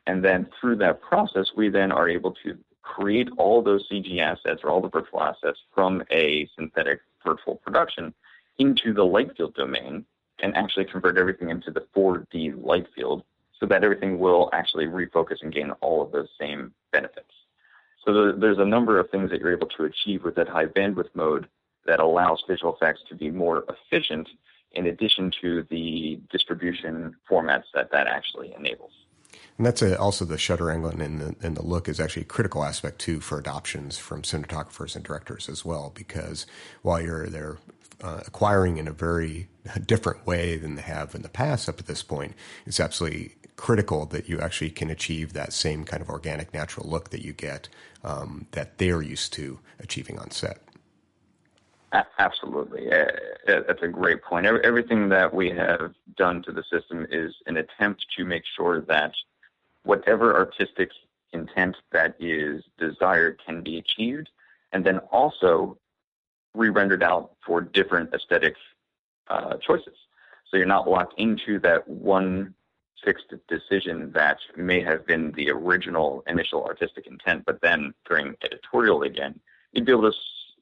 And 0.06 0.24
then 0.24 0.48
through 0.60 0.78
that 0.78 1.02
process, 1.02 1.52
we 1.56 1.70
then 1.70 1.92
are 1.92 2.10
able 2.10 2.32
to 2.44 2.58
create 2.82 3.30
all 3.38 3.62
those 3.62 3.88
CG 3.90 4.20
assets 4.20 4.62
or 4.64 4.70
all 4.70 4.82
the 4.82 4.90
virtual 4.90 5.22
assets 5.22 5.60
from 5.74 6.04
a 6.12 6.48
synthetic 6.56 7.00
virtual 7.26 7.56
production 7.56 8.14
into 8.60 8.94
the 8.94 9.06
light 9.06 9.36
field 9.38 9.56
domain 9.56 10.06
and 10.40 10.56
actually 10.56 10.86
convert 10.86 11.18
everything 11.18 11.50
into 11.50 11.72
the 11.72 11.86
4D 11.96 12.62
light 12.64 12.88
field 12.96 13.24
so 13.60 13.66
that 13.68 13.84
everything 13.84 14.20
will 14.20 14.50
actually 14.54 14.86
refocus 14.86 15.38
and 15.42 15.54
gain 15.54 15.72
all 15.82 16.02
of 16.02 16.12
those 16.12 16.30
same 16.40 16.74
benefits. 16.92 17.32
So 18.06 18.34
there's 18.34 18.58
a 18.60 18.66
number 18.66 19.00
of 19.00 19.10
things 19.10 19.30
that 19.30 19.40
you're 19.40 19.54
able 19.54 19.68
to 19.78 19.86
achieve 19.86 20.24
with 20.24 20.36
that 20.36 20.50
high 20.50 20.66
bandwidth 20.66 21.10
mode 21.14 21.48
that 21.86 22.00
allows 22.00 22.44
visual 22.48 22.76
effects 22.76 23.02
to 23.10 23.16
be 23.16 23.30
more 23.30 23.64
efficient 23.70 24.28
in 24.72 24.88
addition 24.88 25.32
to 25.42 25.66
the 25.70 26.20
distribution 26.32 27.16
formats 27.30 27.66
that 27.74 27.92
that 27.92 28.08
actually 28.08 28.54
enables. 28.58 28.92
And 29.58 29.68
that's 29.68 29.82
a, 29.82 29.98
also 30.00 30.26
the 30.26 30.38
shutter 30.38 30.72
angle 30.72 30.90
and 30.90 31.22
the, 31.22 31.36
and 31.42 31.56
the 31.56 31.64
look 31.64 31.88
is 31.88 32.00
actually 32.00 32.24
a 32.24 32.26
critical 32.26 32.64
aspect 32.64 33.00
too 33.00 33.20
for 33.20 33.38
adoptions 33.38 33.98
from 33.98 34.24
cinematographers 34.24 34.96
and 34.96 35.06
directors 35.06 35.48
as 35.48 35.64
well. 35.64 35.92
Because 35.94 36.48
while 36.82 37.00
you're 37.00 37.28
there 37.28 37.58
uh, 38.02 38.22
acquiring 38.26 38.78
in 38.78 38.88
a 38.88 38.92
very 38.92 39.48
different 39.86 40.26
way 40.26 40.58
than 40.58 40.76
they 40.76 40.82
have 40.82 41.14
in 41.14 41.22
the 41.22 41.30
past 41.30 41.70
up 41.70 41.78
to 41.78 41.84
this 41.84 42.02
point, 42.04 42.34
it's 42.66 42.80
absolutely 42.80 43.36
critical 43.56 44.06
that 44.08 44.28
you 44.28 44.40
actually 44.40 44.70
can 44.70 44.90
achieve 44.90 45.34
that 45.34 45.54
same 45.54 45.84
kind 45.84 46.02
of 46.02 46.10
organic, 46.10 46.54
natural 46.54 46.90
look 46.90 47.10
that 47.12 47.22
you 47.22 47.34
get 47.34 47.70
um, 48.04 48.48
that 48.52 48.78
they're 48.78 49.02
used 49.02 49.34
to 49.34 49.60
achieving 49.80 50.20
on 50.20 50.32
set. 50.32 50.60
Absolutely. 52.18 52.90
That's 53.46 53.84
a 53.84 53.88
great 53.88 54.24
point. 54.24 54.48
Everything 54.48 55.10
that 55.10 55.32
we 55.32 55.52
have 55.52 55.94
done 56.18 56.42
to 56.44 56.52
the 56.52 56.64
system 56.64 57.06
is 57.12 57.36
an 57.46 57.58
attempt 57.58 58.06
to 58.18 58.26
make 58.26 58.44
sure 58.56 58.82
that 58.82 59.14
whatever 59.84 60.36
artistic 60.36 60.90
intent 61.34 61.76
that 61.92 62.16
is 62.20 62.64
desired 62.80 63.40
can 63.46 63.62
be 63.62 63.78
achieved, 63.78 64.30
and 64.72 64.84
then 64.84 64.98
also 65.12 65.78
re-rendered 66.56 67.04
out 67.04 67.34
for 67.46 67.62
different 67.62 68.12
aesthetic 68.14 68.56
uh, 69.28 69.58
choices. 69.58 69.96
So 70.50 70.58
you're 70.58 70.66
not 70.66 70.90
locked 70.90 71.20
into 71.20 71.60
that 71.60 71.88
one 71.88 72.56
fixed 73.04 73.34
decision 73.48 74.12
that 74.14 74.38
may 74.56 74.82
have 74.82 75.06
been 75.06 75.32
the 75.34 75.50
original 75.50 76.24
initial 76.28 76.64
artistic 76.66 77.08
intent, 77.08 77.44
but 77.46 77.62
then 77.62 77.94
during 78.08 78.36
editorial 78.44 79.04
again, 79.04 79.40
you'd 79.72 79.86
be 79.86 79.92
able 79.92 80.12
to 80.12 80.18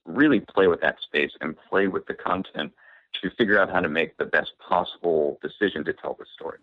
really 0.05 0.39
play 0.39 0.67
with 0.67 0.81
that 0.81 0.97
space 1.01 1.31
and 1.41 1.55
play 1.69 1.87
with 1.87 2.05
the 2.07 2.13
content 2.13 2.71
to 3.21 3.29
figure 3.31 3.59
out 3.59 3.69
how 3.69 3.79
to 3.79 3.89
make 3.89 4.17
the 4.17 4.25
best 4.25 4.51
possible 4.59 5.39
decision 5.41 5.83
to 5.83 5.93
tell 5.93 6.15
the 6.17 6.25
story. 6.33 6.57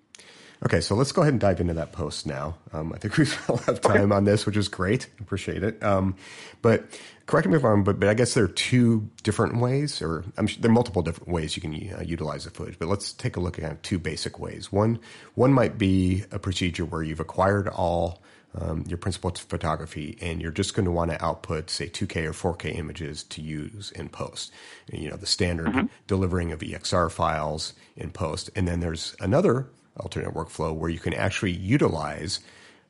Okay, 0.64 0.80
so 0.80 0.96
let's 0.96 1.12
go 1.12 1.22
ahead 1.22 1.34
and 1.34 1.40
dive 1.40 1.60
into 1.60 1.74
that 1.74 1.92
post 1.92 2.26
now. 2.26 2.56
Um, 2.72 2.92
I 2.92 2.98
think 2.98 3.16
we 3.16 3.24
still 3.26 3.58
have 3.58 3.80
time 3.80 4.10
okay. 4.10 4.14
on 4.14 4.24
this, 4.24 4.44
which 4.44 4.56
is 4.56 4.68
great. 4.68 5.08
Appreciate 5.20 5.62
it. 5.62 5.82
Um, 5.82 6.16
but 6.62 6.84
correct 7.26 7.46
me 7.46 7.56
if 7.56 7.62
I'm 7.62 7.70
wrong, 7.70 7.84
but, 7.84 8.00
but 8.00 8.08
I 8.08 8.14
guess 8.14 8.34
there 8.34 8.44
are 8.44 8.48
two 8.48 9.08
different 9.22 9.60
ways, 9.60 10.02
or 10.02 10.24
I'm 10.36 10.48
sure 10.48 10.60
there 10.60 10.70
are 10.70 10.74
multiple 10.74 11.02
different 11.02 11.30
ways 11.30 11.54
you 11.56 11.62
can 11.62 11.74
uh, 11.94 12.02
utilize 12.02 12.44
the 12.44 12.50
footage. 12.50 12.78
But 12.78 12.88
let's 12.88 13.12
take 13.12 13.36
a 13.36 13.40
look 13.40 13.58
at 13.60 13.82
two 13.84 13.98
basic 13.98 14.40
ways. 14.40 14.72
One, 14.72 14.98
one 15.34 15.52
might 15.52 15.78
be 15.78 16.24
a 16.32 16.40
procedure 16.40 16.84
where 16.84 17.02
you've 17.02 17.20
acquired 17.20 17.68
all 17.68 18.20
um, 18.60 18.84
your 18.88 18.98
principal 18.98 19.30
photography, 19.30 20.18
and 20.20 20.40
you're 20.40 20.50
just 20.50 20.74
going 20.74 20.86
to 20.86 20.90
want 20.90 21.10
to 21.10 21.24
output, 21.24 21.70
say, 21.70 21.88
2K 21.88 22.24
or 22.24 22.54
4K 22.56 22.76
images 22.76 23.22
to 23.24 23.42
use 23.42 23.92
in 23.92 24.08
post. 24.08 24.52
You 24.90 25.10
know, 25.10 25.16
the 25.16 25.26
standard 25.26 25.68
mm-hmm. 25.68 25.86
delivering 26.06 26.50
of 26.50 26.60
EXR 26.60 27.10
files 27.10 27.74
in 27.96 28.10
post. 28.10 28.50
And 28.56 28.66
then 28.66 28.80
there's 28.80 29.14
another 29.20 29.68
alternate 30.00 30.34
workflow 30.34 30.74
where 30.74 30.90
you 30.90 30.98
can 30.98 31.14
actually 31.14 31.52
utilize 31.52 32.40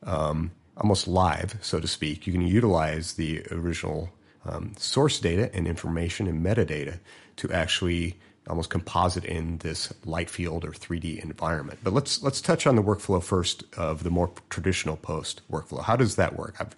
um, 0.03 0.51
almost 0.77 1.07
live, 1.07 1.57
so 1.61 1.79
to 1.79 1.87
speak. 1.87 2.25
You 2.25 2.33
can 2.33 2.47
utilize 2.47 3.13
the 3.13 3.45
original 3.51 4.09
um, 4.45 4.73
source 4.77 5.19
data 5.19 5.53
and 5.53 5.67
information 5.67 6.27
and 6.27 6.45
metadata 6.45 6.99
to 7.37 7.51
actually 7.51 8.17
almost 8.47 8.69
composite 8.69 9.25
in 9.25 9.57
this 9.59 9.93
light 10.05 10.29
field 10.29 10.65
or 10.65 10.71
3D 10.71 11.23
environment. 11.23 11.79
But 11.83 11.93
let's 11.93 12.23
let's 12.23 12.41
touch 12.41 12.65
on 12.65 12.75
the 12.75 12.83
workflow 12.83 13.21
first 13.21 13.63
of 13.77 14.03
the 14.03 14.09
more 14.09 14.31
traditional 14.49 14.97
post 14.97 15.41
workflow. 15.51 15.83
How 15.83 15.95
does 15.95 16.15
that 16.15 16.35
work? 16.35 16.55
I've 16.59 16.75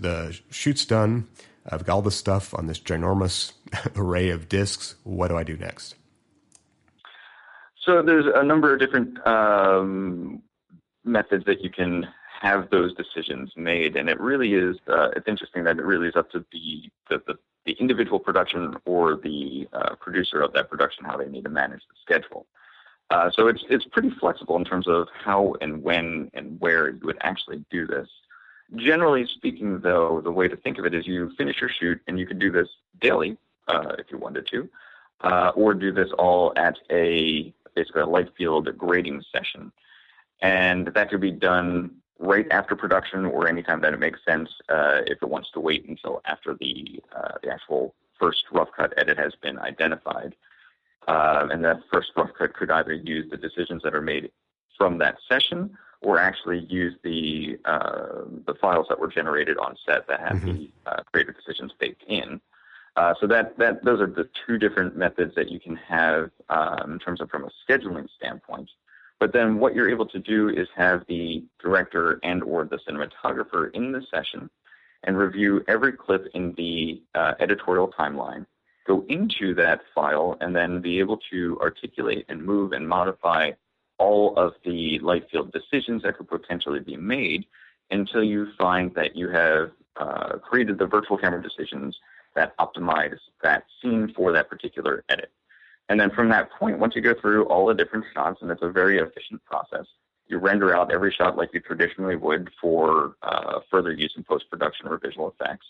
the 0.00 0.38
shoot's 0.50 0.84
done. 0.84 1.28
I've 1.68 1.84
got 1.84 1.94
all 1.94 2.02
the 2.02 2.10
stuff 2.10 2.54
on 2.54 2.66
this 2.66 2.80
ginormous 2.80 3.52
array 3.96 4.30
of 4.30 4.48
disks. 4.48 4.96
What 5.04 5.28
do 5.28 5.36
I 5.36 5.44
do 5.44 5.56
next? 5.56 5.94
So 7.84 8.02
there's 8.02 8.26
a 8.32 8.44
number 8.44 8.72
of 8.72 8.80
different 8.80 9.24
um, 9.26 10.42
methods 11.04 11.44
that 11.46 11.62
you 11.62 11.70
can 11.70 12.06
have 12.40 12.70
those 12.70 12.94
decisions 12.94 13.52
made, 13.56 13.96
and 13.96 14.08
it 14.08 14.20
really 14.20 14.54
is. 14.54 14.76
Uh, 14.88 15.10
it's 15.16 15.28
interesting 15.28 15.64
that 15.64 15.78
it 15.78 15.84
really 15.84 16.08
is 16.08 16.16
up 16.16 16.30
to 16.30 16.44
the 16.52 16.90
the, 17.08 17.22
the 17.26 17.38
the 17.64 17.72
individual 17.72 18.18
production 18.18 18.76
or 18.84 19.16
the 19.16 19.68
uh, 19.72 19.94
producer 19.96 20.40
of 20.40 20.52
that 20.52 20.68
production 20.68 21.04
how 21.04 21.16
they 21.16 21.28
need 21.28 21.44
to 21.44 21.50
manage 21.50 21.82
the 21.88 21.94
schedule. 22.02 22.46
Uh, 23.10 23.30
so 23.32 23.48
it's 23.48 23.64
it's 23.68 23.84
pretty 23.86 24.10
flexible 24.10 24.56
in 24.56 24.64
terms 24.64 24.86
of 24.88 25.08
how 25.24 25.54
and 25.60 25.82
when 25.82 26.30
and 26.34 26.60
where 26.60 26.90
you 26.90 27.00
would 27.02 27.18
actually 27.20 27.64
do 27.70 27.86
this. 27.86 28.08
Generally 28.76 29.26
speaking, 29.26 29.80
though, 29.80 30.20
the 30.22 30.32
way 30.32 30.48
to 30.48 30.56
think 30.56 30.78
of 30.78 30.86
it 30.86 30.94
is 30.94 31.06
you 31.06 31.30
finish 31.36 31.60
your 31.60 31.68
shoot 31.68 32.00
and 32.06 32.18
you 32.18 32.26
can 32.26 32.38
do 32.38 32.50
this 32.50 32.68
daily 33.00 33.36
uh, 33.68 33.92
if 33.98 34.06
you 34.10 34.18
wanted 34.18 34.46
to, 34.50 34.68
uh, 35.20 35.52
or 35.54 35.74
do 35.74 35.92
this 35.92 36.08
all 36.18 36.52
at 36.56 36.78
a 36.90 37.52
basically 37.74 38.02
a 38.02 38.06
light 38.06 38.28
field 38.36 38.68
grading 38.76 39.22
session, 39.32 39.72
and 40.40 40.88
that 40.88 41.10
could 41.10 41.20
be 41.20 41.30
done 41.30 41.90
right 42.18 42.46
after 42.50 42.76
production 42.76 43.24
or 43.24 43.48
anytime 43.48 43.80
that 43.80 43.92
it 43.92 43.98
makes 44.00 44.20
sense 44.24 44.48
uh, 44.68 45.00
if 45.06 45.22
it 45.22 45.28
wants 45.28 45.50
to 45.52 45.60
wait 45.60 45.88
until 45.88 46.22
after 46.24 46.54
the 46.54 47.00
uh, 47.16 47.32
the 47.42 47.50
actual 47.50 47.94
first 48.18 48.44
rough 48.52 48.68
cut 48.76 48.94
edit 48.96 49.18
has 49.18 49.34
been 49.42 49.58
identified. 49.58 50.34
Uh, 51.08 51.48
and 51.50 51.64
that 51.64 51.80
first 51.92 52.12
rough 52.16 52.30
cut 52.38 52.54
could 52.54 52.70
either 52.70 52.92
use 52.92 53.28
the 53.30 53.36
decisions 53.36 53.82
that 53.82 53.92
are 53.92 54.00
made 54.00 54.30
from 54.78 54.98
that 54.98 55.16
session 55.28 55.76
or 56.00 56.18
actually 56.18 56.60
use 56.68 56.94
the 57.02 57.58
uh, 57.64 58.22
the 58.46 58.54
files 58.60 58.86
that 58.88 58.98
were 58.98 59.08
generated 59.08 59.58
on 59.58 59.76
set 59.86 60.06
that 60.08 60.20
have 60.20 60.38
mm-hmm. 60.38 60.52
the 60.52 60.70
uh, 60.86 61.02
creative 61.12 61.34
decisions 61.34 61.72
baked 61.78 62.02
in. 62.06 62.40
Uh, 62.96 63.14
so 63.20 63.26
that, 63.26 63.56
that 63.58 63.82
those 63.84 64.00
are 64.00 64.06
the 64.06 64.28
two 64.46 64.58
different 64.58 64.96
methods 64.96 65.34
that 65.34 65.50
you 65.50 65.58
can 65.58 65.76
have 65.76 66.30
um, 66.50 66.92
in 66.92 66.98
terms 66.98 67.20
of 67.20 67.30
from 67.30 67.44
a 67.44 67.50
scheduling 67.66 68.06
standpoint. 68.16 68.68
But 69.18 69.32
then 69.32 69.58
what 69.58 69.74
you're 69.74 69.88
able 69.88 70.06
to 70.06 70.18
do 70.18 70.48
is 70.48 70.68
have 70.76 71.04
the 71.08 71.44
director 71.60 72.18
and 72.22 72.42
or 72.42 72.64
the 72.64 72.78
cinematographer 72.78 73.72
in 73.72 73.92
the 73.92 74.02
session 74.10 74.50
and 75.04 75.16
review 75.16 75.64
every 75.68 75.92
clip 75.92 76.26
in 76.34 76.54
the 76.56 77.02
uh, 77.14 77.34
editorial 77.40 77.92
timeline, 77.98 78.46
go 78.86 79.04
into 79.08 79.54
that 79.54 79.80
file, 79.94 80.36
and 80.40 80.54
then 80.54 80.80
be 80.80 80.98
able 80.98 81.18
to 81.30 81.58
articulate 81.60 82.24
and 82.28 82.44
move 82.44 82.72
and 82.72 82.88
modify 82.88 83.50
all 83.98 84.36
of 84.36 84.54
the 84.64 84.98
light 85.00 85.28
field 85.30 85.52
decisions 85.52 86.02
that 86.02 86.16
could 86.18 86.28
potentially 86.28 86.80
be 86.80 86.96
made 86.96 87.46
until 87.90 88.22
you 88.22 88.48
find 88.58 88.94
that 88.94 89.14
you 89.14 89.28
have 89.28 89.70
uh, 89.96 90.38
created 90.38 90.78
the 90.78 90.86
virtual 90.86 91.16
camera 91.16 91.42
decisions 91.42 91.96
that 92.34 92.56
optimize 92.58 93.18
that 93.42 93.64
scene 93.80 94.12
for 94.14 94.32
that 94.32 94.48
particular 94.48 95.04
edit. 95.08 95.30
And 95.88 96.00
then 96.00 96.10
from 96.10 96.28
that 96.30 96.50
point, 96.52 96.78
once 96.78 96.94
you 96.94 97.02
go 97.02 97.14
through 97.14 97.44
all 97.44 97.66
the 97.66 97.74
different 97.74 98.06
shots, 98.14 98.40
and 98.40 98.50
it's 98.50 98.62
a 98.62 98.70
very 98.70 98.98
efficient 98.98 99.44
process, 99.44 99.86
you 100.26 100.38
render 100.38 100.74
out 100.74 100.92
every 100.92 101.12
shot 101.12 101.36
like 101.36 101.50
you 101.52 101.60
traditionally 101.60 102.16
would 102.16 102.50
for 102.60 103.16
uh, 103.22 103.60
further 103.70 103.92
use 103.92 104.14
in 104.16 104.24
post 104.24 104.48
production 104.48 104.88
or 104.88 104.96
visual 104.96 105.34
effects. 105.38 105.66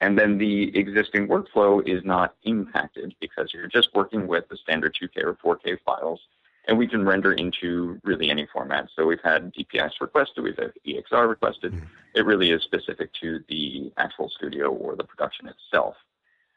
And 0.00 0.18
then 0.18 0.38
the 0.38 0.76
existing 0.78 1.26
workflow 1.26 1.86
is 1.86 2.04
not 2.04 2.34
impacted 2.44 3.14
because 3.20 3.52
you're 3.52 3.66
just 3.66 3.94
working 3.94 4.28
with 4.28 4.48
the 4.48 4.56
standard 4.56 4.96
2K 5.00 5.24
or 5.24 5.56
4K 5.56 5.78
files 5.84 6.20
and 6.68 6.76
we 6.76 6.86
can 6.86 7.04
render 7.04 7.32
into 7.32 7.98
really 8.04 8.30
any 8.30 8.46
format. 8.52 8.88
So 8.94 9.06
we've 9.06 9.22
had 9.24 9.52
DPXs 9.54 10.00
requested, 10.00 10.44
we've 10.44 10.58
had 10.58 10.72
EXR 10.86 11.28
requested. 11.28 11.72
Mm-hmm. 11.72 11.86
It 12.14 12.26
really 12.26 12.50
is 12.50 12.62
specific 12.62 13.12
to 13.14 13.40
the 13.48 13.90
actual 13.96 14.28
studio 14.28 14.70
or 14.70 14.94
the 14.94 15.04
production 15.04 15.48
itself. 15.48 15.96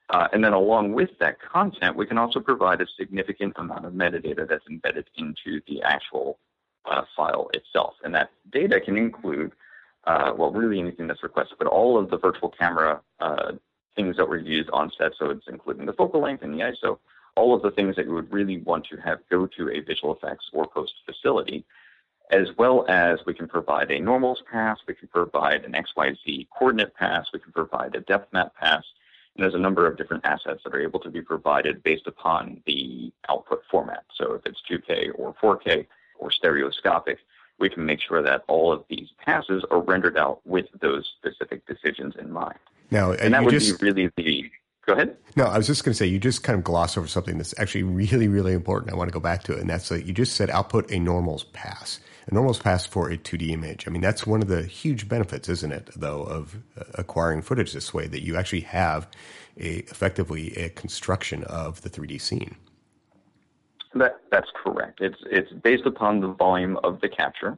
Uh, 0.09 0.27
and 0.33 0.43
then 0.43 0.51
along 0.51 0.91
with 0.91 1.09
that 1.19 1.37
content, 1.41 1.95
we 1.95 2.05
can 2.05 2.17
also 2.17 2.41
provide 2.41 2.81
a 2.81 2.87
significant 2.99 3.53
amount 3.55 3.85
of 3.85 3.93
metadata 3.93 4.47
that's 4.47 4.67
embedded 4.69 5.09
into 5.15 5.61
the 5.67 5.81
actual 5.81 6.37
uh, 6.85 7.03
file 7.15 7.49
itself. 7.53 7.93
And 8.03 8.13
that 8.13 8.31
data 8.51 8.81
can 8.81 8.97
include, 8.97 9.53
uh, 10.03 10.33
well, 10.35 10.51
really 10.51 10.79
anything 10.79 11.07
that's 11.07 11.23
requested, 11.23 11.57
but 11.57 11.67
all 11.67 11.97
of 11.97 12.09
the 12.09 12.17
virtual 12.17 12.49
camera 12.49 12.99
uh, 13.21 13.53
things 13.95 14.17
that 14.17 14.27
were 14.27 14.37
used 14.37 14.69
on 14.71 14.91
set. 14.97 15.13
So 15.17 15.29
it's 15.29 15.45
including 15.47 15.85
the 15.85 15.93
focal 15.93 16.21
length 16.21 16.43
and 16.43 16.53
the 16.53 16.63
ISO, 16.63 16.97
all 17.35 17.55
of 17.55 17.61
the 17.61 17.71
things 17.71 17.95
that 17.95 18.05
you 18.05 18.13
would 18.13 18.31
really 18.31 18.57
want 18.59 18.85
to 18.87 18.97
have 18.97 19.19
go 19.29 19.45
to 19.45 19.69
a 19.69 19.79
visual 19.79 20.15
effects 20.15 20.49
or 20.53 20.67
post 20.67 20.93
facility, 21.05 21.63
as 22.31 22.47
well 22.57 22.85
as 22.87 23.19
we 23.25 23.33
can 23.33 23.47
provide 23.47 23.91
a 23.91 23.99
normals 23.99 24.41
pass, 24.51 24.79
we 24.87 24.93
can 24.93 25.07
provide 25.07 25.65
an 25.65 25.73
XYZ 25.73 26.47
coordinate 26.57 26.95
pass, 26.95 27.27
we 27.33 27.39
can 27.39 27.51
provide 27.51 27.95
a 27.95 28.01
depth 28.01 28.31
map 28.33 28.53
pass, 28.55 28.83
and 29.35 29.43
there's 29.43 29.55
a 29.55 29.59
number 29.59 29.85
of 29.87 29.97
different 29.97 30.25
assets 30.25 30.61
that 30.63 30.73
are 30.73 30.81
able 30.81 30.99
to 30.99 31.09
be 31.09 31.21
provided 31.21 31.83
based 31.83 32.07
upon 32.07 32.61
the 32.65 33.11
output 33.29 33.63
format. 33.69 34.03
So 34.15 34.33
if 34.33 34.45
it's 34.45 34.61
2K 34.69 35.11
or 35.15 35.33
4K 35.41 35.85
or 36.19 36.31
stereoscopic, 36.31 37.19
we 37.59 37.69
can 37.69 37.85
make 37.85 38.01
sure 38.01 38.21
that 38.21 38.43
all 38.47 38.71
of 38.71 38.83
these 38.89 39.09
passes 39.23 39.63
are 39.69 39.81
rendered 39.81 40.17
out 40.17 40.45
with 40.45 40.65
those 40.79 41.13
specific 41.17 41.65
decisions 41.65 42.15
in 42.17 42.31
mind. 42.31 42.57
Now, 42.89 43.11
and 43.11 43.33
that 43.33 43.43
would 43.43 43.51
just, 43.51 43.79
be 43.79 43.85
really 43.85 44.11
the 44.17 44.51
Go 44.85 44.93
ahead. 44.93 45.15
No, 45.35 45.45
I 45.45 45.57
was 45.57 45.67
just 45.67 45.83
going 45.83 45.93
to 45.93 45.97
say 45.97 46.07
you 46.07 46.19
just 46.19 46.43
kind 46.43 46.57
of 46.57 46.63
gloss 46.63 46.97
over 46.97 47.07
something 47.07 47.37
that's 47.37 47.53
actually 47.59 47.83
really, 47.83 48.27
really 48.27 48.53
important. 48.53 48.91
I 48.91 48.95
want 48.95 49.09
to 49.09 49.13
go 49.13 49.19
back 49.19 49.43
to 49.43 49.53
it, 49.53 49.59
and 49.59 49.69
that's 49.69 49.89
that 49.89 50.05
you 50.05 50.13
just 50.13 50.35
said 50.35 50.49
output 50.49 50.91
a 50.91 50.99
normals 50.99 51.43
pass, 51.43 51.99
a 52.27 52.33
normals 52.33 52.59
pass 52.59 52.85
for 52.85 53.09
a 53.09 53.17
2D 53.17 53.51
image. 53.51 53.87
I 53.87 53.91
mean, 53.91 54.01
that's 54.01 54.25
one 54.25 54.41
of 54.41 54.47
the 54.47 54.63
huge 54.63 55.07
benefits, 55.07 55.49
isn't 55.49 55.71
it? 55.71 55.91
Though 55.95 56.23
of 56.23 56.57
uh, 56.77 56.83
acquiring 56.95 57.43
footage 57.43 57.73
this 57.73 57.93
way, 57.93 58.07
that 58.07 58.23
you 58.23 58.37
actually 58.37 58.61
have 58.61 59.07
a 59.57 59.77
effectively 59.77 60.55
a 60.55 60.69
construction 60.69 61.43
of 61.43 61.81
the 61.81 61.89
3D 61.89 62.19
scene. 62.19 62.55
That 63.93 64.21
that's 64.31 64.49
correct. 64.63 64.99
It's 65.01 65.17
it's 65.29 65.51
based 65.51 65.85
upon 65.85 66.21
the 66.21 66.33
volume 66.33 66.77
of 66.83 67.01
the 67.01 67.09
capture 67.09 67.57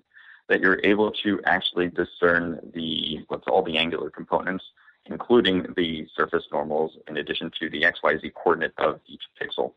that 0.50 0.60
you're 0.60 0.82
able 0.84 1.12
to 1.24 1.40
actually 1.46 1.88
discern 1.88 2.60
the 2.74 3.24
what's 3.30 3.48
all 3.48 3.64
the 3.64 3.78
angular 3.78 4.10
components 4.10 4.66
including 5.06 5.74
the 5.76 6.08
surface 6.16 6.44
normals 6.52 6.98
in 7.08 7.18
addition 7.18 7.52
to 7.60 7.70
the 7.70 7.84
XYZ 7.84 8.34
coordinate 8.34 8.74
of 8.78 9.00
each 9.08 9.24
pixel. 9.42 9.74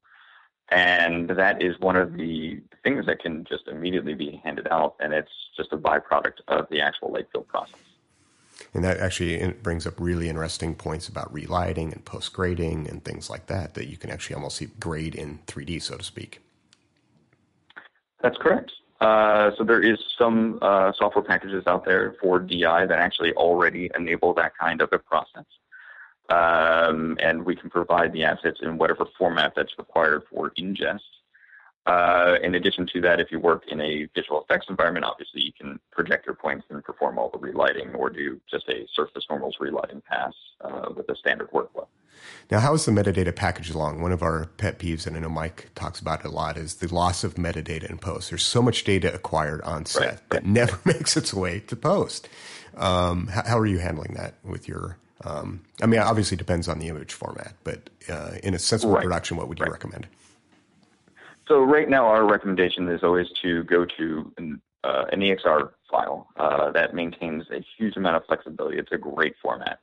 And 0.68 1.30
that 1.30 1.62
is 1.62 1.78
one 1.78 1.96
of 1.96 2.14
the 2.14 2.60
things 2.82 3.06
that 3.06 3.20
can 3.20 3.44
just 3.44 3.68
immediately 3.68 4.14
be 4.14 4.40
handed 4.42 4.66
out, 4.68 4.96
and 4.98 5.12
it's 5.12 5.30
just 5.56 5.72
a 5.72 5.76
byproduct 5.76 6.40
of 6.48 6.68
the 6.70 6.80
actual 6.80 7.12
light 7.12 7.26
field 7.32 7.46
process. 7.46 7.78
And 8.74 8.82
that 8.84 8.98
actually 8.98 9.52
brings 9.62 9.86
up 9.86 9.94
really 10.00 10.28
interesting 10.28 10.74
points 10.74 11.08
about 11.08 11.32
relighting 11.32 11.92
and 11.92 12.04
post 12.04 12.32
grading 12.32 12.88
and 12.88 13.04
things 13.04 13.30
like 13.30 13.46
that, 13.46 13.74
that 13.74 13.86
you 13.86 13.96
can 13.96 14.10
actually 14.10 14.34
almost 14.34 14.56
see 14.56 14.66
grade 14.80 15.14
in 15.14 15.40
3D, 15.46 15.80
so 15.82 15.96
to 15.96 16.04
speak. 16.04 16.40
That's 18.22 18.36
correct. 18.38 18.72
Uh, 19.00 19.50
so 19.56 19.64
there 19.64 19.80
is 19.80 19.98
some 20.18 20.58
uh, 20.62 20.92
software 20.98 21.24
packages 21.24 21.64
out 21.66 21.84
there 21.84 22.14
for 22.20 22.38
DI 22.38 22.86
that 22.86 22.98
actually 22.98 23.32
already 23.34 23.90
enable 23.94 24.32
that 24.34 24.52
kind 24.58 24.80
of 24.80 24.88
a 24.92 24.98
process. 24.98 25.44
Um, 26.28 27.16
and 27.20 27.44
we 27.44 27.54
can 27.54 27.70
provide 27.70 28.12
the 28.12 28.24
assets 28.24 28.58
in 28.62 28.78
whatever 28.78 29.06
format 29.18 29.52
that's 29.54 29.78
required 29.78 30.22
for 30.30 30.50
ingest. 30.58 31.00
Uh, 31.86 32.36
in 32.42 32.56
addition 32.56 32.84
to 32.92 33.00
that, 33.00 33.20
if 33.20 33.30
you 33.30 33.38
work 33.38 33.62
in 33.68 33.80
a 33.80 34.08
visual 34.14 34.42
effects 34.42 34.66
environment, 34.68 35.04
obviously 35.04 35.40
you 35.40 35.52
can 35.52 35.78
project 35.92 36.26
your 36.26 36.34
points 36.34 36.66
and 36.68 36.82
perform 36.82 37.16
all 37.16 37.30
the 37.30 37.38
relighting 37.38 37.94
or 37.94 38.10
do 38.10 38.40
just 38.50 38.68
a 38.68 38.86
surface 38.92 39.24
normals 39.30 39.56
relighting 39.60 40.02
pass 40.08 40.32
uh, 40.62 40.88
with 40.96 41.08
a 41.08 41.16
standard 41.16 41.48
workflow. 41.52 41.86
Now, 42.50 42.58
how 42.58 42.74
is 42.74 42.84
the 42.84 42.92
metadata 42.92 43.34
package 43.34 43.70
along? 43.70 44.02
One 44.02 44.10
of 44.10 44.22
our 44.22 44.46
pet 44.56 44.80
peeves, 44.80 45.06
and 45.06 45.16
I 45.16 45.20
know 45.20 45.28
Mike 45.28 45.70
talks 45.76 46.00
about 46.00 46.20
it 46.20 46.26
a 46.26 46.30
lot, 46.30 46.56
is 46.56 46.76
the 46.76 46.92
loss 46.92 47.22
of 47.22 47.34
metadata 47.34 47.88
in 47.88 47.98
post. 47.98 48.30
There's 48.30 48.44
so 48.44 48.62
much 48.62 48.82
data 48.82 49.12
acquired 49.12 49.62
on 49.62 49.86
set 49.86 50.02
right, 50.02 50.30
that 50.30 50.46
never 50.46 50.78
makes 50.84 51.16
its 51.16 51.32
way 51.32 51.60
to 51.60 51.76
post. 51.76 52.28
Um, 52.76 53.28
how, 53.28 53.42
how, 53.46 53.58
are 53.58 53.66
you 53.66 53.78
handling 53.78 54.14
that 54.14 54.34
with 54.44 54.68
your? 54.68 54.98
Um, 55.24 55.62
I 55.80 55.86
mean, 55.86 56.00
obviously 56.00 56.34
it 56.34 56.38
depends 56.38 56.68
on 56.68 56.78
the 56.78 56.88
image 56.88 57.12
format, 57.12 57.54
but 57.64 57.90
uh, 58.08 58.32
in 58.42 58.54
a 58.54 58.58
sensible 58.58 58.94
right. 58.94 59.02
production, 59.02 59.36
what 59.36 59.48
would 59.48 59.58
you 59.58 59.64
right. 59.64 59.72
recommend? 59.72 60.06
So 61.48 61.62
right 61.62 61.88
now, 61.88 62.06
our 62.06 62.26
recommendation 62.26 62.88
is 62.88 63.04
always 63.04 63.28
to 63.42 63.62
go 63.64 63.84
to 63.84 64.32
an, 64.36 64.60
uh, 64.82 65.04
an 65.12 65.20
EXR 65.20 65.70
file 65.90 66.28
uh, 66.36 66.72
that 66.72 66.94
maintains 66.94 67.44
a 67.50 67.64
huge 67.76 67.96
amount 67.96 68.16
of 68.16 68.26
flexibility. 68.26 68.78
It's 68.78 68.90
a 68.90 68.98
great 68.98 69.34
format. 69.40 69.78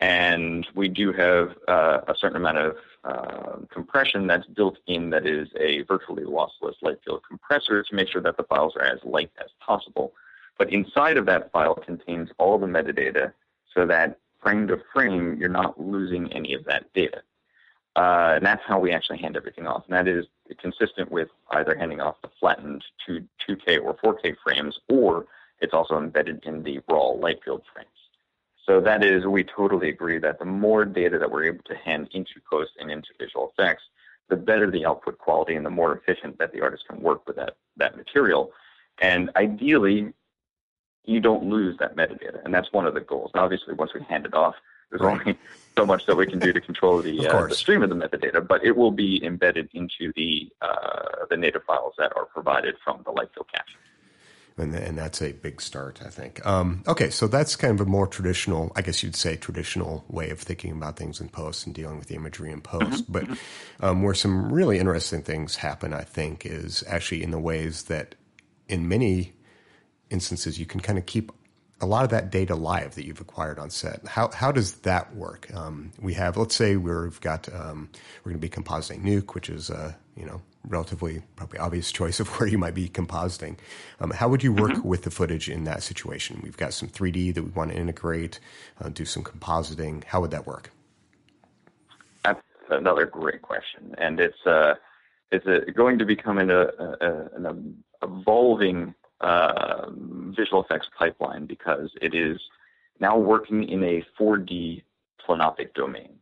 And 0.00 0.66
we 0.74 0.88
do 0.88 1.12
have 1.12 1.56
uh, 1.68 2.00
a 2.08 2.14
certain 2.18 2.36
amount 2.36 2.58
of 2.58 2.76
uh, 3.04 3.56
compression 3.70 4.26
that's 4.26 4.46
built 4.46 4.78
in 4.86 5.10
that 5.10 5.26
is 5.26 5.48
a 5.58 5.82
virtually 5.82 6.24
lossless 6.24 6.74
light 6.82 6.98
field 7.04 7.22
compressor 7.26 7.82
to 7.82 7.94
make 7.94 8.08
sure 8.08 8.22
that 8.22 8.36
the 8.36 8.42
files 8.44 8.74
are 8.76 8.84
as 8.84 8.98
light 9.04 9.30
as 9.42 9.50
possible. 9.60 10.12
But 10.58 10.72
inside 10.72 11.16
of 11.16 11.26
that 11.26 11.50
file 11.52 11.74
contains 11.74 12.30
all 12.38 12.58
the 12.58 12.66
metadata 12.66 13.32
so 13.74 13.86
that 13.86 14.18
frame 14.42 14.68
to 14.68 14.80
frame, 14.92 15.36
you're 15.38 15.48
not 15.48 15.80
losing 15.80 16.32
any 16.32 16.54
of 16.54 16.64
that 16.64 16.92
data. 16.94 17.22
Uh, 17.96 18.34
and 18.36 18.46
that's 18.46 18.62
how 18.66 18.78
we 18.78 18.92
actually 18.92 19.18
hand 19.18 19.36
everything 19.36 19.66
off. 19.66 19.84
And 19.88 19.94
that 19.94 20.08
is 20.08 20.26
consistent 20.58 21.10
with 21.10 21.28
either 21.50 21.76
handing 21.76 22.00
off 22.00 22.16
the 22.22 22.30
flattened 22.38 22.84
2, 23.06 23.26
2K 23.48 23.82
or 23.82 23.94
4K 23.94 24.36
frames, 24.42 24.78
or 24.88 25.26
it's 25.60 25.74
also 25.74 25.98
embedded 25.98 26.44
in 26.44 26.62
the 26.62 26.80
raw 26.88 27.08
light 27.08 27.40
field 27.44 27.62
frames. 27.72 27.88
So 28.64 28.80
that 28.80 29.02
is, 29.02 29.26
we 29.26 29.42
totally 29.42 29.88
agree 29.88 30.18
that 30.18 30.38
the 30.38 30.44
more 30.44 30.84
data 30.84 31.18
that 31.18 31.30
we're 31.30 31.44
able 31.44 31.64
to 31.64 31.74
hand 31.74 32.08
into 32.12 32.34
post 32.48 32.72
and 32.78 32.90
into 32.90 33.08
visual 33.18 33.52
effects, 33.56 33.82
the 34.28 34.36
better 34.36 34.70
the 34.70 34.86
output 34.86 35.18
quality 35.18 35.56
and 35.56 35.66
the 35.66 35.70
more 35.70 35.96
efficient 35.96 36.38
that 36.38 36.52
the 36.52 36.60
artist 36.60 36.84
can 36.88 37.00
work 37.00 37.26
with 37.26 37.36
that, 37.36 37.56
that 37.76 37.96
material. 37.96 38.52
And 39.00 39.30
ideally, 39.34 40.12
you 41.04 41.20
don't 41.20 41.44
lose 41.44 41.76
that 41.78 41.96
metadata. 41.96 42.44
And 42.44 42.54
that's 42.54 42.72
one 42.72 42.86
of 42.86 42.94
the 42.94 43.00
goals. 43.00 43.32
Obviously, 43.34 43.74
once 43.74 43.92
we 43.92 44.02
hand 44.02 44.26
it 44.26 44.34
off, 44.34 44.54
there's 44.90 45.02
right. 45.02 45.20
only 45.20 45.38
so 45.80 45.86
much 45.86 46.04
that 46.06 46.16
we 46.16 46.26
can 46.26 46.38
do 46.38 46.52
to 46.52 46.60
control 46.60 47.00
the, 47.00 47.26
uh, 47.26 47.46
the 47.46 47.54
stream 47.54 47.82
of 47.82 47.88
the 47.88 47.94
metadata, 47.94 48.46
but 48.46 48.62
it 48.62 48.76
will 48.76 48.90
be 48.90 49.24
embedded 49.24 49.68
into 49.72 50.12
the 50.14 50.50
uh, 50.60 51.24
the 51.30 51.36
native 51.36 51.64
files 51.64 51.94
that 51.96 52.12
are 52.16 52.26
provided 52.26 52.74
from 52.84 53.02
the 53.04 53.10
light 53.10 53.28
field 53.34 53.46
capture 53.54 53.78
and, 54.60 54.74
and 54.74 54.98
that's 54.98 55.22
a 55.22 55.32
big 55.32 55.60
start, 55.60 56.00
I 56.04 56.10
think. 56.10 56.44
Um, 56.46 56.84
okay, 56.86 57.10
so 57.10 57.26
that's 57.26 57.56
kind 57.56 57.78
of 57.80 57.86
a 57.86 57.90
more 57.90 58.06
traditional, 58.06 58.72
I 58.76 58.82
guess 58.82 59.02
you'd 59.02 59.16
say, 59.16 59.36
traditional 59.36 60.04
way 60.08 60.30
of 60.30 60.40
thinking 60.40 60.72
about 60.72 60.96
things 60.96 61.20
in 61.20 61.28
post 61.28 61.66
and 61.66 61.74
dealing 61.74 61.98
with 61.98 62.08
the 62.08 62.14
imagery 62.14 62.52
in 62.52 62.60
post. 62.60 63.10
Mm-hmm. 63.10 63.12
But 63.12 63.38
um, 63.80 64.02
where 64.02 64.14
some 64.14 64.52
really 64.52 64.78
interesting 64.78 65.22
things 65.22 65.56
happen, 65.56 65.92
I 65.92 66.02
think, 66.02 66.44
is 66.46 66.84
actually 66.86 67.22
in 67.22 67.30
the 67.30 67.38
ways 67.38 67.84
that, 67.84 68.14
in 68.68 68.88
many 68.88 69.32
instances, 70.10 70.58
you 70.58 70.66
can 70.66 70.80
kind 70.80 70.98
of 70.98 71.06
keep 71.06 71.32
a 71.80 71.86
lot 71.86 72.04
of 72.04 72.10
that 72.10 72.30
data 72.30 72.54
live 72.54 72.94
that 72.94 73.06
you've 73.06 73.20
acquired 73.20 73.58
on 73.58 73.70
set. 73.70 74.06
How 74.06 74.30
how 74.30 74.52
does 74.52 74.74
that 74.80 75.14
work? 75.14 75.52
Um, 75.54 75.92
we 76.00 76.14
have, 76.14 76.36
let's 76.36 76.54
say, 76.54 76.76
we've 76.76 77.20
got 77.20 77.52
um, 77.52 77.88
we're 78.22 78.32
going 78.32 78.40
to 78.40 78.48
be 78.48 78.50
compositing 78.50 79.02
Nuke, 79.02 79.34
which 79.34 79.48
is 79.48 79.70
a 79.70 79.96
you 80.16 80.26
know 80.26 80.42
relatively 80.68 81.22
probably 81.36 81.58
obvious 81.58 81.90
choice 81.90 82.20
of 82.20 82.28
where 82.38 82.48
you 82.48 82.58
might 82.58 82.74
be 82.74 82.88
compositing. 82.88 83.56
Um, 84.00 84.10
how 84.10 84.28
would 84.28 84.42
you 84.42 84.52
work 84.52 84.72
mm-hmm. 84.72 84.88
with 84.88 85.02
the 85.02 85.10
footage 85.10 85.48
in 85.48 85.64
that 85.64 85.82
situation? 85.82 86.40
We've 86.42 86.56
got 86.56 86.74
some 86.74 86.88
3D 86.88 87.34
that 87.34 87.42
we 87.42 87.50
want 87.50 87.70
to 87.70 87.76
integrate, 87.76 88.40
uh, 88.80 88.90
do 88.90 89.04
some 89.04 89.24
compositing. 89.24 90.04
How 90.04 90.20
would 90.20 90.32
that 90.32 90.46
work? 90.46 90.70
That's 92.24 92.42
another 92.70 93.06
great 93.06 93.40
question, 93.40 93.94
and 93.96 94.20
it's 94.20 94.46
uh, 94.46 94.74
it's 95.32 95.46
a, 95.46 95.70
going 95.72 95.98
to 95.98 96.04
become 96.04 96.38
an, 96.38 96.50
a, 96.50 96.66
a, 96.78 97.28
an 97.36 97.82
evolving 98.02 98.94
uh, 99.20 99.86
visual 99.90 100.62
effects 100.62 100.88
pipeline 100.98 101.46
because 101.46 101.90
it 102.00 102.14
is 102.14 102.40
now 103.00 103.18
working 103.18 103.68
in 103.68 103.82
a 103.82 104.04
4D 104.18 104.82
plenoptic 105.24 105.74
domain. 105.74 106.20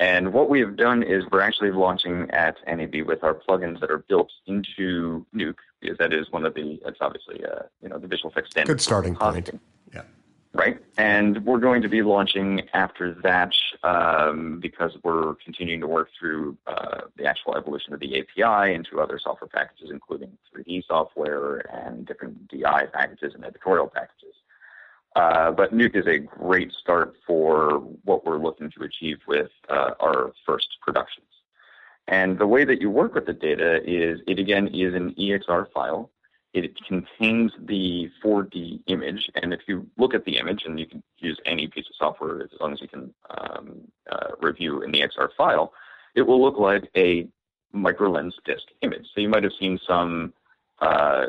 And 0.00 0.32
what 0.32 0.48
we 0.48 0.60
have 0.60 0.76
done 0.76 1.02
is 1.02 1.24
we're 1.30 1.40
actually 1.40 1.72
launching 1.72 2.30
at 2.30 2.56
NAB 2.66 3.02
with 3.04 3.24
our 3.24 3.34
plugins 3.34 3.80
that 3.80 3.90
are 3.90 3.98
built 3.98 4.30
into 4.46 5.26
Nuke, 5.34 5.56
because 5.80 5.98
that 5.98 6.12
is 6.12 6.30
one 6.30 6.46
of 6.46 6.54
the, 6.54 6.80
it's 6.86 6.98
obviously, 7.00 7.44
uh, 7.44 7.62
you 7.82 7.88
know, 7.88 7.98
the 7.98 8.06
visual 8.06 8.30
effects 8.30 8.50
standard. 8.50 8.74
Good 8.74 8.80
starting 8.80 9.16
point. 9.16 9.50
Yeah. 9.92 10.02
Right. 10.54 10.78
And 10.96 11.44
we're 11.44 11.58
going 11.58 11.82
to 11.82 11.88
be 11.88 12.02
launching 12.02 12.62
after 12.74 13.14
that 13.22 13.52
um, 13.82 14.60
because 14.60 14.96
we're 15.02 15.34
continuing 15.44 15.80
to 15.80 15.88
work 15.88 16.10
through 16.18 16.56
uh, 16.66 17.02
the 17.16 17.26
actual 17.26 17.56
evolution 17.56 17.92
of 17.92 18.00
the 18.00 18.20
API 18.20 18.74
into 18.74 19.00
other 19.00 19.18
software 19.18 19.48
packages, 19.48 19.90
including 19.90 20.37
3D 20.68 20.86
software 20.86 21.58
and 21.74 22.06
different 22.06 22.48
DI 22.48 22.86
packages 22.92 23.34
and 23.34 23.44
editorial 23.44 23.88
packages. 23.88 24.34
Uh, 25.16 25.50
but 25.50 25.74
Nuke 25.74 25.96
is 25.96 26.06
a 26.06 26.18
great 26.18 26.72
start 26.72 27.14
for 27.26 27.78
what 28.04 28.24
we're 28.24 28.38
looking 28.38 28.70
to 28.70 28.84
achieve 28.84 29.18
with 29.26 29.50
uh, 29.68 29.90
our 30.00 30.32
first 30.46 30.68
productions. 30.82 31.26
And 32.06 32.38
the 32.38 32.46
way 32.46 32.64
that 32.64 32.80
you 32.80 32.90
work 32.90 33.14
with 33.14 33.26
the 33.26 33.32
data 33.32 33.80
is 33.84 34.20
it 34.26 34.38
again 34.38 34.68
is 34.68 34.94
an 34.94 35.14
EXR 35.14 35.70
file. 35.72 36.10
It 36.54 36.74
contains 36.86 37.52
the 37.60 38.10
4D 38.24 38.80
image, 38.86 39.30
and 39.34 39.52
if 39.52 39.60
you 39.66 39.86
look 39.98 40.14
at 40.14 40.24
the 40.24 40.38
image, 40.38 40.62
and 40.64 40.80
you 40.80 40.86
can 40.86 41.02
use 41.18 41.38
any 41.44 41.68
piece 41.68 41.86
of 41.88 41.96
software 41.96 42.42
as 42.42 42.48
long 42.58 42.72
as 42.72 42.80
you 42.80 42.88
can 42.88 43.12
um, 43.38 43.80
uh, 44.10 44.28
review 44.40 44.82
an 44.82 44.92
EXR 44.92 45.28
file, 45.36 45.74
it 46.14 46.22
will 46.22 46.40
look 46.40 46.58
like 46.58 46.90
a 46.96 47.28
microlens 47.74 48.32
disk 48.46 48.64
image. 48.80 49.06
So 49.14 49.20
you 49.20 49.28
might 49.28 49.44
have 49.44 49.52
seen 49.60 49.78
some 49.86 50.32
uh, 50.80 51.26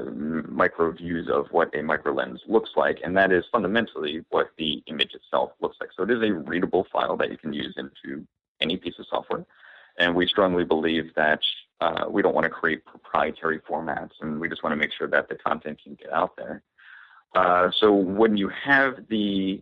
micro 0.48 0.92
views 0.92 1.28
of 1.28 1.48
what 1.52 1.76
a 1.76 1.82
micro 1.82 2.14
lens 2.14 2.42
looks 2.48 2.72
like, 2.76 3.00
and 3.04 3.18
that 3.18 3.32
is 3.32 3.44
fundamentally 3.52 4.24
what 4.30 4.52
the 4.58 4.84
image 4.88 5.14
itself 5.14 5.52
looks 5.60 5.78
like. 5.80 5.90
So 5.96 6.04
it 6.04 6.12
is 6.12 6.22
a 6.22 6.34
readable 6.34 6.86
file 6.92 7.18
that 7.18 7.32
you 7.32 7.38
can 7.38 7.54
use 7.54 7.74
into 7.78 8.26
any 8.62 8.78
piece 8.78 9.00
of 9.00 9.08
software, 9.10 9.46
and 9.98 10.16
we 10.16 10.28
strongly 10.28 10.66
believe 10.66 11.14
that 11.16 11.40
uh, 11.82 12.06
we 12.10 12.22
don't 12.22 12.36
want 12.36 12.46
to 12.46 12.50
create 12.50 12.86
proprietary 12.86 13.60
formats, 13.60 14.12
and 14.22 14.40
we 14.40 14.50
just 14.50 14.64
want 14.64 14.74
to 14.74 14.78
make 14.78 14.92
sure 14.94 15.08
that 15.08 15.30
the 15.30 15.36
content 15.36 15.80
can 15.84 15.96
get 15.96 16.12
out 16.12 16.36
there. 16.38 16.62
Uh, 17.36 17.72
so 17.80 17.92
when 17.92 18.38
you 18.38 18.50
have 18.50 19.06
the 19.10 19.62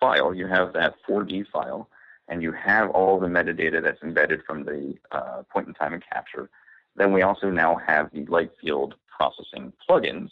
file, 0.00 0.34
you 0.34 0.46
have 0.46 0.72
that 0.72 0.94
4D 1.08 1.46
file, 1.52 1.88
and 2.28 2.42
you 2.42 2.52
have 2.52 2.90
all 2.90 3.20
the 3.20 3.26
metadata 3.26 3.82
that's 3.82 4.02
embedded 4.02 4.42
from 4.44 4.64
the 4.64 4.94
uh, 5.12 5.42
point 5.52 5.68
in 5.68 5.74
time 5.74 5.94
and 5.94 6.02
capture, 6.12 6.50
then 6.96 7.12
we 7.12 7.22
also 7.22 7.50
now 7.50 7.80
have 7.86 8.10
the 8.12 8.24
light 8.26 8.50
field 8.60 8.94
processing 9.18 9.72
plugins 9.88 10.30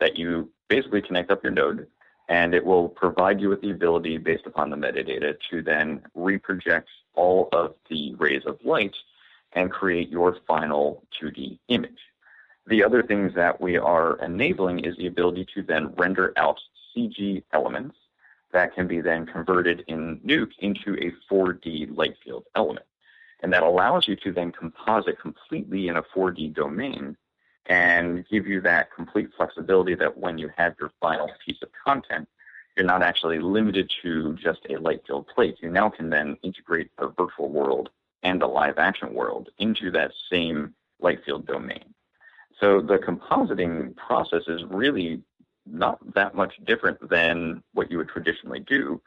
that 0.00 0.16
you 0.16 0.50
basically 0.68 1.00
connect 1.00 1.30
up 1.30 1.42
your 1.42 1.52
node 1.52 1.86
and 2.28 2.54
it 2.54 2.64
will 2.64 2.88
provide 2.88 3.40
you 3.40 3.48
with 3.48 3.60
the 3.60 3.70
ability 3.70 4.18
based 4.18 4.46
upon 4.46 4.68
the 4.68 4.76
metadata 4.76 5.36
to 5.50 5.62
then 5.62 6.02
reproject 6.16 6.86
all 7.14 7.48
of 7.52 7.74
the 7.88 8.14
rays 8.16 8.42
of 8.46 8.58
light 8.64 8.94
and 9.52 9.70
create 9.70 10.08
your 10.08 10.36
final 10.46 11.02
2D 11.20 11.58
image. 11.68 11.98
The 12.66 12.82
other 12.82 13.02
things 13.02 13.32
that 13.36 13.60
we 13.60 13.78
are 13.78 14.18
enabling 14.22 14.80
is 14.80 14.96
the 14.96 15.06
ability 15.06 15.46
to 15.54 15.62
then 15.62 15.94
render 15.94 16.32
out 16.36 16.58
CG 16.94 17.42
elements 17.52 17.96
that 18.52 18.74
can 18.74 18.88
be 18.88 19.00
then 19.00 19.24
converted 19.26 19.84
in 19.86 20.18
Nuke 20.26 20.52
into 20.58 20.94
a 20.94 21.12
4D 21.32 21.96
light 21.96 22.16
field 22.24 22.44
element. 22.56 22.86
And 23.42 23.52
that 23.52 23.62
allows 23.62 24.08
you 24.08 24.16
to 24.16 24.32
then 24.32 24.50
composite 24.50 25.20
completely 25.20 25.88
in 25.88 25.96
a 25.96 26.02
4D 26.02 26.54
domain 26.54 27.16
and 27.68 28.26
give 28.28 28.46
you 28.46 28.60
that 28.62 28.94
complete 28.94 29.30
flexibility 29.36 29.94
that 29.94 30.16
when 30.16 30.38
you 30.38 30.50
have 30.56 30.74
your 30.78 30.92
final 31.00 31.30
piece 31.44 31.60
of 31.62 31.68
content, 31.84 32.28
you're 32.76 32.86
not 32.86 33.02
actually 33.02 33.38
limited 33.38 33.90
to 34.02 34.34
just 34.34 34.60
a 34.68 34.76
light 34.76 35.02
field 35.06 35.26
plate. 35.34 35.56
You 35.60 35.70
now 35.70 35.88
can 35.88 36.10
then 36.10 36.36
integrate 36.42 36.90
the 36.98 37.08
virtual 37.08 37.48
world 37.48 37.90
and 38.22 38.40
the 38.40 38.46
live 38.46 38.78
action 38.78 39.14
world 39.14 39.48
into 39.58 39.90
that 39.92 40.12
same 40.30 40.74
light 41.00 41.24
field 41.24 41.46
domain. 41.46 41.94
So 42.60 42.80
the 42.80 42.98
compositing 42.98 43.96
process 43.96 44.42
is 44.48 44.62
really 44.64 45.22
not 45.66 45.98
that 46.14 46.34
much 46.34 46.54
different 46.64 47.08
than 47.08 47.62
what 47.72 47.90
you 47.90 47.98
would 47.98 48.08
traditionally 48.08 48.60
do. 48.60 49.00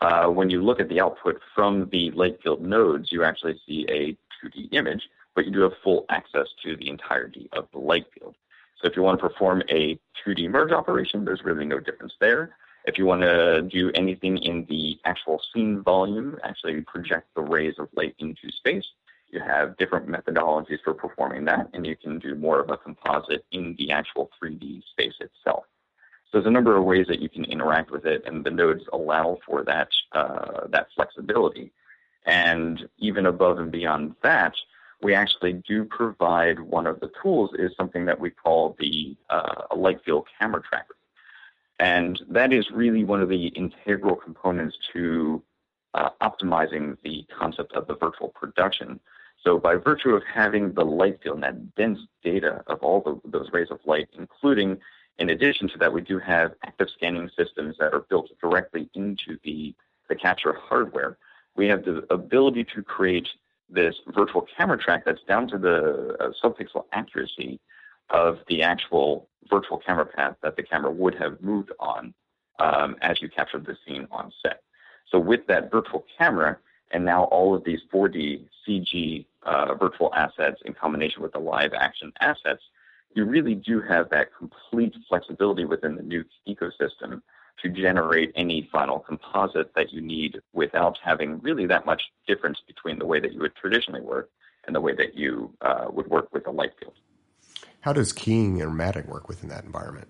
Uh, 0.00 0.26
when 0.26 0.50
you 0.50 0.62
look 0.62 0.80
at 0.80 0.88
the 0.88 1.00
output 1.00 1.40
from 1.54 1.88
the 1.90 2.10
light 2.12 2.42
field 2.42 2.62
nodes, 2.62 3.10
you 3.10 3.24
actually 3.24 3.60
see 3.66 3.86
a 3.88 4.16
2D 4.44 4.72
image, 4.72 5.08
but 5.34 5.44
you 5.44 5.50
do 5.50 5.60
have 5.62 5.72
full 5.82 6.06
access 6.08 6.48
to 6.62 6.76
the 6.76 6.88
entirety 6.88 7.48
of 7.52 7.68
the 7.72 7.78
light 7.78 8.06
field. 8.12 8.34
So 8.80 8.88
if 8.88 8.96
you 8.96 9.02
want 9.02 9.20
to 9.20 9.28
perform 9.28 9.62
a 9.70 9.98
2D 10.26 10.50
merge 10.50 10.72
operation, 10.72 11.24
there's 11.24 11.44
really 11.44 11.64
no 11.64 11.80
difference 11.80 12.14
there. 12.20 12.56
If 12.84 12.98
you 12.98 13.06
want 13.06 13.22
to 13.22 13.62
do 13.62 13.90
anything 13.94 14.38
in 14.38 14.66
the 14.68 14.98
actual 15.04 15.40
scene 15.52 15.82
volume, 15.82 16.38
actually 16.44 16.82
project 16.82 17.28
the 17.34 17.42
rays 17.42 17.74
of 17.78 17.88
light 17.94 18.14
into 18.18 18.50
space, 18.50 18.84
you 19.30 19.40
have 19.40 19.76
different 19.78 20.06
methodologies 20.06 20.78
for 20.84 20.94
performing 20.94 21.44
that, 21.46 21.68
and 21.72 21.86
you 21.86 21.96
can 21.96 22.18
do 22.18 22.34
more 22.34 22.60
of 22.60 22.70
a 22.70 22.76
composite 22.76 23.44
in 23.50 23.74
the 23.78 23.90
actual 23.90 24.30
3D 24.40 24.82
space 24.90 25.14
itself. 25.20 25.64
So 26.30 26.38
there's 26.38 26.46
a 26.46 26.50
number 26.50 26.76
of 26.76 26.84
ways 26.84 27.06
that 27.08 27.20
you 27.20 27.28
can 27.28 27.44
interact 27.44 27.90
with 27.90 28.04
it, 28.06 28.22
and 28.26 28.44
the 28.44 28.50
nodes 28.50 28.84
allow 28.92 29.38
for 29.46 29.64
that 29.64 29.88
uh, 30.12 30.66
that 30.68 30.88
flexibility. 30.94 31.72
And 32.26 32.88
even 32.98 33.26
above 33.26 33.58
and 33.58 33.70
beyond 33.70 34.14
that, 34.22 34.54
we 35.04 35.14
actually 35.14 35.52
do 35.52 35.84
provide 35.84 36.58
one 36.58 36.86
of 36.86 36.98
the 36.98 37.10
tools 37.22 37.50
is 37.58 37.70
something 37.76 38.06
that 38.06 38.18
we 38.18 38.30
call 38.30 38.74
the 38.80 39.14
uh, 39.28 39.64
light 39.76 40.02
field 40.02 40.26
camera 40.38 40.62
tracker. 40.62 40.96
And 41.78 42.20
that 42.30 42.54
is 42.54 42.70
really 42.70 43.04
one 43.04 43.20
of 43.20 43.28
the 43.28 43.48
integral 43.48 44.16
components 44.16 44.76
to 44.94 45.42
uh, 45.92 46.08
optimizing 46.22 46.96
the 47.04 47.26
concept 47.38 47.74
of 47.74 47.86
the 47.86 47.96
virtual 47.96 48.28
production. 48.28 48.98
So 49.44 49.58
by 49.58 49.74
virtue 49.74 50.14
of 50.14 50.22
having 50.24 50.72
the 50.72 50.84
light 50.84 51.20
field 51.22 51.34
and 51.34 51.44
that 51.44 51.74
dense 51.74 51.98
data 52.22 52.62
of 52.68 52.78
all 52.80 53.02
the, 53.02 53.20
those 53.28 53.50
rays 53.52 53.68
of 53.70 53.80
light, 53.84 54.08
including 54.18 54.78
in 55.18 55.28
addition 55.30 55.68
to 55.68 55.78
that, 55.78 55.92
we 55.92 56.00
do 56.00 56.18
have 56.18 56.54
active 56.64 56.88
scanning 56.96 57.30
systems 57.36 57.76
that 57.78 57.92
are 57.92 58.06
built 58.08 58.30
directly 58.40 58.88
into 58.94 59.38
the, 59.44 59.74
the 60.08 60.16
capture 60.16 60.54
hardware. 60.54 61.18
We 61.56 61.66
have 61.66 61.84
the 61.84 62.06
ability 62.10 62.64
to 62.74 62.82
create 62.82 63.28
this 63.68 63.94
virtual 64.14 64.46
camera 64.56 64.78
track 64.78 65.04
that's 65.04 65.22
down 65.26 65.48
to 65.48 65.58
the 65.58 66.16
uh, 66.20 66.30
subpixel 66.42 66.84
accuracy 66.92 67.60
of 68.10 68.38
the 68.48 68.62
actual 68.62 69.28
virtual 69.48 69.78
camera 69.78 70.06
path 70.06 70.36
that 70.42 70.56
the 70.56 70.62
camera 70.62 70.90
would 70.90 71.14
have 71.14 71.40
moved 71.40 71.72
on 71.80 72.14
um, 72.58 72.96
as 73.02 73.20
you 73.20 73.28
captured 73.28 73.66
the 73.66 73.76
scene 73.86 74.06
on 74.10 74.32
set. 74.42 74.62
So 75.10 75.18
with 75.18 75.46
that 75.46 75.70
virtual 75.70 76.04
camera 76.18 76.58
and 76.92 77.04
now 77.04 77.24
all 77.24 77.54
of 77.54 77.64
these 77.64 77.80
4D 77.92 78.44
CG 78.66 79.26
uh, 79.42 79.74
virtual 79.74 80.14
assets 80.14 80.60
in 80.64 80.74
combination 80.74 81.22
with 81.22 81.32
the 81.32 81.38
live 81.38 81.72
action 81.74 82.12
assets, 82.20 82.62
you 83.14 83.24
really 83.24 83.54
do 83.54 83.80
have 83.80 84.10
that 84.10 84.28
complete 84.36 84.94
flexibility 85.08 85.64
within 85.64 85.94
the 85.94 86.02
Nuke 86.02 86.26
ecosystem 86.48 87.22
to 87.62 87.68
generate 87.68 88.32
any 88.34 88.68
final 88.72 88.98
composite 88.98 89.74
that 89.74 89.92
you 89.92 90.00
need 90.00 90.40
without 90.52 90.98
having 91.02 91.40
really 91.40 91.66
that 91.66 91.86
much 91.86 92.02
difference 92.26 92.58
between 92.66 92.98
the 92.98 93.06
way 93.06 93.20
that 93.20 93.32
you 93.32 93.40
would 93.40 93.54
traditionally 93.56 94.00
work 94.00 94.30
and 94.66 94.74
the 94.74 94.80
way 94.80 94.94
that 94.94 95.14
you 95.14 95.52
uh, 95.60 95.86
would 95.90 96.08
work 96.08 96.32
with 96.32 96.46
a 96.46 96.50
light 96.50 96.72
field. 96.80 96.94
How 97.80 97.92
does 97.92 98.12
keying 98.12 98.60
or 98.62 98.70
matting 98.70 99.06
work 99.06 99.28
within 99.28 99.48
that 99.50 99.64
environment? 99.64 100.08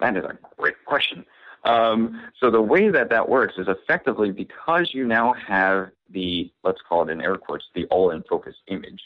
That 0.00 0.16
is 0.16 0.24
a 0.24 0.38
great 0.58 0.76
question. 0.84 1.24
Um, 1.64 2.22
so 2.38 2.50
the 2.50 2.62
way 2.62 2.88
that 2.88 3.10
that 3.10 3.28
works 3.28 3.54
is 3.58 3.66
effectively 3.68 4.30
because 4.30 4.90
you 4.94 5.06
now 5.06 5.34
have 5.34 5.90
the, 6.08 6.50
let's 6.64 6.80
call 6.88 7.08
it 7.08 7.12
in 7.12 7.20
air 7.20 7.36
quotes, 7.36 7.64
the 7.74 7.84
all-in 7.86 8.22
focus 8.28 8.54
image. 8.68 9.00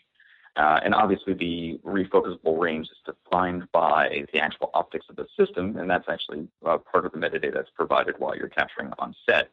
Uh, 0.57 0.79
and 0.85 0.95
obviously, 0.95 1.35
the 1.35 1.81
refocusable 1.85 2.59
range 2.61 2.87
is 2.87 2.99
defined 3.05 3.71
by 3.73 4.25
the 4.33 4.39
actual 4.39 4.71
optics 4.73 5.07
of 5.09 5.17
the 5.17 5.27
system, 5.37 5.77
and 5.77 5.91
that's 5.91 6.09
actually 6.09 6.47
uh, 6.65 6.79
part 6.79 7.05
of 7.05 7.13
the 7.13 7.19
metadata 7.19 7.53
that's 7.53 7.71
provided 7.71 8.15
while 8.19 8.37
you're 8.37 8.49
capturing 8.49 8.93
on 9.01 9.15
set. 9.27 9.51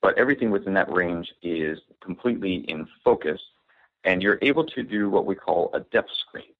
But 0.00 0.16
everything 0.16 0.50
within 0.50 0.72
that 0.74 0.90
range 0.90 1.34
is 1.42 1.80
completely 2.00 2.56
in 2.70 2.88
focus, 3.04 3.40
and 4.04 4.22
you're 4.22 4.38
able 4.40 4.64
to 4.64 4.82
do 4.82 5.10
what 5.10 5.26
we 5.26 5.34
call 5.34 5.70
a 5.74 5.80
depth 5.80 6.10
screen. 6.26 6.54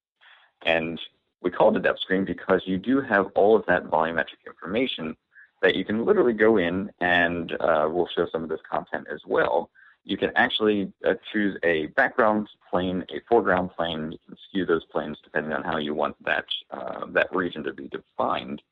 And 0.67 1.01
we 1.41 1.51
call 1.51 1.71
it 1.71 1.79
a 1.79 1.81
depth 1.81 2.01
screen 2.01 2.25
because 2.27 2.63
you 2.67 2.77
do 2.77 3.01
have 3.01 3.27
all 3.35 3.57
of 3.57 3.65
that 3.67 3.85
volumetric 3.85 4.45
information 4.47 5.17
that 5.63 5.77
you 5.77 5.85
can 5.85 6.05
literally 6.05 6.35
go 6.35 6.59
in, 6.59 6.91
and 7.01 7.53
uh, 7.61 7.89
we'll 7.91 8.09
show 8.15 8.27
some 8.31 8.43
of 8.43 8.51
this 8.51 8.61
content 8.71 9.07
as 9.11 9.21
well 9.27 9.71
you 10.09 10.17
can 10.17 10.33
actually 10.37 10.91
uh, 11.07 11.15
choose 11.31 11.59
a 11.65 11.87
background 11.89 12.49
plane, 12.71 13.05
a 13.11 13.21
foreground 13.29 13.71
plane. 13.77 14.11
You 14.13 14.19
can 14.27 14.37
skew 14.49 14.65
those 14.65 14.85
planes 14.87 15.19
depending 15.23 15.53
on 15.53 15.63
how 15.63 15.77
you 15.77 15.93
want 15.93 16.17
that 16.25 16.47
uh, 16.71 17.05
that 17.11 17.29
region 17.35 17.63
to 17.65 17.75
be 17.75 17.89
defined, 17.89 18.63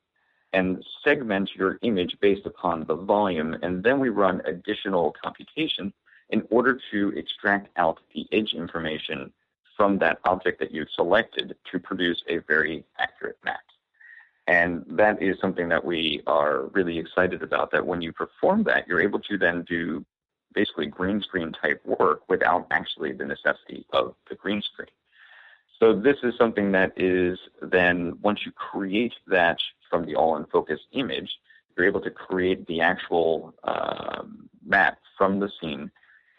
and 0.53 0.83
segment 1.03 1.51
your 1.55 1.77
image 1.83 2.17
based 2.21 2.47
upon 2.47 2.85
the 2.85 2.95
volume. 2.95 3.55
And 3.61 3.83
then 3.83 3.99
we 3.99 4.09
run 4.09 4.41
additional 4.45 5.15
computation 5.23 5.93
in 6.29 6.41
order 6.49 6.79
to 6.91 7.09
extract 7.15 7.69
out 7.77 7.99
the 8.15 8.25
edge 8.31 8.53
information 8.55 9.31
from 9.77 9.99
that 9.99 10.17
object 10.25 10.59
that 10.59 10.71
you've 10.71 10.89
selected 10.95 11.55
to 11.71 11.79
produce 11.79 12.23
a 12.27 12.39
very 12.39 12.83
accurate 12.97 13.37
map. 13.45 13.59
And 14.47 14.83
that 14.89 15.21
is 15.21 15.37
something 15.39 15.69
that 15.69 15.85
we 15.85 16.23
are 16.25 16.63
really 16.71 16.97
excited 16.97 17.43
about. 17.43 17.69
That 17.71 17.85
when 17.85 18.01
you 18.01 18.11
perform 18.11 18.63
that, 18.63 18.87
you're 18.87 19.01
able 19.01 19.19
to 19.19 19.37
then 19.37 19.61
do 19.63 20.03
basically 20.57 20.87
green 20.87 21.21
screen 21.21 21.51
type 21.51 21.79
work 21.85 22.21
without 22.27 22.65
actually 22.71 23.11
the 23.13 23.23
necessity 23.23 23.85
of 23.93 24.15
the 24.27 24.33
green 24.33 24.59
screen. 24.61 24.89
So 25.79 25.93
this 25.93 26.17
is 26.23 26.33
something 26.35 26.71
that 26.71 26.91
is 26.97 27.37
then 27.61 28.17
once 28.23 28.39
you 28.43 28.51
create 28.53 29.13
that 29.27 29.59
from 29.87 30.07
the 30.07 30.15
all 30.15 30.35
in 30.37 30.45
focus 30.45 30.79
image, 30.93 31.29
you're 31.77 31.85
able 31.85 32.01
to 32.01 32.09
create 32.09 32.65
the 32.65 32.81
actual 32.81 33.53
um, 33.65 34.49
map 34.65 34.97
from 35.15 35.39
the 35.39 35.51
scene 35.61 35.91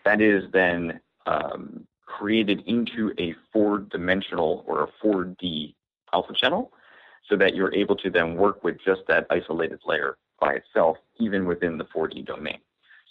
that 0.05 0.21
is 0.21 0.43
then 0.53 0.99
um, 1.27 1.87
created 2.07 2.62
into 2.66 3.12
a 3.19 3.37
four 3.53 3.79
dimensional 3.79 4.64
or 4.66 4.83
a 4.83 5.07
4D 5.07 5.75
alpha 6.12 6.33
channel 6.35 6.73
so 7.29 7.37
that 7.37 7.55
you're 7.55 7.75
able 7.75 7.95
to 7.95 8.11
then 8.11 8.35
work 8.35 8.64
with 8.64 8.79
just 8.85 9.03
that 9.07 9.27
isolated 9.31 9.79
layer 9.87 10.16
by 10.41 10.55
itself, 10.55 10.97
even 11.21 11.47
within 11.47 11.79
the 11.79 11.85
4D 11.85 12.27
domain. 12.27 12.59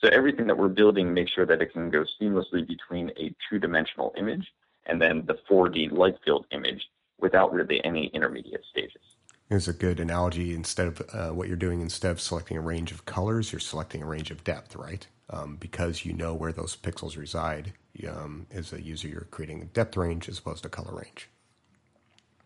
So 0.02 0.10
everything 0.10 0.48
that 0.48 0.58
we're 0.58 0.68
building 0.68 1.14
makes 1.14 1.32
sure 1.32 1.46
that 1.46 1.62
it 1.62 1.74
can 1.74 1.90
go 1.90 2.06
seamlessly 2.22 2.68
between 2.68 3.10
a 3.18 3.34
two-dimensional 3.50 4.14
image 4.18 4.46
and 4.86 5.02
then 5.02 5.26
the 5.26 5.38
4D 5.50 5.92
light 5.92 6.16
field 6.24 6.46
image 6.52 6.88
without 7.20 7.52
really 7.52 7.84
any 7.84 8.08
intermediate 8.08 8.64
stages. 8.70 9.02
It's 9.50 9.68
a 9.68 9.74
good 9.74 10.00
analogy. 10.00 10.54
Instead 10.54 10.88
of 10.88 11.02
uh, 11.14 11.30
what 11.30 11.48
you're 11.48 11.58
doing, 11.58 11.82
instead 11.82 12.12
of 12.12 12.20
selecting 12.20 12.58
a 12.58 12.62
range 12.62 12.92
of 12.92 13.06
colors, 13.06 13.52
you're 13.52 13.60
selecting 13.60 14.04
a 14.04 14.06
range 14.06 14.30
of 14.30 14.44
depth, 14.44 14.76
right? 14.76 15.08
Um, 15.30 15.56
because 15.56 16.06
you 16.06 16.14
know 16.14 16.34
where 16.34 16.52
those 16.52 16.76
pixels 16.76 17.18
reside. 17.18 17.74
Um, 18.08 18.46
as 18.52 18.74
a 18.74 18.82
user, 18.82 19.08
you're 19.08 19.28
creating 19.32 19.62
a 19.62 19.66
depth 19.66 19.98
range 19.98 20.30
as 20.30 20.38
opposed 20.38 20.64
to 20.64 20.70
color 20.70 20.94
range. 20.94 21.30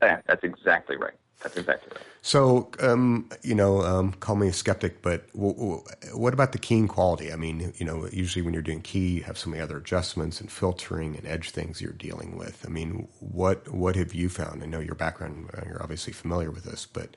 Yeah, 0.01 0.21
that's 0.27 0.43
exactly 0.43 0.95
right. 0.95 1.15
That's 1.43 1.57
exactly 1.57 1.91
right. 1.95 2.07
So, 2.23 2.69
um, 2.79 3.29
you 3.41 3.55
know, 3.55 3.81
um, 3.81 4.13
call 4.13 4.35
me 4.35 4.47
a 4.47 4.53
skeptic, 4.53 5.01
but 5.01 5.31
w- 5.33 5.55
w- 5.55 5.83
what 6.13 6.33
about 6.33 6.51
the 6.51 6.59
keying 6.59 6.87
quality? 6.87 7.33
I 7.33 7.35
mean, 7.35 7.73
you 7.77 7.85
know, 7.85 8.07
usually 8.11 8.43
when 8.43 8.53
you're 8.53 8.61
doing 8.61 8.81
key, 8.81 9.07
you 9.17 9.23
have 9.23 9.39
so 9.39 9.49
many 9.49 9.61
other 9.61 9.77
adjustments 9.77 10.39
and 10.39 10.51
filtering 10.51 11.15
and 11.17 11.25
edge 11.25 11.49
things 11.49 11.81
you're 11.81 11.93
dealing 11.93 12.37
with. 12.37 12.63
I 12.65 12.69
mean, 12.69 13.07
what 13.19 13.67
what 13.73 13.95
have 13.95 14.13
you 14.13 14.29
found? 14.29 14.61
I 14.61 14.67
know 14.67 14.79
your 14.79 14.93
background; 14.95 15.49
uh, 15.57 15.61
you're 15.65 15.81
obviously 15.81 16.13
familiar 16.13 16.51
with 16.51 16.63
this, 16.65 16.85
but 16.85 17.15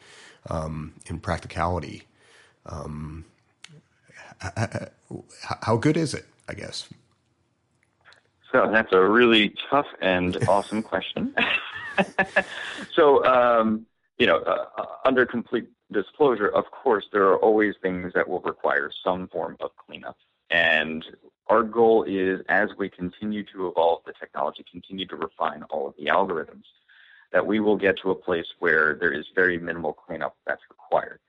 um, 0.48 0.94
in 1.06 1.20
practicality, 1.20 2.04
um, 2.64 3.26
how 5.60 5.76
good 5.76 5.96
is 5.96 6.14
it? 6.14 6.26
I 6.48 6.54
guess. 6.54 6.88
So 8.52 8.70
that's 8.70 8.92
a 8.92 9.00
really 9.00 9.54
tough 9.70 9.86
and 10.00 10.38
awesome 10.46 10.82
question. 10.82 11.34
so, 12.94 13.24
um, 13.24 13.86
you 14.18 14.26
know, 14.26 14.38
uh, 14.38 14.66
uh, 14.76 14.84
under 15.04 15.26
complete 15.26 15.66
disclosure, 15.92 16.48
of 16.48 16.64
course, 16.70 17.06
there 17.12 17.24
are 17.24 17.38
always 17.38 17.74
things 17.82 18.12
that 18.14 18.28
will 18.28 18.40
require 18.40 18.90
some 19.02 19.28
form 19.28 19.56
of 19.60 19.70
cleanup. 19.76 20.16
And 20.50 21.04
our 21.48 21.62
goal 21.62 22.04
is 22.04 22.40
as 22.48 22.70
we 22.78 22.88
continue 22.88 23.44
to 23.52 23.68
evolve 23.68 24.02
the 24.06 24.12
technology, 24.18 24.64
continue 24.70 25.06
to 25.06 25.16
refine 25.16 25.62
all 25.70 25.88
of 25.88 25.94
the 25.98 26.06
algorithms, 26.06 26.64
that 27.32 27.46
we 27.46 27.60
will 27.60 27.76
get 27.76 27.98
to 28.02 28.10
a 28.10 28.14
place 28.14 28.46
where 28.60 28.94
there 28.94 29.12
is 29.12 29.26
very 29.34 29.58
minimal 29.58 29.92
cleanup 29.92 30.36
that's 30.46 30.62
required. 30.70 31.20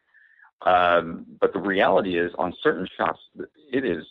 Um, 0.62 1.26
but 1.40 1.54
the 1.54 1.60
reality 1.60 2.18
is, 2.18 2.32
on 2.38 2.54
certain 2.62 2.88
shots, 2.98 3.20
it 3.72 3.84
is 3.84 4.06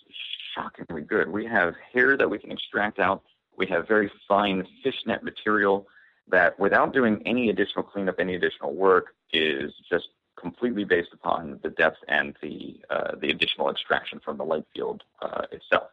shockingly 0.54 1.02
good. 1.02 1.28
We 1.28 1.46
have 1.46 1.74
hair 1.92 2.16
that 2.16 2.28
we 2.28 2.38
can 2.38 2.52
extract 2.52 2.98
out. 2.98 3.22
We 3.56 3.66
have 3.66 3.88
very 3.88 4.10
fine 4.28 4.66
fishnet 4.82 5.22
material 5.22 5.86
that 6.28 6.58
without 6.58 6.92
doing 6.92 7.22
any 7.26 7.50
additional 7.50 7.84
cleanup, 7.84 8.16
any 8.18 8.34
additional 8.34 8.74
work, 8.74 9.14
is 9.32 9.72
just 9.90 10.08
completely 10.38 10.84
based 10.84 11.12
upon 11.12 11.58
the 11.62 11.70
depth 11.70 11.98
and 12.08 12.34
the 12.42 12.80
uh, 12.90 13.12
the 13.20 13.30
additional 13.30 13.70
extraction 13.70 14.20
from 14.24 14.36
the 14.36 14.44
light 14.44 14.64
field 14.74 15.02
uh, 15.22 15.42
itself. 15.52 15.90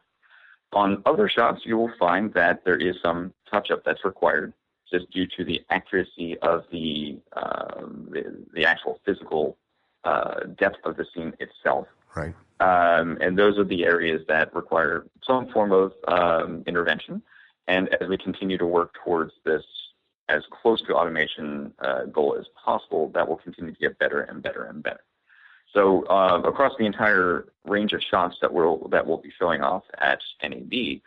On 0.72 1.02
other 1.04 1.28
shots, 1.28 1.62
you 1.64 1.76
will 1.76 1.92
find 1.98 2.32
that 2.34 2.64
there 2.64 2.76
is 2.76 2.96
some 3.02 3.32
touch-up 3.50 3.84
that's 3.84 4.04
required, 4.04 4.54
just 4.90 5.10
due 5.10 5.26
to 5.36 5.44
the 5.44 5.60
accuracy 5.70 6.38
of 6.38 6.64
the 6.72 7.18
uh, 7.34 7.80
the, 8.10 8.44
the, 8.54 8.64
actual 8.64 8.98
physical 9.04 9.58
uh, 10.04 10.40
depth 10.58 10.78
of 10.84 10.96
the 10.96 11.04
scene 11.14 11.34
itself. 11.40 11.86
Right. 12.16 12.34
Um, 12.60 13.18
and 13.20 13.38
those 13.38 13.58
are 13.58 13.64
the 13.64 13.84
areas 13.84 14.22
that 14.28 14.54
require 14.54 15.06
some 15.26 15.48
form 15.48 15.72
of 15.72 15.92
um, 16.08 16.62
intervention. 16.66 17.22
And 17.68 17.88
as 18.00 18.08
we 18.08 18.18
continue 18.18 18.58
to 18.58 18.66
work 18.66 18.94
towards 19.04 19.32
this 19.44 19.62
as 20.28 20.42
close 20.50 20.80
to 20.82 20.94
automation 20.94 21.72
uh, 21.80 22.04
goal 22.04 22.36
as 22.38 22.46
possible, 22.64 23.10
that 23.14 23.28
will 23.28 23.36
continue 23.36 23.72
to 23.72 23.78
get 23.78 23.98
better 23.98 24.22
and 24.22 24.42
better 24.42 24.64
and 24.64 24.82
better. 24.82 25.00
So 25.72 26.04
uh, 26.06 26.42
across 26.44 26.72
the 26.78 26.84
entire 26.84 27.46
range 27.64 27.92
of 27.92 28.02
shots 28.02 28.36
that 28.42 28.52
we'll 28.52 28.88
that 28.88 29.06
we'll 29.06 29.18
be 29.18 29.32
showing 29.38 29.62
off 29.62 29.84
at 29.98 30.20
NAB, 30.42 31.00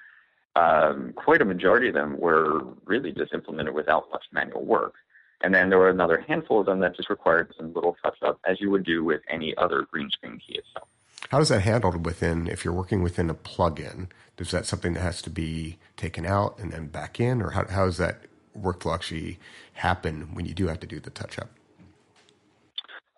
um, 0.55 1.13
quite 1.15 1.41
a 1.41 1.45
majority 1.45 1.89
of 1.89 1.93
them 1.93 2.17
were 2.19 2.63
really 2.85 3.11
just 3.11 3.33
implemented 3.33 3.73
without 3.75 4.09
much 4.11 4.23
manual 4.31 4.65
work. 4.65 4.95
And 5.41 5.53
then 5.53 5.69
there 5.69 5.77
were 5.77 5.89
another 5.89 6.23
handful 6.27 6.61
of 6.61 6.65
them 6.65 6.79
that 6.79 6.95
just 6.95 7.09
required 7.09 7.53
some 7.57 7.73
little 7.73 7.95
touch 8.01 8.17
up, 8.23 8.39
as 8.45 8.59
you 8.59 8.71
would 8.71 8.85
do 8.85 9.03
with 9.03 9.21
any 9.29 9.55
other 9.57 9.85
green 9.91 10.09
screen 10.09 10.39
key 10.39 10.55
itself. 10.57 10.87
How 11.29 11.39
is 11.41 11.49
that 11.49 11.61
handled 11.61 12.05
within, 12.05 12.47
if 12.47 12.63
you're 12.63 12.73
working 12.73 13.03
within 13.03 13.29
a 13.29 13.35
plugin? 13.35 14.07
Is 14.37 14.51
that 14.51 14.65
something 14.65 14.93
that 14.93 15.01
has 15.01 15.21
to 15.23 15.29
be 15.29 15.77
taken 15.97 16.25
out 16.25 16.57
and 16.59 16.71
then 16.71 16.87
back 16.87 17.19
in, 17.19 17.41
or 17.41 17.51
how, 17.51 17.65
how 17.67 17.85
is 17.85 17.97
that 17.97 18.21
workflow 18.59 18.93
actually 18.93 19.39
happen 19.73 20.29
when 20.33 20.45
you 20.45 20.53
do 20.53 20.67
have 20.67 20.79
to 20.79 20.87
do 20.87 20.99
the 20.99 21.09
touch 21.09 21.37
up? 21.39 21.49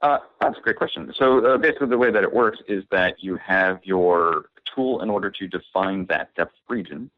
Uh, 0.02 0.20
that's 0.40 0.58
a 0.58 0.62
great 0.62 0.76
question. 0.76 1.12
So 1.18 1.46
uh, 1.46 1.58
basically, 1.58 1.88
the 1.88 1.98
way 1.98 2.12
that 2.12 2.24
it 2.24 2.34
works 2.34 2.60
is 2.68 2.84
that 2.92 3.24
you 3.24 3.36
have 3.38 3.80
your 3.84 4.50
tool 4.76 5.02
in 5.02 5.10
order 5.10 5.32
to 5.32 5.48
define 5.48 6.06
that 6.08 6.36
depth 6.36 6.56
region, 6.70 7.10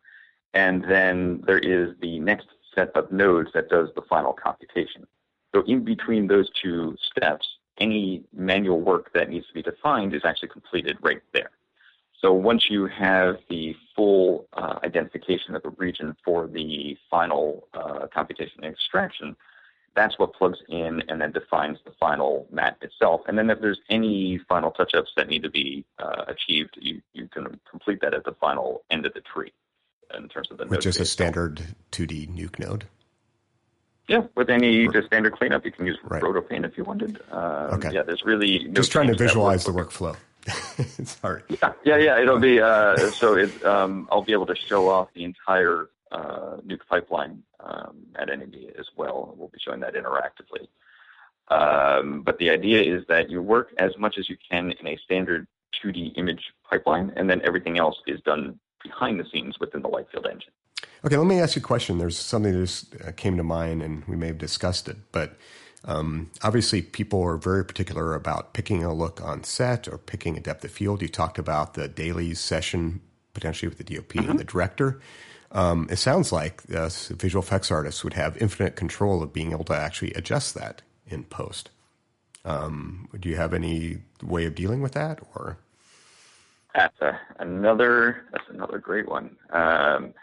and 0.54 0.84
then 0.84 1.44
there 1.46 1.60
is 1.60 1.96
the 2.02 2.20
next 2.20 2.48
set 2.74 2.90
of 2.96 3.12
nodes 3.12 3.50
that 3.54 3.70
does 3.70 3.90
the 3.96 4.02
final 4.04 4.34
computation. 4.34 5.06
So 5.54 5.64
in 5.64 5.84
between 5.84 6.28
those 6.28 6.50
two 6.62 6.96
steps, 7.12 7.48
any 7.80 8.24
manual 8.34 8.80
work 8.80 9.12
that 9.14 9.30
needs 9.30 9.48
to 9.48 9.54
be 9.54 9.62
defined 9.62 10.14
is 10.14 10.22
actually 10.24 10.50
completed 10.50 10.98
right 11.02 11.22
there. 11.34 11.52
So 12.22 12.34
once 12.34 12.70
you 12.70 12.86
have 12.88 13.38
the 13.50 13.76
full 13.96 14.48
uh, 14.54 14.80
identification 14.84 15.56
of 15.56 15.64
the 15.64 15.70
region 15.70 16.16
for 16.24 16.48
the 16.48 16.98
final 17.10 17.68
uh, 17.74 18.08
computation 18.14 18.64
and 18.64 18.74
extraction, 18.74 19.36
that's 19.96 20.20
what 20.20 20.34
plugs 20.34 20.60
in 20.68 21.02
and 21.08 21.22
then 21.22 21.32
defines 21.32 21.78
the 21.86 21.92
final 22.00 22.46
matte 22.52 22.78
itself. 22.82 23.22
And 23.28 23.38
then 23.38 23.50
if 23.50 23.62
there's 23.62 23.80
any 23.90 24.40
final 24.50 24.72
touch-ups 24.72 25.12
that 25.16 25.28
need 25.28 25.44
to 25.44 25.50
be 25.50 25.86
uh, 25.98 26.26
achieved, 26.28 26.78
you, 26.80 27.02
you 27.14 27.28
can 27.28 27.60
complete 27.70 28.02
that 28.02 28.14
at 28.14 28.26
the 28.26 28.34
final 28.34 28.84
end 28.92 29.06
of 29.06 29.14
the 29.14 29.22
tree 29.22 29.54
in 30.18 30.28
terms 30.28 30.50
of 30.52 30.58
the 30.58 30.66
Which 30.66 30.86
is 30.86 31.00
a 31.00 31.06
standard 31.06 31.62
2D 31.92 32.30
nuke 32.30 32.60
node. 32.60 32.86
Yeah, 34.08 34.24
with 34.36 34.50
any 34.50 34.88
just 34.88 35.08
standard 35.08 35.34
cleanup, 35.34 35.64
you 35.64 35.72
can 35.72 35.86
use 35.86 36.00
right. 36.04 36.24
Rotopaint 36.24 36.66
if 36.66 36.76
you 36.78 36.84
wanted. 36.84 37.22
Um, 37.32 37.76
okay. 37.76 37.92
Yeah, 37.94 38.02
there's 38.02 38.24
really 38.26 38.64
no 38.64 38.74
just 38.74 38.92
trying 38.92 39.08
to 39.08 39.16
visualize 39.16 39.66
the 39.66 39.72
workflow. 39.72 40.18
Sorry. 41.04 41.44
Yeah, 41.50 41.74
yeah, 41.84 41.98
yeah. 41.98 42.22
It'll 42.22 42.40
be 42.40 42.62
uh, 42.62 42.98
so. 43.12 43.36
It, 43.36 43.64
um, 43.66 44.08
I'll 44.12 44.24
be 44.24 44.34
able 44.34 44.46
to 44.48 44.56
show 44.56 44.90
off 44.90 45.10
the 45.14 45.24
entire 45.24 45.90
uh, 46.12 46.58
Nuke 46.66 46.82
pipeline 46.90 47.44
um, 47.60 47.98
at 48.16 48.28
NAB 48.28 48.56
as 48.78 48.88
well. 48.96 49.34
We'll 49.38 49.50
be 49.50 49.60
showing 49.60 49.80
that 49.82 49.96
interactively. 49.96 50.68
Um, 51.50 52.22
but 52.22 52.38
the 52.38 52.50
idea 52.50 52.82
is 52.82 53.06
that 53.08 53.30
you 53.30 53.42
work 53.42 53.74
as 53.78 53.98
much 53.98 54.18
as 54.18 54.30
you 54.30 54.38
can 54.50 54.72
in 54.72 54.88
a 54.88 54.98
standard 54.98 55.48
2D 55.84 56.18
image 56.18 56.54
pipeline, 56.70 57.12
and 57.16 57.30
then 57.30 57.42
everything 57.44 57.78
else 57.78 57.98
is 58.08 58.22
done 58.22 58.60
behind 58.84 59.20
the 59.20 59.26
scenes 59.32 59.60
within 59.60 59.82
the 59.82 59.90
Lightfield 59.90 60.30
engine. 60.30 60.52
Okay, 61.04 61.18
let 61.18 61.28
me 61.28 61.40
ask 61.40 61.56
you 61.56 61.62
a 61.62 61.64
question. 61.64 61.98
There's 61.98 62.18
something 62.18 62.54
that 62.54 62.60
just 62.60 62.96
uh, 63.02 63.12
came 63.14 63.38
to 63.38 63.44
mind, 63.44 63.82
and 63.82 64.06
we 64.06 64.16
may 64.16 64.28
have 64.28 64.38
discussed 64.38 64.88
it, 64.88 64.98
but 65.12 65.38
um, 65.86 66.30
obviously, 66.44 66.82
people 66.82 67.24
are 67.24 67.38
very 67.38 67.64
particular 67.64 68.14
about 68.14 68.54
picking 68.54 68.84
a 68.84 68.94
look 68.94 69.22
on 69.22 69.44
set 69.44 69.88
or 69.88 69.98
picking 69.98 70.38
a 70.38 70.42
depth 70.42 70.64
of 70.66 70.72
field. 70.72 71.02
You 71.02 71.08
talked 71.08 71.40
about 71.40 71.74
the 71.74 71.88
daily 71.88 72.34
session 72.34 73.02
potentially 73.34 73.70
with 73.70 73.78
the 73.78 73.96
DOP 73.96 74.08
mm-hmm. 74.10 74.30
and 74.30 74.40
the 74.40 74.44
director. 74.44 75.00
Um, 75.52 75.88
it 75.90 75.96
sounds 75.96 76.32
like 76.32 76.62
us 76.74 77.08
visual 77.08 77.42
effects 77.42 77.72
artists 77.72 78.04
would 78.04 78.14
have 78.14 78.38
infinite 78.38 78.76
control 78.76 79.24
of 79.24 79.34
being 79.34 79.52
able 79.52 79.64
to 79.66 79.76
actually 79.76 80.14
adjust 80.14 80.54
that 80.56 80.82
in 81.08 81.24
post. 81.24 81.70
Um, 82.46 83.10
do 83.20 83.30
you 83.30 83.36
have 83.36 83.54
any 83.54 84.00
way 84.22 84.46
of 84.46 84.56
dealing 84.56 84.82
with 84.82 84.94
that, 84.94 85.20
or? 85.34 85.58
That's 86.76 87.02
a, 87.02 87.20
another. 87.40 88.26
That's 88.32 88.48
another 88.50 88.78
great 88.78 89.10
one. 89.10 89.36
Um, 89.52 90.14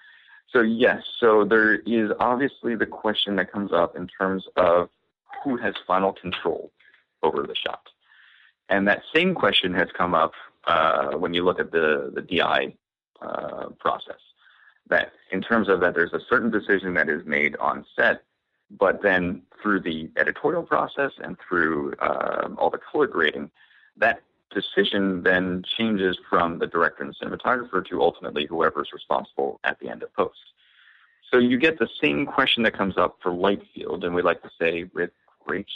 so 0.52 0.60
yes, 0.60 1.02
so 1.18 1.44
there 1.44 1.74
is 1.74 2.10
obviously 2.20 2.76
the 2.76 2.86
question 2.86 3.36
that 3.36 3.50
comes 3.50 3.72
up 3.72 3.96
in 3.96 4.06
terms 4.06 4.46
of 4.56 4.88
who 5.44 5.56
has 5.56 5.74
final 5.86 6.12
control 6.12 6.70
over 7.22 7.42
the 7.42 7.54
shot? 7.54 7.88
And 8.68 8.86
that 8.88 9.02
same 9.14 9.34
question 9.34 9.72
has 9.74 9.88
come 9.96 10.14
up 10.14 10.32
uh, 10.66 11.12
when 11.12 11.34
you 11.34 11.44
look 11.44 11.60
at 11.60 11.70
the, 11.70 12.10
the 12.14 12.22
DI 12.22 12.74
uh, 13.22 13.68
process. 13.78 14.20
That 14.88 15.12
in 15.30 15.40
terms 15.40 15.68
of 15.68 15.80
that, 15.80 15.94
there's 15.94 16.12
a 16.12 16.20
certain 16.28 16.50
decision 16.50 16.94
that 16.94 17.08
is 17.08 17.24
made 17.26 17.56
on 17.56 17.84
set, 17.96 18.22
but 18.70 19.02
then 19.02 19.42
through 19.62 19.80
the 19.80 20.10
editorial 20.16 20.62
process 20.62 21.12
and 21.18 21.36
through 21.46 21.94
um, 22.00 22.56
all 22.58 22.70
the 22.70 22.78
color 22.78 23.06
grading, 23.06 23.50
that 23.96 24.22
decision 24.50 25.22
then 25.22 25.62
changes 25.76 26.16
from 26.28 26.58
the 26.58 26.66
director 26.66 27.02
and 27.02 27.16
cinematographer 27.16 27.84
to 27.88 28.00
ultimately 28.00 28.46
whoever's 28.46 28.90
responsible 28.92 29.60
at 29.64 29.78
the 29.80 29.88
end 29.88 30.02
of 30.02 30.12
post. 30.14 30.38
So 31.30 31.38
you 31.38 31.58
get 31.58 31.78
the 31.78 31.88
same 32.00 32.24
question 32.24 32.62
that 32.62 32.72
comes 32.72 32.96
up 32.96 33.18
for 33.22 33.32
light 33.32 33.62
field, 33.74 34.04
and 34.04 34.14
we 34.14 34.22
like 34.22 34.42
to 34.42 34.50
say 34.60 34.84
with 34.94 35.10
great 35.44 35.66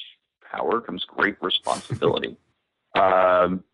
power 0.50 0.80
comes 0.80 1.04
great 1.04 1.36
responsibility. 1.42 2.36
um, 2.94 3.64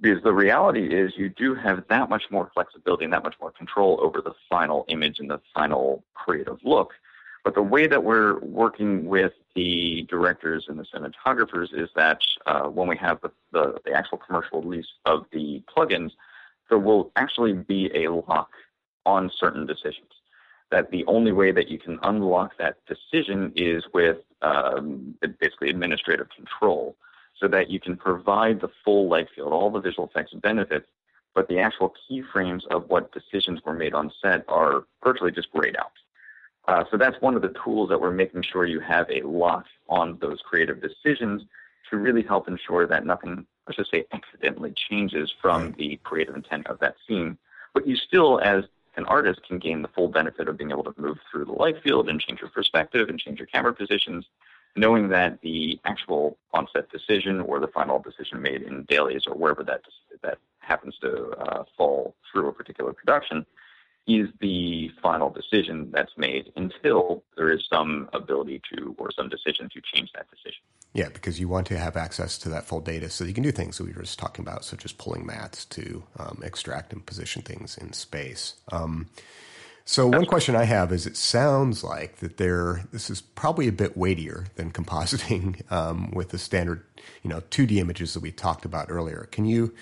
because 0.00 0.22
the 0.22 0.32
reality 0.32 0.94
is 0.94 1.12
you 1.16 1.28
do 1.28 1.54
have 1.54 1.84
that 1.88 2.08
much 2.10 2.24
more 2.30 2.50
flexibility 2.52 3.04
and 3.04 3.12
that 3.12 3.22
much 3.22 3.36
more 3.40 3.52
control 3.52 3.98
over 4.02 4.20
the 4.20 4.34
final 4.50 4.84
image 4.88 5.20
and 5.20 5.30
the 5.30 5.40
final 5.54 6.04
creative 6.14 6.58
look. 6.64 6.92
But 7.44 7.54
the 7.54 7.62
way 7.62 7.86
that 7.86 8.02
we're 8.02 8.38
working 8.40 9.06
with 9.06 9.32
the 9.54 10.06
directors 10.08 10.66
and 10.68 10.78
the 10.78 10.84
cinematographers 10.84 11.68
is 11.72 11.90
that 11.94 12.20
uh, 12.46 12.62
when 12.64 12.88
we 12.88 12.96
have 12.96 13.20
the, 13.20 13.30
the, 13.52 13.78
the, 13.84 13.92
actual 13.92 14.18
commercial 14.18 14.62
release 14.62 14.86
of 15.04 15.26
the 15.30 15.62
plugins, 15.74 16.12
there 16.70 16.78
will 16.78 17.12
actually 17.16 17.52
be 17.52 17.90
a 17.94 18.10
lock 18.10 18.50
on 19.04 19.30
certain 19.38 19.66
decisions. 19.66 20.10
That 20.70 20.90
the 20.90 21.04
only 21.06 21.32
way 21.32 21.52
that 21.52 21.68
you 21.68 21.78
can 21.78 21.98
unlock 22.02 22.56
that 22.58 22.78
decision 22.86 23.52
is 23.54 23.84
with 23.92 24.18
um, 24.42 25.14
basically 25.40 25.70
administrative 25.70 26.28
control, 26.30 26.96
so 27.38 27.48
that 27.48 27.70
you 27.70 27.80
can 27.80 27.96
provide 27.96 28.60
the 28.60 28.70
full 28.84 29.08
light 29.08 29.28
field, 29.34 29.52
all 29.52 29.70
the 29.70 29.80
visual 29.80 30.08
effects 30.08 30.32
benefits, 30.34 30.86
but 31.34 31.48
the 31.48 31.58
actual 31.58 31.92
keyframes 32.08 32.66
of 32.70 32.88
what 32.88 33.12
decisions 33.12 33.60
were 33.64 33.74
made 33.74 33.94
on 33.94 34.10
set 34.22 34.44
are 34.48 34.84
virtually 35.02 35.32
just 35.32 35.50
grayed 35.52 35.76
out. 35.76 35.92
Uh, 36.66 36.84
so 36.90 36.96
that's 36.96 37.20
one 37.20 37.34
of 37.34 37.42
the 37.42 37.54
tools 37.62 37.88
that 37.90 38.00
we're 38.00 38.10
making 38.10 38.42
sure 38.42 38.64
you 38.64 38.80
have 38.80 39.06
a 39.10 39.20
lock 39.22 39.66
on 39.88 40.16
those 40.20 40.40
creative 40.40 40.80
decisions 40.80 41.42
to 41.90 41.98
really 41.98 42.22
help 42.22 42.48
ensure 42.48 42.86
that 42.86 43.04
nothing, 43.04 43.46
let's 43.66 43.76
just 43.76 43.90
say, 43.90 44.04
accidentally 44.12 44.72
changes 44.72 45.32
from 45.42 45.74
the 45.76 46.00
creative 46.04 46.34
intent 46.34 46.66
of 46.68 46.78
that 46.78 46.94
scene. 47.06 47.36
But 47.74 47.86
you 47.86 47.96
still, 47.96 48.40
as 48.40 48.64
an 48.96 49.04
artist, 49.06 49.42
can 49.46 49.58
gain 49.58 49.82
the 49.82 49.88
full 49.88 50.08
benefit 50.08 50.48
of 50.48 50.56
being 50.56 50.70
able 50.70 50.84
to 50.84 50.94
move 50.96 51.18
through 51.30 51.44
the 51.44 51.52
light 51.52 51.82
field 51.82 52.08
and 52.08 52.20
change 52.20 52.40
your 52.40 52.50
perspective 52.50 53.08
and 53.08 53.18
change 53.18 53.38
your 53.38 53.46
camera 53.46 53.72
positions, 53.72 54.26
knowing 54.76 55.08
that 55.08 55.40
the 55.42 55.78
actual 55.84 56.38
on-set 56.52 56.90
decision 56.90 57.40
or 57.40 57.60
the 57.60 57.68
final 57.68 57.98
decision 57.98 58.40
made 58.40 58.62
in 58.62 58.84
dailies 58.84 59.24
or 59.26 59.34
wherever 59.34 59.62
that 59.64 59.82
that 60.22 60.38
happens 60.58 60.96
to 61.00 61.30
uh, 61.32 61.64
fall 61.76 62.14
through 62.32 62.48
a 62.48 62.52
particular 62.52 62.92
production 62.92 63.44
is 64.06 64.28
the 64.40 64.90
final 65.02 65.30
decision 65.30 65.90
that's 65.92 66.12
made 66.16 66.52
until 66.56 67.22
there 67.36 67.50
is 67.50 67.66
some 67.72 68.08
ability 68.12 68.60
to 68.72 68.94
or 68.98 69.10
some 69.10 69.28
decision 69.28 69.68
to 69.70 69.80
change 69.80 70.10
that 70.12 70.26
decision. 70.30 70.62
Yeah, 70.94 71.08
because 71.08 71.40
you 71.40 71.48
want 71.48 71.66
to 71.68 71.78
have 71.78 71.96
access 71.96 72.38
to 72.38 72.48
that 72.50 72.66
full 72.66 72.80
data 72.80 73.10
so 73.10 73.24
you 73.24 73.34
can 73.34 73.42
do 73.42 73.52
things 73.52 73.78
that 73.78 73.84
we 73.84 73.92
were 73.92 74.02
just 74.02 74.18
talking 74.18 74.44
about, 74.44 74.64
such 74.64 74.84
as 74.84 74.92
pulling 74.92 75.26
mattes 75.26 75.68
to 75.70 76.04
um, 76.18 76.40
extract 76.44 76.92
and 76.92 77.04
position 77.04 77.42
things 77.42 77.76
in 77.76 77.92
space. 77.92 78.54
Um, 78.70 79.08
so 79.84 80.06
one 80.06 80.24
question 80.24 80.56
I 80.56 80.64
have 80.64 80.92
is: 80.92 81.06
It 81.06 81.16
sounds 81.16 81.84
like 81.84 82.18
that 82.18 82.36
there. 82.36 82.84
This 82.92 83.10
is 83.10 83.20
probably 83.20 83.68
a 83.68 83.72
bit 83.72 83.96
weightier 83.96 84.46
than 84.54 84.70
compositing 84.70 85.70
um, 85.72 86.12
with 86.12 86.30
the 86.30 86.38
standard, 86.38 86.84
you 87.24 87.28
know, 87.28 87.40
2D 87.50 87.78
images 87.78 88.14
that 88.14 88.20
we 88.20 88.30
talked 88.30 88.64
about 88.64 88.86
earlier. 88.88 89.28
Can 89.32 89.44
you 89.46 89.74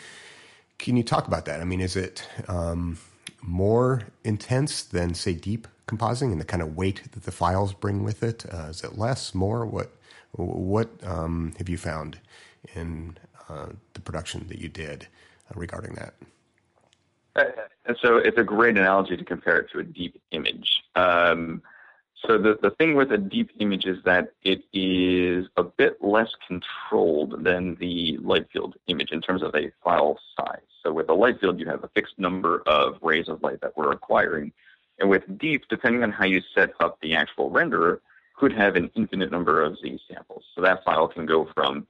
can 0.78 0.96
you 0.96 1.04
talk 1.04 1.28
about 1.28 1.44
that? 1.44 1.60
I 1.60 1.64
mean, 1.64 1.80
is 1.80 1.94
it 1.94 2.26
um, 2.48 2.98
more 3.42 4.02
intense 4.24 4.82
than 4.82 5.14
say 5.14 5.34
deep 5.34 5.68
compositing 5.86 6.32
and 6.32 6.40
the 6.40 6.44
kind 6.46 6.62
of 6.62 6.76
weight 6.76 7.12
that 7.12 7.24
the 7.24 7.32
files 7.32 7.74
bring 7.74 8.02
with 8.02 8.22
it? 8.22 8.44
Uh, 8.52 8.68
is 8.70 8.82
it 8.82 8.98
less, 8.98 9.34
more? 9.34 9.64
What 9.66 9.92
what 10.32 10.90
um, 11.04 11.54
have 11.58 11.68
you 11.68 11.78
found 11.78 12.18
in 12.74 13.18
uh, 13.48 13.68
the 13.94 14.00
production 14.00 14.46
that 14.48 14.58
you 14.58 14.68
did 14.68 15.06
uh, 15.50 15.54
regarding 15.54 15.94
that? 15.94 16.14
Uh, 17.34 17.94
so 18.02 18.16
it's 18.16 18.38
a 18.38 18.44
great 18.44 18.76
analogy 18.76 19.16
to 19.16 19.24
compare 19.24 19.58
it 19.58 19.70
to 19.72 19.78
a 19.78 19.82
deep 19.82 20.20
image. 20.30 20.82
Um, 20.96 21.62
so 22.26 22.38
the, 22.38 22.58
the 22.62 22.70
thing 22.70 22.94
with 22.94 23.10
a 23.10 23.18
deep 23.18 23.50
image 23.58 23.84
is 23.84 23.98
that 24.04 24.32
it 24.44 24.62
is 24.72 25.48
a 25.56 25.64
bit 25.64 26.02
less 26.02 26.30
controlled 26.46 27.42
than 27.42 27.74
the 27.76 28.18
light 28.22 28.46
field 28.52 28.76
image 28.86 29.10
in 29.10 29.20
terms 29.20 29.42
of 29.42 29.54
a 29.54 29.72
file 29.82 30.18
size. 30.36 30.60
So 30.82 30.92
with 30.92 31.08
a 31.08 31.14
light 31.14 31.40
field, 31.40 31.58
you 31.58 31.66
have 31.66 31.82
a 31.82 31.88
fixed 31.88 32.18
number 32.18 32.62
of 32.66 32.98
rays 33.02 33.28
of 33.28 33.42
light 33.42 33.60
that 33.62 33.76
we're 33.76 33.92
acquiring. 33.92 34.52
And 34.98 35.10
with 35.10 35.38
deep, 35.38 35.64
depending 35.68 36.02
on 36.02 36.12
how 36.12 36.24
you 36.24 36.42
set 36.54 36.70
up 36.80 37.00
the 37.00 37.14
actual 37.14 37.50
renderer, 37.50 38.00
could 38.42 38.52
have 38.52 38.74
an 38.74 38.90
infinite 38.96 39.30
number 39.30 39.62
of 39.62 39.78
Z 39.78 40.00
samples. 40.12 40.42
So 40.56 40.62
that 40.62 40.82
file 40.82 41.06
can 41.06 41.26
go 41.26 41.48
from, 41.54 41.86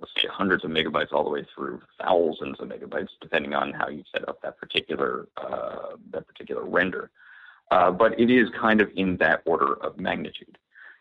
let's 0.00 0.10
say, 0.16 0.28
hundreds 0.32 0.64
of 0.64 0.70
megabytes 0.70 1.12
all 1.12 1.24
the 1.24 1.28
way 1.28 1.46
through 1.54 1.82
thousands 2.00 2.58
of 2.58 2.68
megabytes, 2.68 3.10
depending 3.20 3.52
on 3.52 3.74
how 3.74 3.88
you 3.90 4.02
set 4.10 4.26
up 4.26 4.40
that 4.40 4.56
particular 4.56 5.28
uh, 5.36 5.96
that 6.12 6.26
particular 6.26 6.64
render. 6.64 7.10
Uh, 7.70 7.90
but 7.90 8.18
it 8.18 8.30
is 8.30 8.48
kind 8.58 8.80
of 8.80 8.90
in 8.96 9.18
that 9.18 9.42
order 9.44 9.74
of 9.84 9.98
magnitude. 9.98 10.56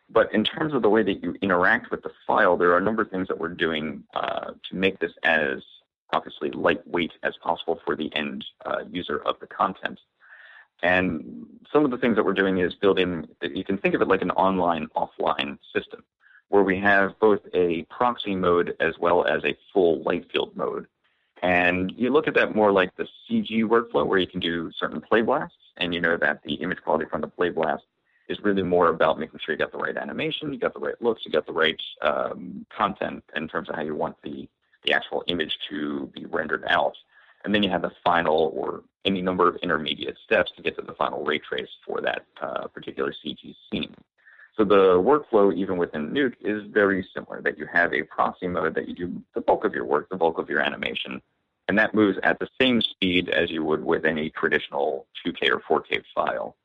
But 0.09 0.33
in 0.33 0.43
terms 0.43 0.73
of 0.73 0.81
the 0.81 0.89
way 0.89 1.01
that 1.03 1.23
you 1.23 1.33
interact 1.41 1.91
with 1.91 2.03
the 2.03 2.11
file, 2.27 2.57
there 2.57 2.71
are 2.71 2.79
a 2.79 2.81
number 2.81 3.03
of 3.03 3.09
things 3.09 3.29
that 3.29 3.39
we're 3.39 3.47
doing 3.67 4.03
uh, 4.13 4.51
to 4.69 4.75
make 4.75 4.99
this 4.99 5.13
as 5.23 5.63
obviously 6.11 6.51
lightweight 6.51 7.13
as 7.23 7.35
possible 7.41 7.79
for 7.85 7.95
the 7.95 8.13
end 8.17 8.43
uh, 8.65 8.79
user 8.91 9.19
of 9.25 9.39
the 9.39 9.47
content. 9.47 9.97
And 10.81 11.45
some 11.71 11.85
of 11.85 11.91
the 11.91 11.97
things 11.97 12.15
that 12.15 12.25
we're 12.25 12.33
doing 12.33 12.59
is 12.59 12.73
building, 12.75 13.27
you 13.41 13.63
can 13.63 13.77
think 13.77 13.95
of 13.95 14.01
it 14.01 14.07
like 14.07 14.21
an 14.21 14.31
online 14.31 14.87
offline 14.95 15.57
system 15.73 16.03
where 16.49 16.63
we 16.63 16.79
have 16.79 17.17
both 17.19 17.41
a 17.53 17.83
proxy 17.83 18.35
mode 18.35 18.75
as 18.79 18.97
well 18.99 19.25
as 19.25 19.43
a 19.43 19.55
full 19.71 20.01
light 20.03 20.25
field 20.31 20.55
mode. 20.55 20.87
And 21.41 21.93
you 21.95 22.11
look 22.11 22.27
at 22.27 22.33
that 22.35 22.55
more 22.55 22.71
like 22.71 22.95
the 22.95 23.07
CG 23.29 23.63
workflow 23.63 24.05
where 24.05 24.19
you 24.19 24.27
can 24.27 24.39
do 24.39 24.71
certain 24.77 24.99
play 24.99 25.21
blasts 25.21 25.55
and 25.77 25.93
you 25.93 26.01
know 26.01 26.17
that 26.17 26.43
the 26.43 26.55
image 26.55 26.79
quality 26.83 27.05
from 27.09 27.21
the 27.21 27.27
play 27.27 27.49
blast 27.49 27.83
is 28.27 28.39
really 28.41 28.63
more 28.63 28.89
about 28.89 29.19
making 29.19 29.39
sure 29.43 29.53
you 29.53 29.59
got 29.59 29.71
the 29.71 29.77
right 29.77 29.97
animation, 29.97 30.53
you 30.53 30.59
got 30.59 30.73
the 30.73 30.79
right 30.79 31.01
looks, 31.01 31.23
you 31.25 31.31
got 31.31 31.45
the 31.45 31.53
right 31.53 31.81
um, 32.01 32.65
content 32.75 33.23
in 33.35 33.47
terms 33.47 33.69
of 33.69 33.75
how 33.75 33.81
you 33.81 33.95
want 33.95 34.15
the, 34.23 34.47
the 34.85 34.93
actual 34.93 35.23
image 35.27 35.57
to 35.69 36.11
be 36.13 36.25
rendered 36.25 36.63
out. 36.67 36.95
And 37.43 37.55
then 37.55 37.63
you 37.63 37.69
have 37.69 37.81
the 37.81 37.91
final 38.03 38.51
or 38.53 38.83
any 39.05 39.21
number 39.21 39.47
of 39.47 39.55
intermediate 39.57 40.17
steps 40.25 40.51
to 40.57 40.61
get 40.61 40.75
to 40.77 40.81
the 40.81 40.93
final 40.93 41.23
ray 41.23 41.39
trace 41.39 41.69
for 41.85 42.01
that 42.01 42.25
uh, 42.41 42.67
particular 42.67 43.13
CG 43.25 43.55
scene. 43.71 43.95
So 44.57 44.65
the 44.65 44.99
workflow, 44.99 45.55
even 45.55 45.77
within 45.77 46.11
Nuke, 46.11 46.35
is 46.41 46.63
very 46.69 47.07
similar. 47.13 47.41
That 47.41 47.57
you 47.57 47.65
have 47.71 47.93
a 47.93 48.03
proxy 48.03 48.47
mode 48.47 48.75
that 48.75 48.89
you 48.89 48.93
do 48.93 49.21
the 49.33 49.41
bulk 49.41 49.63
of 49.63 49.73
your 49.73 49.85
work, 49.85 50.09
the 50.09 50.17
bulk 50.17 50.37
of 50.37 50.49
your 50.49 50.59
animation, 50.59 51.21
and 51.69 51.77
that 51.77 51.93
moves 51.93 52.17
at 52.23 52.39
the 52.39 52.47
same 52.59 52.81
speed 52.81 53.29
as 53.29 53.49
you 53.49 53.63
would 53.63 53.83
with 53.83 54.03
any 54.03 54.31
traditional 54.31 55.07
2K 55.25 55.49
or 55.49 55.81
4K 55.81 56.03
file. 56.13 56.57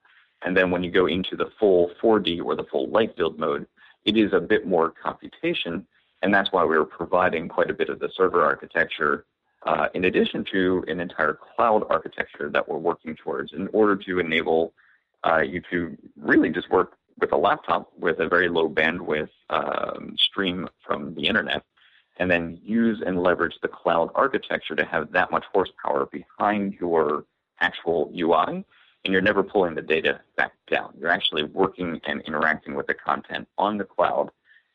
And 0.42 0.56
then 0.56 0.70
when 0.70 0.82
you 0.82 0.90
go 0.90 1.06
into 1.06 1.36
the 1.36 1.50
full 1.58 1.92
4D 2.02 2.44
or 2.44 2.56
the 2.56 2.64
full 2.64 2.88
light 2.88 3.16
field 3.16 3.38
mode, 3.38 3.66
it 4.04 4.16
is 4.16 4.32
a 4.32 4.40
bit 4.40 4.66
more 4.66 4.90
computation, 4.90 5.86
and 6.22 6.34
that's 6.34 6.52
why 6.52 6.64
we 6.64 6.76
are 6.76 6.84
providing 6.84 7.48
quite 7.48 7.70
a 7.70 7.74
bit 7.74 7.90
of 7.90 8.00
the 8.00 8.10
server 8.16 8.42
architecture 8.42 9.24
uh, 9.64 9.88
in 9.94 10.04
addition 10.04 10.44
to 10.52 10.84
an 10.88 11.00
entire 11.00 11.38
cloud 11.56 11.84
architecture 11.90 12.50
that 12.50 12.68
we're 12.68 12.78
working 12.78 13.16
towards 13.16 13.52
in 13.52 13.68
order 13.72 13.96
to 13.96 14.18
enable 14.18 14.72
uh, 15.24 15.40
you 15.40 15.62
to 15.70 15.96
really 16.16 16.50
just 16.50 16.70
work 16.70 16.96
with 17.20 17.32
a 17.32 17.36
laptop 17.36 17.90
with 17.98 18.18
a 18.20 18.28
very 18.28 18.48
low 18.48 18.68
bandwidth 18.68 19.30
um, 19.50 20.14
stream 20.18 20.68
from 20.86 21.14
the 21.14 21.26
internet 21.26 21.62
and 22.18 22.30
then 22.30 22.58
use 22.62 23.02
and 23.04 23.22
leverage 23.22 23.54
the 23.62 23.68
cloud 23.68 24.10
architecture 24.14 24.76
to 24.76 24.84
have 24.84 25.10
that 25.12 25.30
much 25.30 25.44
horsepower 25.52 26.06
behind 26.06 26.74
your 26.74 27.24
actual 27.60 28.12
UI. 28.16 28.64
And 29.04 29.12
you're 29.12 29.20
never 29.20 29.42
pulling 29.42 29.74
the 29.74 29.82
data 29.82 30.20
back 30.36 30.52
down. 30.70 30.94
You're 30.98 31.10
actually 31.10 31.42
working 31.42 32.00
and 32.06 32.22
interacting 32.22 32.74
with 32.74 32.86
the 32.86 32.94
content 32.94 33.46
on 33.58 33.76
the 33.76 33.84
cloud. 33.84 34.30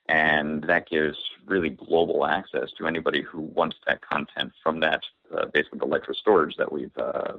And 0.10 0.64
that 0.64 0.89
gives 0.89 1.18
really 1.45 1.70
global 1.70 2.26
access 2.26 2.72
to 2.80 2.88
anybody 2.88 3.22
who 3.22 3.41
wants 3.41 3.78
that 3.86 4.01
content 4.01 4.51
from 4.64 4.80
that, 4.80 5.01
uh, 5.32 5.45
basically 5.53 5.78
the 5.78 5.86
Lytro 5.86 6.16
storage 6.16 6.57
that 6.57 6.72
we've, 6.72 6.97
uh, 6.97 7.34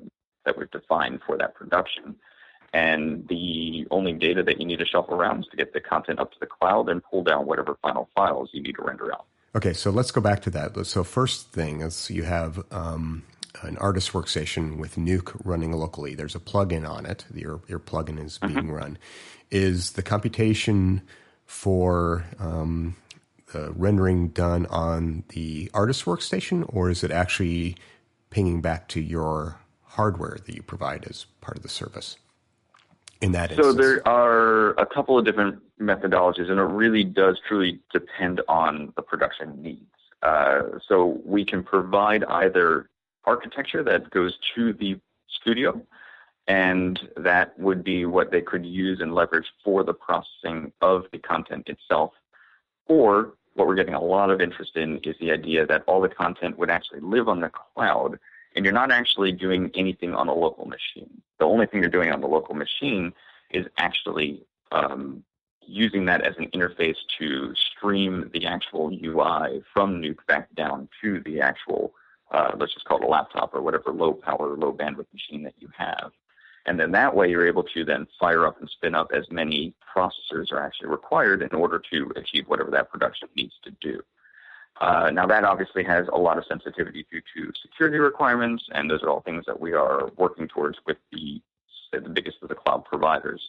that 0.46 0.56
we've 0.56 0.70
defined 0.70 1.20
for 1.26 1.36
that 1.36 1.56
production. 1.56 2.14
And 2.72 3.26
the 3.26 3.88
only 3.90 4.12
data 4.12 4.44
that 4.44 4.60
you 4.60 4.66
need 4.66 4.78
to 4.78 4.86
shuffle 4.86 5.14
around 5.14 5.40
is 5.40 5.46
to 5.50 5.56
get 5.56 5.72
the 5.72 5.80
content 5.80 6.20
up 6.20 6.30
to 6.30 6.38
the 6.38 6.46
cloud 6.46 6.88
and 6.88 7.02
pull 7.02 7.24
down 7.24 7.44
whatever 7.44 7.76
final 7.82 8.08
files 8.14 8.50
you 8.52 8.62
need 8.62 8.76
to 8.76 8.82
render 8.82 9.12
out. 9.12 9.26
Okay, 9.56 9.72
so 9.72 9.90
let's 9.90 10.12
go 10.12 10.20
back 10.20 10.40
to 10.42 10.50
that. 10.50 10.86
So 10.86 11.02
first 11.02 11.50
thing 11.50 11.80
is 11.80 12.08
you 12.08 12.22
have 12.22 12.62
um, 12.70 13.24
an 13.62 13.78
artist 13.78 14.12
workstation 14.12 14.78
with 14.78 14.94
Nuke 14.94 15.36
running 15.44 15.72
locally. 15.72 16.14
There's 16.14 16.36
a 16.36 16.40
plugin 16.40 16.88
on 16.88 17.04
it. 17.04 17.24
Your 17.34 17.62
your 17.66 17.80
plugin 17.80 18.24
is 18.24 18.38
being 18.38 18.54
mm-hmm. 18.54 18.70
run. 18.70 18.98
Is 19.50 19.94
the 19.94 20.02
computation 20.02 21.02
for 21.50 22.24
um, 22.38 22.94
the 23.52 23.72
rendering 23.72 24.28
done 24.28 24.66
on 24.66 25.24
the 25.30 25.68
artist 25.74 26.04
workstation, 26.04 26.64
or 26.68 26.88
is 26.88 27.02
it 27.02 27.10
actually 27.10 27.76
pinging 28.30 28.60
back 28.60 28.86
to 28.88 29.00
your 29.00 29.58
hardware 29.82 30.38
that 30.46 30.54
you 30.54 30.62
provide 30.62 31.04
as 31.10 31.26
part 31.40 31.56
of 31.56 31.64
the 31.64 31.68
service? 31.68 32.16
in 33.20 33.32
that 33.32 33.50
instance? 33.50 33.66
So 33.66 33.72
there 33.74 34.06
are 34.08 34.70
a 34.78 34.86
couple 34.86 35.18
of 35.18 35.26
different 35.26 35.60
methodologies, 35.78 36.50
and 36.50 36.58
it 36.58 36.62
really 36.62 37.04
does 37.04 37.38
truly 37.46 37.78
depend 37.92 38.40
on 38.48 38.94
the 38.96 39.02
production 39.02 39.60
needs. 39.60 39.84
Uh, 40.22 40.62
so 40.86 41.20
we 41.24 41.44
can 41.44 41.62
provide 41.62 42.24
either 42.24 42.88
architecture 43.26 43.82
that 43.82 44.08
goes 44.08 44.38
to 44.54 44.72
the 44.72 44.98
studio, 45.28 45.82
and 46.50 46.98
that 47.16 47.56
would 47.60 47.84
be 47.84 48.06
what 48.06 48.32
they 48.32 48.40
could 48.40 48.66
use 48.66 48.98
and 49.00 49.14
leverage 49.14 49.46
for 49.62 49.84
the 49.84 49.94
processing 49.94 50.72
of 50.80 51.04
the 51.12 51.18
content 51.18 51.68
itself. 51.68 52.10
Or 52.88 53.34
what 53.54 53.68
we're 53.68 53.76
getting 53.76 53.94
a 53.94 54.02
lot 54.02 54.30
of 54.30 54.40
interest 54.40 54.72
in 54.74 54.98
is 55.04 55.14
the 55.20 55.30
idea 55.30 55.64
that 55.66 55.84
all 55.86 56.00
the 56.00 56.08
content 56.08 56.58
would 56.58 56.68
actually 56.68 57.02
live 57.02 57.28
on 57.28 57.40
the 57.40 57.50
cloud 57.50 58.18
and 58.56 58.64
you're 58.64 58.74
not 58.74 58.90
actually 58.90 59.30
doing 59.30 59.70
anything 59.76 60.12
on 60.12 60.26
a 60.26 60.34
local 60.34 60.66
machine. 60.66 61.22
The 61.38 61.44
only 61.44 61.66
thing 61.66 61.82
you're 61.82 61.88
doing 61.88 62.10
on 62.10 62.20
the 62.20 62.26
local 62.26 62.56
machine 62.56 63.12
is 63.52 63.66
actually 63.78 64.42
um, 64.72 65.22
using 65.64 66.04
that 66.06 66.26
as 66.26 66.34
an 66.36 66.48
interface 66.52 66.96
to 67.20 67.54
stream 67.54 68.28
the 68.32 68.46
actual 68.46 68.90
UI 68.90 69.62
from 69.72 70.02
Nuke 70.02 70.26
back 70.26 70.52
down 70.56 70.88
to 71.00 71.20
the 71.20 71.40
actual 71.40 71.92
uh, 72.32 72.52
let's 72.58 72.74
just 72.74 72.86
call 72.86 72.98
it 72.98 73.04
a 73.04 73.08
laptop 73.08 73.54
or 73.54 73.62
whatever 73.62 73.90
low 73.92 74.12
power, 74.12 74.56
low 74.56 74.72
bandwidth 74.72 75.12
machine 75.12 75.42
that 75.42 75.54
you 75.58 75.68
have. 75.76 76.12
And 76.66 76.78
then 76.78 76.92
that 76.92 77.14
way 77.14 77.30
you're 77.30 77.46
able 77.46 77.64
to 77.64 77.84
then 77.84 78.06
fire 78.18 78.46
up 78.46 78.60
and 78.60 78.68
spin 78.68 78.94
up 78.94 79.10
as 79.14 79.24
many 79.30 79.74
processors 79.96 80.52
are 80.52 80.60
actually 80.60 80.88
required 80.88 81.42
in 81.42 81.54
order 81.54 81.82
to 81.90 82.12
achieve 82.16 82.44
whatever 82.48 82.70
that 82.70 82.90
production 82.90 83.28
needs 83.34 83.54
to 83.64 83.70
do. 83.80 84.00
Uh, 84.80 85.10
now 85.10 85.26
that 85.26 85.44
obviously 85.44 85.84
has 85.84 86.06
a 86.12 86.18
lot 86.18 86.38
of 86.38 86.44
sensitivity 86.46 87.06
due 87.10 87.20
to 87.34 87.52
security 87.60 87.98
requirements, 87.98 88.64
and 88.72 88.90
those 88.90 89.02
are 89.02 89.10
all 89.10 89.20
things 89.20 89.44
that 89.46 89.60
we 89.60 89.72
are 89.72 90.10
working 90.16 90.48
towards 90.48 90.78
with 90.86 90.96
the 91.12 91.40
the 91.92 92.08
biggest 92.08 92.36
of 92.40 92.48
the 92.48 92.54
cloud 92.54 92.84
providers. 92.84 93.42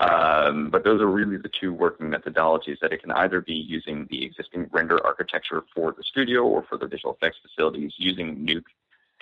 Um, 0.00 0.70
but 0.70 0.82
those 0.82 1.00
are 1.00 1.06
really 1.06 1.36
the 1.36 1.50
two 1.60 1.72
working 1.72 2.08
methodologies 2.08 2.80
that 2.80 2.92
it 2.92 3.02
can 3.02 3.12
either 3.12 3.40
be 3.40 3.54
using 3.54 4.08
the 4.10 4.24
existing 4.24 4.68
render 4.72 4.98
architecture 5.06 5.62
for 5.74 5.92
the 5.92 6.02
studio 6.02 6.42
or 6.42 6.64
for 6.68 6.78
the 6.78 6.86
visual 6.86 7.14
effects 7.14 7.36
facilities 7.42 7.92
using 7.96 8.36
Nuke 8.38 8.64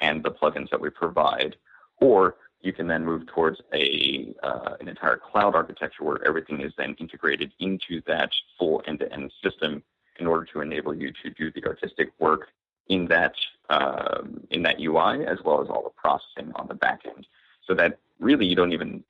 and 0.00 0.22
the 0.22 0.30
plugins 0.30 0.70
that 0.70 0.80
we 0.80 0.88
provide, 0.90 1.56
or 2.00 2.36
you 2.61 2.72
can 2.72 2.86
then 2.86 3.04
move 3.04 3.26
towards 3.26 3.61
a 3.72 4.34
uh, 4.42 4.76
an 4.80 4.88
entire 4.88 5.16
cloud 5.16 5.54
architecture 5.54 6.04
where 6.04 6.26
everything 6.26 6.61
is 6.61 6.72
then 6.76 6.94
integrated 6.98 7.52
into 7.61 8.02
that 8.06 8.30
full 8.59 8.82
end-to-end 8.86 9.32
system 9.42 9.82
in 10.18 10.26
order 10.26 10.44
to 10.44 10.61
enable 10.61 10.94
you 10.94 11.12
to 11.22 11.30
do 11.30 11.52
the 11.52 11.64
artistic 11.64 12.11
work 12.18 12.48
in 12.88 13.06
that 13.06 13.34
um, 13.70 14.40
in 14.50 14.62
that 14.62 14.80
UI 14.80 15.26
as 15.26 15.38
well 15.44 15.62
as 15.62 15.68
all 15.68 15.82
the 15.82 15.90
processing 15.90 16.52
on 16.56 16.66
the 16.66 16.74
back 16.74 17.02
end. 17.04 17.26
So 17.66 17.74
that 17.74 17.98
really 18.18 18.46
you 18.46 18.56
don't 18.56 18.72
even 18.72 19.04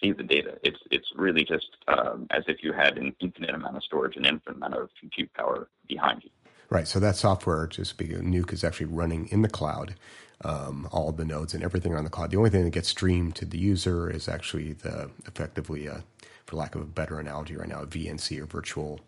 see 0.00 0.12
the 0.12 0.22
data. 0.22 0.58
It's 0.62 0.80
it's 0.90 1.10
really 1.16 1.44
just 1.44 1.76
um, 1.88 2.26
as 2.30 2.44
if 2.48 2.62
you 2.62 2.72
had 2.72 2.98
an 2.98 3.14
infinite 3.20 3.54
amount 3.54 3.76
of 3.76 3.84
storage, 3.84 4.16
an 4.16 4.24
infinite 4.24 4.56
amount 4.56 4.74
of 4.74 4.90
compute 4.98 5.32
power 5.34 5.68
behind 5.88 6.24
you. 6.24 6.30
Right. 6.72 6.88
So 6.88 6.98
that 7.00 7.16
software, 7.16 7.66
just 7.66 7.98
because 7.98 8.22
Nuke, 8.22 8.50
is 8.50 8.64
actually 8.64 8.86
running 8.86 9.28
in 9.28 9.42
the 9.42 9.48
cloud. 9.48 9.94
Um, 10.42 10.88
all 10.90 11.12
the 11.12 11.26
nodes 11.26 11.52
and 11.52 11.62
everything 11.62 11.92
are 11.92 11.98
on 11.98 12.04
the 12.04 12.08
cloud. 12.08 12.30
The 12.30 12.38
only 12.38 12.48
thing 12.48 12.64
that 12.64 12.70
gets 12.70 12.88
streamed 12.88 13.36
to 13.36 13.44
the 13.44 13.58
user 13.58 14.08
is 14.08 14.26
actually 14.26 14.72
the 14.72 15.10
effectively, 15.26 15.86
a, 15.86 16.02
for 16.46 16.56
lack 16.56 16.74
of 16.74 16.80
a 16.80 16.86
better 16.86 17.20
analogy 17.20 17.56
right 17.56 17.68
now, 17.68 17.82
a 17.82 17.86
VNC 17.86 18.40
or 18.40 18.46
virtual 18.46 19.00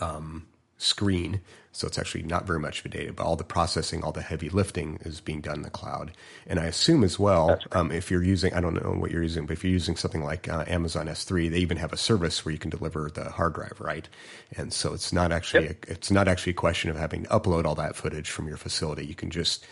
um, 0.00 0.46
screen. 0.78 1.40
So 1.72 1.86
it's 1.86 1.98
actually 1.98 2.22
not 2.22 2.46
very 2.46 2.58
much 2.58 2.84
of 2.84 2.90
data, 2.90 3.12
but 3.12 3.24
all 3.24 3.36
the 3.36 3.44
processing, 3.44 4.02
all 4.02 4.10
the 4.10 4.22
heavy 4.22 4.48
lifting 4.48 4.98
is 5.02 5.20
being 5.20 5.40
done 5.40 5.56
in 5.56 5.62
the 5.62 5.70
cloud. 5.70 6.10
And 6.46 6.58
I 6.58 6.64
assume 6.64 7.04
as 7.04 7.18
well, 7.18 7.50
right. 7.50 7.66
um, 7.72 7.92
if 7.92 8.10
you're 8.10 8.22
using, 8.22 8.52
I 8.54 8.60
don't 8.60 8.74
know 8.74 8.98
what 8.98 9.10
you're 9.10 9.22
using, 9.22 9.46
but 9.46 9.52
if 9.52 9.62
you're 9.62 9.72
using 9.72 9.94
something 9.94 10.24
like 10.24 10.48
uh, 10.48 10.64
Amazon 10.66 11.06
S3, 11.06 11.50
they 11.50 11.58
even 11.58 11.76
have 11.76 11.92
a 11.92 11.96
service 11.96 12.44
where 12.44 12.52
you 12.52 12.58
can 12.58 12.70
deliver 12.70 13.10
the 13.10 13.30
hard 13.30 13.54
drive, 13.54 13.80
right? 13.80 14.08
And 14.56 14.72
so 14.72 14.92
it's 14.92 15.12
not 15.12 15.30
actually, 15.30 15.66
yep. 15.66 15.84
a, 15.86 15.92
it's 15.92 16.10
not 16.10 16.26
actually 16.26 16.52
a 16.52 16.54
question 16.54 16.90
of 16.90 16.96
having 16.96 17.24
to 17.24 17.28
upload 17.28 17.64
all 17.64 17.76
that 17.76 17.94
footage 17.94 18.30
from 18.30 18.48
your 18.48 18.56
facility. 18.56 19.06
You 19.06 19.14
can 19.14 19.30
just, 19.30 19.64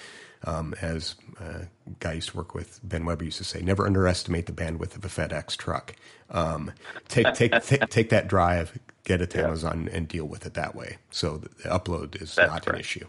um, 0.44 0.74
as 0.80 1.16
uh, 1.40 1.64
a 1.86 1.90
guy 2.00 2.10
I 2.10 2.14
used 2.14 2.30
to 2.30 2.36
work 2.36 2.54
with, 2.54 2.80
Ben 2.82 3.04
Weber 3.04 3.24
used 3.24 3.38
to 3.38 3.44
say, 3.44 3.60
never 3.60 3.86
underestimate 3.86 4.46
the 4.46 4.52
bandwidth 4.52 4.96
of 4.96 5.04
a 5.04 5.08
FedEx 5.08 5.56
truck. 5.56 5.94
Um, 6.30 6.72
take, 7.08 7.32
take, 7.34 7.52
take, 7.62 7.88
take 7.88 8.08
that 8.10 8.28
drive, 8.28 8.78
get 9.04 9.20
it 9.20 9.30
to 9.30 9.38
yeah. 9.38 9.46
Amazon 9.46 9.88
and 9.92 10.08
deal 10.08 10.26
with 10.26 10.46
it 10.46 10.54
that 10.54 10.74
way. 10.74 10.98
So 11.10 11.38
the, 11.38 11.48
upload 11.68 12.20
is 12.20 12.34
That's 12.34 12.50
not 12.50 12.64
correct. 12.64 12.68
an 12.68 12.80
issue. 12.80 13.06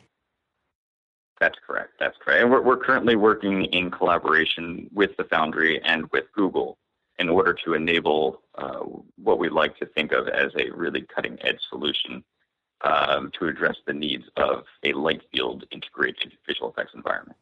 That's 1.40 1.58
correct. 1.66 1.94
That's 2.00 2.18
correct. 2.24 2.42
And 2.42 2.52
we're, 2.52 2.62
we're 2.62 2.78
currently 2.78 3.16
working 3.16 3.66
in 3.66 3.92
collaboration 3.92 4.90
with 4.94 5.16
the 5.18 5.26
Foundry 5.26 5.82
and 5.84 6.08
with 6.12 6.26
Google 6.34 6.78
in 7.20 7.30
order 7.30 7.54
to 7.66 7.74
enable 7.74 8.42
uh, 8.56 8.80
what 9.18 9.40
we 9.40 9.50
like 9.50 9.78
to 9.78 9.86
think 9.86 10.12
of 10.12 10.28
as 10.28 10.52
a 10.58 10.70
really 10.72 11.02
cutting 11.02 11.38
edge 11.42 11.60
solution 11.70 12.24
um, 12.82 13.32
to 13.40 13.48
address 13.48 13.76
the 13.86 13.94
needs 13.94 14.26
of 14.38 14.66
a 14.84 14.94
light 14.94 15.22
field 15.32 15.66
integrated 15.72 16.34
visual 16.46 16.70
effects 16.70 16.92
environment. 16.94 17.38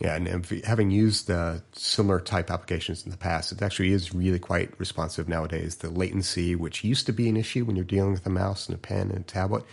Yeah, 0.00 0.14
and 0.14 0.46
having 0.64 0.92
used 0.92 1.28
uh, 1.28 1.56
similar 1.72 2.20
type 2.20 2.52
applications 2.52 3.04
in 3.04 3.10
the 3.10 3.16
past, 3.16 3.50
it 3.50 3.62
actually 3.62 3.92
is 3.92 4.14
really 4.14 4.38
quite 4.38 4.78
responsive 4.78 5.28
nowadays. 5.28 5.76
The 5.76 5.90
latency, 5.90 6.54
which 6.54 6.84
used 6.84 7.06
to 7.06 7.12
be 7.12 7.28
an 7.28 7.36
issue 7.36 7.64
when 7.64 7.74
you're 7.74 7.84
dealing 7.84 8.12
with 8.12 8.24
a 8.24 8.30
mouse 8.30 8.68
and 8.68 8.76
a 8.76 8.78
pen 8.78 9.10
and 9.10 9.20
a 9.20 9.24
tablet, 9.24 9.64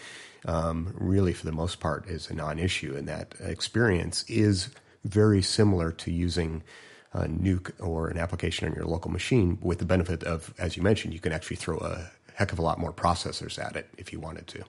um, 0.46 0.94
really 0.96 1.34
for 1.34 1.46
the 1.46 1.52
most 1.52 1.80
part 1.80 2.08
is 2.08 2.30
a 2.30 2.34
non-issue, 2.34 2.96
and 2.96 3.08
that 3.08 3.36
experience 3.40 4.24
is 4.28 4.70
very 5.04 5.44
similar 5.44 5.92
to 5.92 6.12
using 6.12 6.64
a 7.14 7.28
Nuke 7.28 7.72
or 7.80 8.10
an 8.10 8.18
application 8.18 8.68
on 8.68 8.74
your 8.74 8.86
local 8.86 9.12
machine, 9.12 9.58
with 9.62 9.78
the 9.80 9.86
benefit 9.86 10.24
of, 10.24 10.54
as 10.58 10.76
you 10.76 10.84
mentioned, 10.84 11.14
you 11.14 11.20
can 11.20 11.32
actually 11.32 11.58
throw 11.58 11.78
a 11.78 12.12
heck 12.36 12.52
of 12.52 12.60
a 12.60 12.62
lot 12.62 12.78
more 12.78 12.94
processors 12.94 13.64
at 13.64 13.76
it 13.76 13.90
if 13.98 14.14
you 14.14 14.20
wanted 14.20 14.48
to. 14.48 14.64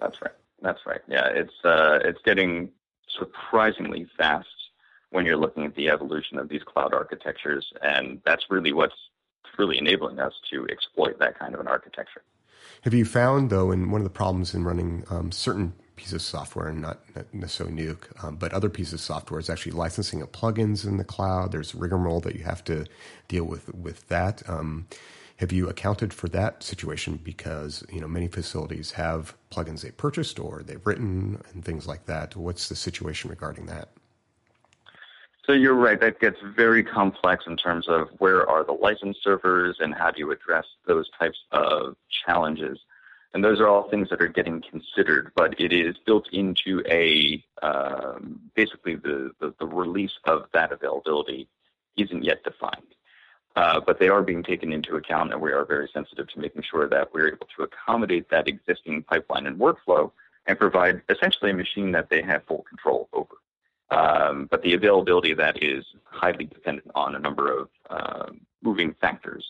That's 0.00 0.20
right. 0.22 0.32
That's 0.62 0.80
right. 0.86 1.00
Yeah, 1.08 1.26
it's 1.26 1.64
uh, 1.64 2.00
it's 2.04 2.20
getting 2.24 2.70
surprisingly 3.18 4.06
fast 4.16 4.48
when 5.10 5.24
you're 5.24 5.36
looking 5.36 5.64
at 5.64 5.74
the 5.74 5.88
evolution 5.88 6.38
of 6.38 6.48
these 6.48 6.62
cloud 6.62 6.92
architectures, 6.92 7.72
and 7.82 8.20
that's 8.24 8.46
really 8.50 8.72
what's 8.72 8.96
really 9.58 9.78
enabling 9.78 10.18
us 10.18 10.34
to 10.50 10.66
exploit 10.68 11.18
that 11.18 11.38
kind 11.38 11.54
of 11.54 11.60
an 11.60 11.68
architecture. 11.68 12.22
Have 12.82 12.94
you 12.94 13.04
found, 13.04 13.50
though, 13.50 13.70
and 13.70 13.90
one 13.90 14.00
of 14.00 14.04
the 14.04 14.10
problems 14.10 14.54
in 14.54 14.64
running 14.64 15.04
um, 15.10 15.32
certain 15.32 15.72
pieces 15.96 16.14
of 16.14 16.22
software, 16.22 16.68
and 16.68 16.80
not 16.80 17.00
necessarily 17.32 17.74
Nuke, 17.74 18.24
um, 18.24 18.36
but 18.36 18.52
other 18.52 18.68
pieces 18.68 18.94
of 18.94 19.00
software, 19.00 19.40
is 19.40 19.50
actually 19.50 19.72
licensing 19.72 20.22
of 20.22 20.30
plugins 20.30 20.86
in 20.86 20.96
the 20.96 21.04
cloud. 21.04 21.50
There's 21.50 21.74
rigmarole 21.74 22.20
that 22.20 22.36
you 22.36 22.44
have 22.44 22.62
to 22.64 22.86
deal 23.26 23.44
with 23.44 23.74
with 23.74 24.06
that. 24.08 24.48
Um, 24.48 24.86
have 25.38 25.52
you 25.52 25.68
accounted 25.68 26.12
for 26.12 26.28
that 26.28 26.62
situation? 26.62 27.18
Because 27.22 27.84
you 27.90 28.00
know 28.00 28.08
many 28.08 28.28
facilities 28.28 28.92
have 28.92 29.34
plugins 29.50 29.82
they 29.82 29.90
purchased 29.90 30.38
or 30.38 30.62
they've 30.62 30.84
written 30.86 31.40
and 31.52 31.64
things 31.64 31.86
like 31.86 32.06
that. 32.06 32.36
What's 32.36 32.68
the 32.68 32.76
situation 32.76 33.30
regarding 33.30 33.66
that? 33.66 33.88
So 35.46 35.52
you're 35.52 35.74
right. 35.74 35.98
That 35.98 36.20
gets 36.20 36.36
very 36.56 36.82
complex 36.82 37.44
in 37.46 37.56
terms 37.56 37.88
of 37.88 38.08
where 38.18 38.46
are 38.48 38.64
the 38.64 38.72
license 38.72 39.16
servers 39.22 39.76
and 39.80 39.94
how 39.94 40.10
do 40.10 40.18
you 40.18 40.30
address 40.30 40.66
those 40.86 41.08
types 41.18 41.38
of 41.52 41.96
challenges. 42.26 42.78
And 43.32 43.42
those 43.42 43.60
are 43.60 43.68
all 43.68 43.88
things 43.88 44.10
that 44.10 44.20
are 44.20 44.28
getting 44.28 44.62
considered, 44.62 45.32
but 45.34 45.58
it 45.58 45.72
is 45.72 45.96
built 46.04 46.28
into 46.32 46.82
a 46.86 47.42
um, 47.62 48.40
basically 48.54 48.96
the, 48.96 49.30
the, 49.40 49.54
the 49.58 49.66
release 49.66 50.18
of 50.24 50.46
that 50.52 50.72
availability 50.72 51.48
isn't 51.96 52.24
yet 52.24 52.42
defined. 52.42 52.94
Uh, 53.58 53.80
but 53.84 53.98
they 53.98 54.08
are 54.08 54.22
being 54.22 54.44
taken 54.44 54.72
into 54.72 54.94
account, 54.94 55.32
and 55.32 55.42
we 55.42 55.50
are 55.50 55.64
very 55.64 55.90
sensitive 55.92 56.28
to 56.28 56.38
making 56.38 56.62
sure 56.62 56.88
that 56.88 57.12
we're 57.12 57.26
able 57.26 57.48
to 57.56 57.64
accommodate 57.64 58.30
that 58.30 58.46
existing 58.46 59.02
pipeline 59.02 59.48
and 59.48 59.58
workflow 59.58 60.12
and 60.46 60.56
provide 60.56 61.02
essentially 61.08 61.50
a 61.50 61.54
machine 61.54 61.90
that 61.90 62.08
they 62.08 62.22
have 62.22 62.44
full 62.46 62.62
control 62.68 63.08
over. 63.12 63.34
Um, 63.90 64.46
but 64.48 64.62
the 64.62 64.74
availability 64.74 65.32
of 65.32 65.38
that 65.38 65.60
is 65.60 65.84
highly 66.04 66.44
dependent 66.44 66.88
on 66.94 67.16
a 67.16 67.18
number 67.18 67.50
of 67.50 67.68
uh, 67.90 68.26
moving 68.62 68.94
factors. 69.00 69.44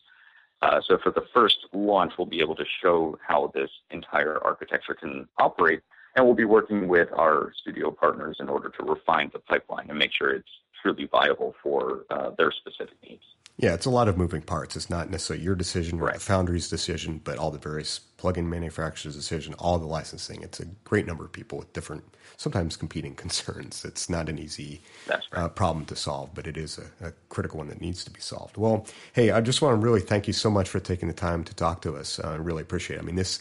Uh, 0.63 0.81
so 0.81 0.97
for 0.97 1.11
the 1.11 1.27
first 1.35 1.67
launch, 1.75 2.15
we'll 2.17 2.27
be 2.27 2.41
able 2.41 2.57
to 2.57 2.65
show 2.81 3.19
how 3.21 3.53
this 3.53 3.71
entire 3.91 4.43
architecture 4.43 4.95
can 4.95 5.29
operate, 5.37 5.83
and 6.17 6.25
we'll 6.25 6.35
be 6.35 6.47
working 6.47 6.89
with 6.89 7.11
our 7.13 7.53
studio 7.61 7.91
partners 7.91 8.39
in 8.41 8.49
order 8.49 8.71
to 8.71 8.85
refine 8.85 9.29
the 9.35 9.39
pipeline 9.39 9.91
and 9.91 9.99
make 9.99 10.15
sure 10.15 10.31
it's 10.31 10.49
truly 10.81 11.05
viable 11.05 11.55
for 11.63 12.07
uh, 12.09 12.31
their 12.39 12.51
specific 12.53 12.97
needs. 13.07 13.25
Yeah, 13.61 13.75
it's 13.75 13.87
a 13.87 13.91
lot 13.91 14.07
of 14.07 14.17
moving 14.17 14.43
parts. 14.43 14.77
It's 14.77 14.89
not 14.89 15.11
necessarily 15.11 15.45
your 15.45 15.57
decision 15.57 16.01
or 16.01 16.05
right. 16.05 16.15
the 16.15 16.21
foundry's 16.21 16.71
decision, 16.71 17.21
but 17.25 17.39
all 17.39 17.51
the 17.51 17.59
various 17.59 17.99
plug-in 17.99 18.49
manufacturers' 18.49 19.17
decision, 19.17 19.55
all 19.55 19.81
the 19.81 19.87
licensing. 19.87 20.43
It's 20.43 20.61
a 20.61 20.67
great 20.85 21.07
number 21.07 21.25
of 21.25 21.33
people 21.33 21.59
with 21.59 21.73
different, 21.73 22.05
sometimes 22.37 22.77
competing 22.77 23.15
concerns. 23.17 23.85
It's 23.85 24.09
not 24.09 24.29
an 24.29 24.39
easy 24.39 24.81
right. 25.09 25.21
uh, 25.33 25.49
problem 25.49 25.87
to 25.87 25.97
solve, 25.97 26.31
but 26.35 26.47
it 26.47 26.57
is 26.57 26.79
a, 26.79 27.09
a, 27.09 27.13
critical 27.31 27.59
one 27.59 27.69
that 27.69 27.81
needs 27.81 28.05
to 28.05 28.13
be 28.13 28.21
solved. 28.21 28.57
Well, 28.57 28.87
hey, 29.13 29.33
I 29.33 29.41
just 29.41 29.61
want 29.61 29.81
to 29.81 29.85
really 29.85 30.03
thank 30.03 30.29
you 30.29 30.33
so 30.33 30.51
much 30.51 30.69
for 30.69 30.79
taking 30.79 31.09
the 31.09 31.15
time 31.15 31.43
to 31.43 31.55
talk 31.55 31.83
to 31.83 31.97
us. 31.97 32.21
Uh, 32.21 32.29
I 32.29 32.35
really 32.37 32.63
appreciate 32.63 32.99
it. 32.99 33.03
I 33.03 33.05
mean, 33.05 33.17
this 33.17 33.41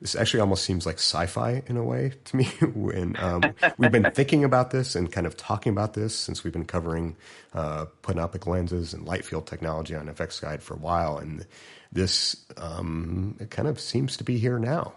this 0.00 0.14
actually 0.14 0.40
almost 0.40 0.64
seems 0.64 0.86
like 0.86 0.96
sci-fi 0.96 1.62
in 1.66 1.76
a 1.76 1.84
way 1.84 2.12
to 2.24 2.36
me. 2.36 2.44
when 2.74 3.16
um, 3.18 3.42
we've 3.78 3.92
been 3.92 4.10
thinking 4.12 4.44
about 4.44 4.70
this 4.70 4.94
and 4.94 5.10
kind 5.10 5.26
of 5.26 5.36
talking 5.36 5.72
about 5.72 5.94
this 5.94 6.14
since 6.14 6.44
we've 6.44 6.52
been 6.52 6.66
covering 6.66 7.16
uh, 7.54 7.86
plenoptic 8.02 8.46
lenses 8.46 8.92
and 8.92 9.06
light 9.06 9.24
field 9.24 9.46
technology 9.46 9.94
on 9.94 10.06
FX 10.08 10.40
Guide 10.40 10.62
for 10.62 10.74
a 10.74 10.78
while, 10.78 11.18
and 11.18 11.46
this 11.92 12.44
um, 12.56 13.36
it 13.40 13.50
kind 13.50 13.68
of 13.68 13.80
seems 13.80 14.16
to 14.18 14.24
be 14.24 14.38
here 14.38 14.58
now. 14.58 14.92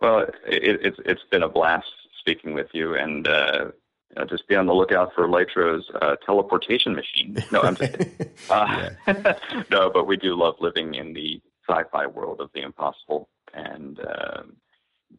Well, 0.00 0.26
it, 0.46 0.80
it's 0.82 0.98
it's 1.04 1.22
been 1.30 1.42
a 1.42 1.48
blast 1.48 1.86
speaking 2.18 2.54
with 2.54 2.68
you, 2.72 2.94
and 2.96 3.28
uh, 3.28 3.66
you 4.10 4.16
know, 4.16 4.24
just 4.26 4.48
be 4.48 4.56
on 4.56 4.66
the 4.66 4.74
lookout 4.74 5.12
for 5.14 5.28
Lytro's 5.28 5.88
uh, 6.00 6.16
teleportation 6.26 6.94
machine. 6.94 7.42
No, 7.50 7.62
I'm 7.62 7.76
just. 7.76 7.96
Uh, 8.50 8.90
no, 9.70 9.88
but 9.88 10.06
we 10.06 10.16
do 10.16 10.34
love 10.34 10.56
living 10.58 10.94
in 10.94 11.12
the 11.12 11.40
sci-fi 11.68 12.06
world 12.06 12.40
of 12.40 12.50
the 12.54 12.62
impossible 12.62 13.28
and 13.54 14.00
uh, 14.00 14.42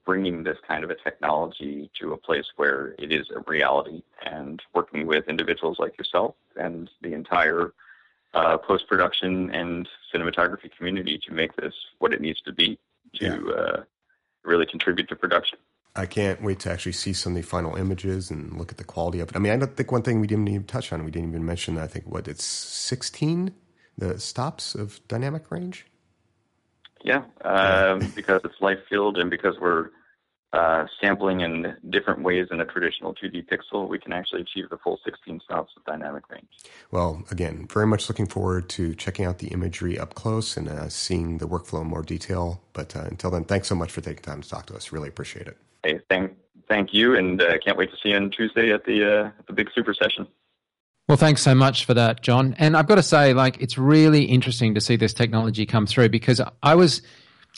bringing 0.05 0.43
this 0.43 0.57
kind 0.67 0.83
of 0.83 0.89
a 0.89 0.95
technology 0.95 1.89
to 1.99 2.13
a 2.13 2.17
place 2.17 2.45
where 2.55 2.95
it 2.97 3.11
is 3.11 3.27
a 3.35 3.39
reality 3.49 4.01
and 4.25 4.61
working 4.73 5.05
with 5.05 5.27
individuals 5.27 5.77
like 5.79 5.97
yourself 5.97 6.35
and 6.55 6.89
the 7.01 7.13
entire 7.13 7.73
uh, 8.33 8.57
post-production 8.57 9.51
and 9.51 9.87
cinematography 10.13 10.75
community 10.75 11.19
to 11.19 11.33
make 11.33 11.55
this 11.55 11.73
what 11.99 12.13
it 12.13 12.21
needs 12.21 12.41
to 12.41 12.51
be 12.51 12.79
to 13.13 13.25
yeah. 13.25 13.53
uh, 13.53 13.83
really 14.43 14.65
contribute 14.65 15.07
to 15.07 15.15
production. 15.15 15.57
I 15.95 16.07
can't 16.07 16.41
wait 16.41 16.59
to 16.61 16.71
actually 16.71 16.93
see 16.93 17.13
some 17.13 17.33
of 17.33 17.35
the 17.43 17.47
final 17.47 17.75
images 17.75 18.31
and 18.31 18.57
look 18.57 18.71
at 18.71 18.79
the 18.79 18.83
quality 18.83 19.19
of 19.19 19.29
it. 19.29 19.35
I 19.35 19.39
mean, 19.39 19.53
I 19.53 19.57
don't 19.57 19.77
think 19.77 19.91
one 19.91 20.01
thing 20.01 20.19
we 20.19 20.27
didn't 20.27 20.47
even 20.47 20.63
touch 20.63 20.91
on, 20.91 21.05
we 21.05 21.11
didn't 21.11 21.29
even 21.29 21.45
mention, 21.45 21.77
I 21.77 21.85
think, 21.85 22.07
what, 22.07 22.27
it's 22.27 22.43
16, 22.43 23.53
the 23.95 24.19
stops 24.19 24.73
of 24.73 24.99
dynamic 25.07 25.51
range? 25.51 25.85
Yeah, 27.03 27.23
um, 27.43 27.99
because 28.15 28.41
it's 28.45 28.55
light 28.61 28.79
field 28.89 29.17
and 29.17 29.29
because 29.29 29.55
we're 29.59 29.89
uh, 30.53 30.85
sampling 31.01 31.41
in 31.41 31.75
different 31.89 32.21
ways 32.21 32.47
in 32.51 32.61
a 32.61 32.65
traditional 32.65 33.13
2D 33.15 33.47
pixel, 33.47 33.89
we 33.89 33.99
can 33.99 34.13
actually 34.13 34.41
achieve 34.41 34.69
the 34.69 34.77
full 34.77 34.99
16 35.03 35.41
stops 35.43 35.73
of 35.75 35.83
dynamic 35.83 36.29
range. 36.29 36.47
Well, 36.91 37.23
again, 37.31 37.67
very 37.71 37.87
much 37.87 38.07
looking 38.07 38.27
forward 38.27 38.69
to 38.69 38.93
checking 38.93 39.25
out 39.25 39.39
the 39.39 39.47
imagery 39.47 39.97
up 39.97 40.13
close 40.13 40.55
and 40.55 40.69
uh, 40.69 40.89
seeing 40.89 41.39
the 41.39 41.47
workflow 41.47 41.81
in 41.81 41.87
more 41.87 42.03
detail. 42.03 42.61
But 42.73 42.95
uh, 42.95 43.05
until 43.05 43.31
then, 43.31 43.45
thanks 43.45 43.67
so 43.67 43.75
much 43.75 43.91
for 43.91 44.01
taking 44.01 44.21
time 44.21 44.41
to 44.41 44.49
talk 44.49 44.67
to 44.67 44.75
us. 44.75 44.91
Really 44.91 45.09
appreciate 45.09 45.47
it. 45.47 45.57
Hey, 45.83 45.99
thank, 46.09 46.33
thank 46.69 46.93
you, 46.93 47.17
and 47.17 47.41
uh, 47.41 47.57
can't 47.57 47.77
wait 47.77 47.89
to 47.89 47.97
see 48.01 48.09
you 48.09 48.15
on 48.15 48.29
Tuesday 48.29 48.71
at 48.71 48.85
the 48.85 49.03
uh, 49.03 49.27
at 49.39 49.47
the 49.47 49.53
big 49.53 49.69
super 49.73 49.93
session. 49.93 50.27
Well, 51.07 51.17
thanks 51.17 51.41
so 51.41 51.53
much 51.53 51.85
for 51.85 51.93
that, 51.95 52.21
John. 52.21 52.55
And 52.57 52.77
I've 52.77 52.87
got 52.87 52.95
to 52.95 53.03
say, 53.03 53.33
like, 53.33 53.61
it's 53.61 53.77
really 53.77 54.23
interesting 54.23 54.75
to 54.75 54.81
see 54.81 54.95
this 54.95 55.13
technology 55.13 55.65
come 55.65 55.85
through 55.85 56.09
because 56.09 56.39
I 56.61 56.75
was, 56.75 57.01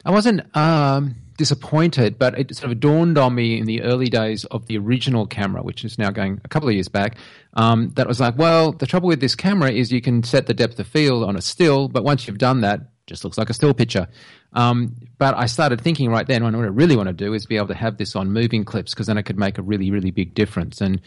I 0.04 0.10
wasn't 0.10 0.42
um, 0.58 1.16
disappointed, 1.38 2.18
but 2.18 2.40
it 2.40 2.56
sort 2.56 2.72
of 2.72 2.80
dawned 2.80 3.20
on 3.20 3.36
me 3.36 3.60
in 3.60 3.66
the 3.66 3.84
early 3.84 4.08
days 4.08 4.46
of 4.46 4.66
the 4.66 4.80
original 4.80 5.28
camera, 5.28 5.62
which 5.62 5.86
is 5.86 6.00
now 6.00 6.10
going 6.10 6.42
a 6.44 6.48
couple 6.48 6.70
of 6.70 6.74
years 6.74 6.88
back. 6.88 7.18
Um, 7.54 7.90
that 7.90 8.08
was 8.08 8.20
like, 8.20 8.36
well, 8.36 8.72
the 8.72 8.88
trouble 8.88 9.10
with 9.10 9.20
this 9.20 9.36
camera 9.36 9.72
is 9.72 9.92
you 9.92 10.02
can 10.02 10.24
set 10.24 10.48
the 10.48 10.56
depth 10.56 10.80
of 10.80 10.88
field 10.88 11.24
on 11.24 11.36
a 11.36 11.42
still, 11.42 11.88
but 11.88 12.04
once 12.04 12.28
you've 12.28 12.40
done 12.40 12.62
that, 12.62 12.82
just 13.06 13.24
looks 13.24 13.38
like 13.38 13.52
a 13.52 13.54
still 13.54 13.76
picture. 13.76 14.08
Um, 14.54 14.96
but 15.20 15.38
I 15.38 15.46
started 15.46 15.82
thinking 15.82 16.10
right 16.10 16.26
then, 16.26 16.44
what 16.44 16.56
I 16.56 16.58
really 16.58 16.96
want 16.96 17.08
to 17.08 17.14
do 17.14 17.34
is 17.36 17.46
be 17.46 17.58
able 17.58 17.68
to 17.68 17.76
have 17.76 17.98
this 17.98 18.16
on 18.16 18.32
moving 18.32 18.66
clips 18.66 18.96
because 18.96 19.06
then 19.06 19.20
it 19.20 19.24
could 19.24 19.38
make 19.38 19.60
a 19.60 19.62
really, 19.62 19.92
really 19.92 20.10
big 20.10 20.34
difference. 20.34 20.82
And 20.82 21.00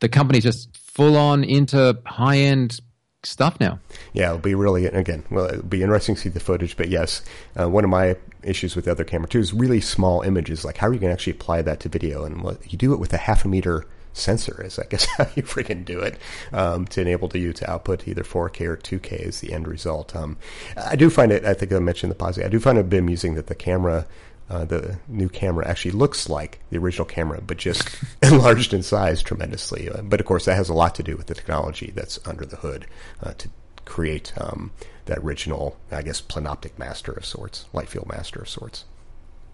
the 0.00 0.08
company 0.08 0.40
just 0.40 0.76
full 0.92 1.16
on 1.16 1.44
into 1.44 1.98
high 2.04 2.38
end 2.38 2.80
stuff 3.22 3.58
now. 3.60 3.78
Yeah, 4.12 4.26
it'll 4.26 4.38
be 4.38 4.54
really 4.54 4.86
again. 4.86 5.24
Well, 5.30 5.46
it'll 5.46 5.62
be 5.62 5.82
interesting 5.82 6.14
to 6.14 6.20
see 6.20 6.28
the 6.28 6.40
footage. 6.40 6.76
But 6.76 6.88
yes, 6.88 7.22
uh, 7.58 7.68
one 7.68 7.84
of 7.84 7.90
my 7.90 8.16
issues 8.42 8.74
with 8.74 8.86
the 8.86 8.90
other 8.90 9.04
camera 9.04 9.28
too 9.28 9.40
is 9.40 9.52
really 9.52 9.80
small 9.80 10.22
images. 10.22 10.64
Like, 10.64 10.78
how 10.78 10.88
are 10.88 10.92
you 10.92 10.98
going 10.98 11.10
to 11.10 11.14
actually 11.14 11.34
apply 11.34 11.62
that 11.62 11.80
to 11.80 11.88
video? 11.88 12.24
And 12.24 12.42
what, 12.42 12.72
you 12.72 12.78
do 12.78 12.92
it 12.92 12.98
with 12.98 13.12
a 13.12 13.18
half 13.18 13.44
a 13.44 13.48
meter 13.48 13.86
sensor 14.12 14.60
is 14.64 14.76
I 14.76 14.86
guess 14.86 15.04
how 15.16 15.26
you 15.36 15.42
freaking 15.44 15.84
do 15.84 16.00
it 16.00 16.18
um, 16.52 16.86
to 16.86 17.00
enable 17.00 17.28
to 17.28 17.38
you 17.38 17.52
to 17.52 17.70
output 17.70 18.08
either 18.08 18.24
4K 18.24 18.66
or 18.66 18.76
2K 18.76 19.28
as 19.28 19.40
the 19.40 19.52
end 19.52 19.68
result. 19.68 20.16
Um, 20.16 20.36
I 20.76 20.96
do 20.96 21.10
find 21.10 21.30
it. 21.30 21.44
I 21.44 21.54
think 21.54 21.72
I 21.72 21.78
mentioned 21.78 22.10
the 22.10 22.16
positive. 22.16 22.46
I 22.46 22.50
do 22.50 22.58
find 22.58 22.78
it 22.78 22.82
a 22.82 22.84
bit 22.84 22.98
amusing 22.98 23.34
that 23.34 23.46
the 23.46 23.54
camera 23.54 24.06
uh, 24.50 24.64
the 24.64 24.98
new 25.08 25.28
camera 25.28 25.66
actually 25.66 25.92
looks 25.92 26.28
like 26.28 26.58
the 26.70 26.78
original 26.78 27.06
camera, 27.06 27.40
but 27.40 27.56
just 27.56 27.88
enlarged 28.22 28.74
in 28.74 28.82
size 28.82 29.22
tremendously. 29.22 29.88
Uh, 29.88 30.02
but 30.02 30.20
of 30.20 30.26
course, 30.26 30.44
that 30.44 30.56
has 30.56 30.68
a 30.68 30.74
lot 30.74 30.94
to 30.96 31.02
do 31.02 31.16
with 31.16 31.26
the 31.26 31.34
technology 31.34 31.92
that's 31.94 32.18
under 32.26 32.44
the 32.44 32.56
hood 32.56 32.86
uh, 33.22 33.32
to 33.38 33.48
create 33.84 34.32
um, 34.38 34.72
that 35.06 35.18
original, 35.18 35.76
I 35.90 36.02
guess, 36.02 36.20
plenoptic 36.20 36.78
master 36.78 37.12
of 37.12 37.24
sorts, 37.24 37.66
light 37.72 37.88
field 37.88 38.08
master 38.08 38.40
of 38.40 38.48
sorts. 38.48 38.84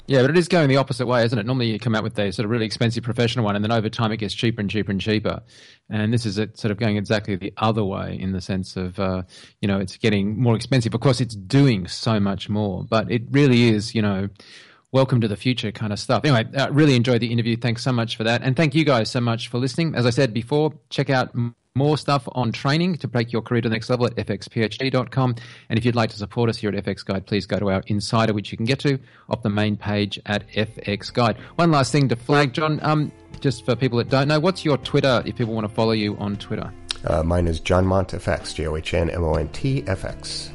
Yeah, 0.09 0.23
but 0.23 0.31
it 0.31 0.39
is 0.39 0.47
going 0.47 0.69
the 0.69 0.77
opposite 0.77 1.07
way, 1.07 1.25
isn't 1.25 1.37
it? 1.37 1.47
Normally 1.47 1.67
you 1.67 1.81
come 1.81 1.97
out 1.97 2.05
with 2.05 2.17
a 2.19 2.31
sort 2.31 2.45
of 2.45 2.51
really 2.51 2.65
expensive 2.65 3.03
professional 3.03 3.45
one, 3.45 3.57
and 3.57 3.65
then 3.65 3.73
over 3.73 3.89
time 3.89 4.13
it 4.13 4.19
gets 4.19 4.35
cheaper 4.35 4.61
and 4.61 4.71
cheaper 4.71 4.93
and 4.93 5.01
cheaper. 5.01 5.43
And 5.91 6.13
this 6.13 6.25
is 6.25 6.39
it 6.39 6.57
sort 6.57 6.71
of 6.71 6.79
going 6.79 6.97
exactly 6.97 7.35
the 7.35 7.53
other 7.57 7.85
way 7.85 8.17
in 8.19 8.31
the 8.31 8.41
sense 8.41 8.77
of, 8.77 9.01
uh, 9.01 9.23
you 9.61 9.67
know, 9.67 9.81
it's 9.81 9.97
getting 9.97 10.41
more 10.41 10.55
expensive. 10.55 10.95
Of 10.95 11.01
course, 11.01 11.21
it's 11.21 11.35
doing 11.35 11.89
so 11.89 12.21
much 12.21 12.49
more, 12.49 12.85
but 12.85 13.11
it 13.11 13.23
really 13.33 13.69
is, 13.69 13.97
you 13.97 14.03
know, 14.03 14.29
welcome 14.93 15.21
to 15.21 15.29
the 15.29 15.37
future 15.37 15.73
kind 15.73 15.93
of 15.93 15.99
stuff. 15.99 16.25
Anyway, 16.25 16.45
uh, 16.55 16.71
really 16.71 16.97
enjoyed 16.97 17.21
the 17.21 17.33
interview. 17.33 17.57
Thanks 17.57 17.83
so 17.83 17.93
much 17.93 18.17
for 18.17 18.25
that. 18.25 18.43
And 18.43 18.57
thank 18.57 18.75
you 18.75 18.85
guys 18.85 19.11
so 19.11 19.21
much 19.21 19.49
for 19.49 19.59
listening. 19.59 19.95
As 19.95 20.07
I 20.07 20.11
said 20.11 20.33
before, 20.33 20.73
check 20.91 21.11
out 21.11 21.35
more 21.77 21.99
stuff 21.99 22.27
on 22.33 22.51
training 22.53 22.97
to 22.97 23.07
take 23.07 23.33
your 23.33 23.43
career 23.43 23.61
to 23.61 23.69
the 23.69 23.75
next 23.75 23.91
level 23.91 24.07
at 24.07 24.17
fxphd.com. 24.17 25.35
And 25.69 25.79
if 25.79 25.85
you'd 25.85 25.95
like 25.95 26.11
to 26.11 26.17
support 26.17 26.49
us 26.49 26.57
here 26.57 26.71
at 26.71 26.85
FX 26.85 27.05
Guide, 27.05 27.27
please 27.27 27.47
go 27.47 27.59
to 27.59 27.71
our 27.71 27.83
insider, 27.87 28.33
which 28.33 28.51
you 28.51 28.57
can 28.57 28.67
get 28.67 28.81
to 28.81 28.99
off 29.29 29.43
the 29.43 29.51
main 29.51 29.77
page 29.77 30.19
at 30.27 30.49
FX 30.49 31.13
Guide. 31.13 31.37
One 31.57 31.71
last 31.71 31.93
thing 31.93 32.09
to 32.09 32.17
flag, 32.17 32.55
John, 32.55 32.81
um, 32.83 33.13
just 33.41 33.65
for 33.65 33.77
people 33.77 33.99
that 33.99 34.09
don't 34.09 34.29
know, 34.29 34.41
what's 34.41 34.65
your 34.65 34.79
Twitter 34.79 35.23
if 35.27 35.37
people 35.37 35.55
want 35.55 35.69
to 35.69 35.75
follow 35.75 35.93
you 35.93 36.17
on 36.17 36.37
Twitter? 36.37 36.73
Uh, 37.05 37.23
mine 37.23 37.47
is 37.47 37.61
John 37.61 37.87
Mont 37.87 38.09
FX, 38.09 38.55
J 38.55 38.67
O 38.67 38.77
H 38.77 38.95
N 38.95 39.11
M 39.11 39.23
O 39.23 39.35
N 39.35 39.49
T 39.49 39.85
F 39.87 40.05
X. 40.05 40.51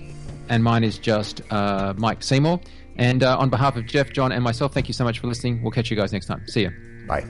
And 0.50 0.64
mine 0.64 0.84
is 0.84 0.98
just 0.98 1.42
uh, 1.52 1.94
Mike 1.96 2.24
Seymour. 2.24 2.60
And 3.02 3.24
uh, 3.24 3.36
on 3.39 3.49
behalf 3.49 3.78
of 3.78 3.88
Jeff, 3.88 4.12
John, 4.12 4.32
and 4.32 4.43
myself, 4.43 4.76
thank 4.76 4.88
you 4.88 4.93
so 4.93 5.04
much 5.04 5.18
for 5.18 5.26
listening. 5.26 5.64
We'll 5.64 5.72
catch 5.72 5.89
you 5.89 5.97
guys 5.97 6.14
next 6.14 6.28
time. 6.28 6.47
See 6.47 6.62
you. 6.62 6.72
Bye. 7.08 7.22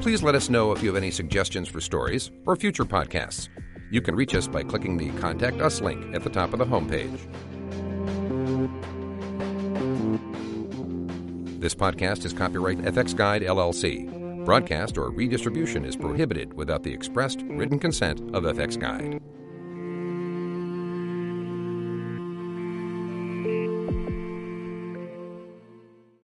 Please 0.00 0.22
let 0.22 0.36
us 0.36 0.48
know 0.48 0.70
if 0.70 0.80
you 0.80 0.90
have 0.90 0.96
any 0.96 1.10
suggestions 1.10 1.66
for 1.66 1.80
stories 1.80 2.30
or 2.46 2.54
future 2.54 2.84
podcasts. 2.84 3.48
You 3.90 4.00
can 4.00 4.14
reach 4.14 4.36
us 4.36 4.46
by 4.46 4.62
clicking 4.62 4.96
the 4.96 5.10
Contact 5.20 5.60
Us 5.60 5.80
link 5.80 6.14
at 6.14 6.22
the 6.22 6.30
top 6.30 6.52
of 6.52 6.60
the 6.60 6.64
homepage. 6.64 7.18
This 11.58 11.74
podcast 11.74 12.24
is 12.24 12.32
copyright 12.32 12.78
FX 12.78 13.16
Guide 13.16 13.42
LLC. 13.42 14.44
Broadcast 14.44 14.98
or 14.98 15.10
redistribution 15.10 15.84
is 15.84 15.96
prohibited 15.96 16.54
without 16.54 16.84
the 16.84 16.92
expressed 16.92 17.42
written 17.42 17.80
consent 17.80 18.20
of 18.36 18.44
FX 18.44 18.78
Guide. 18.78 19.20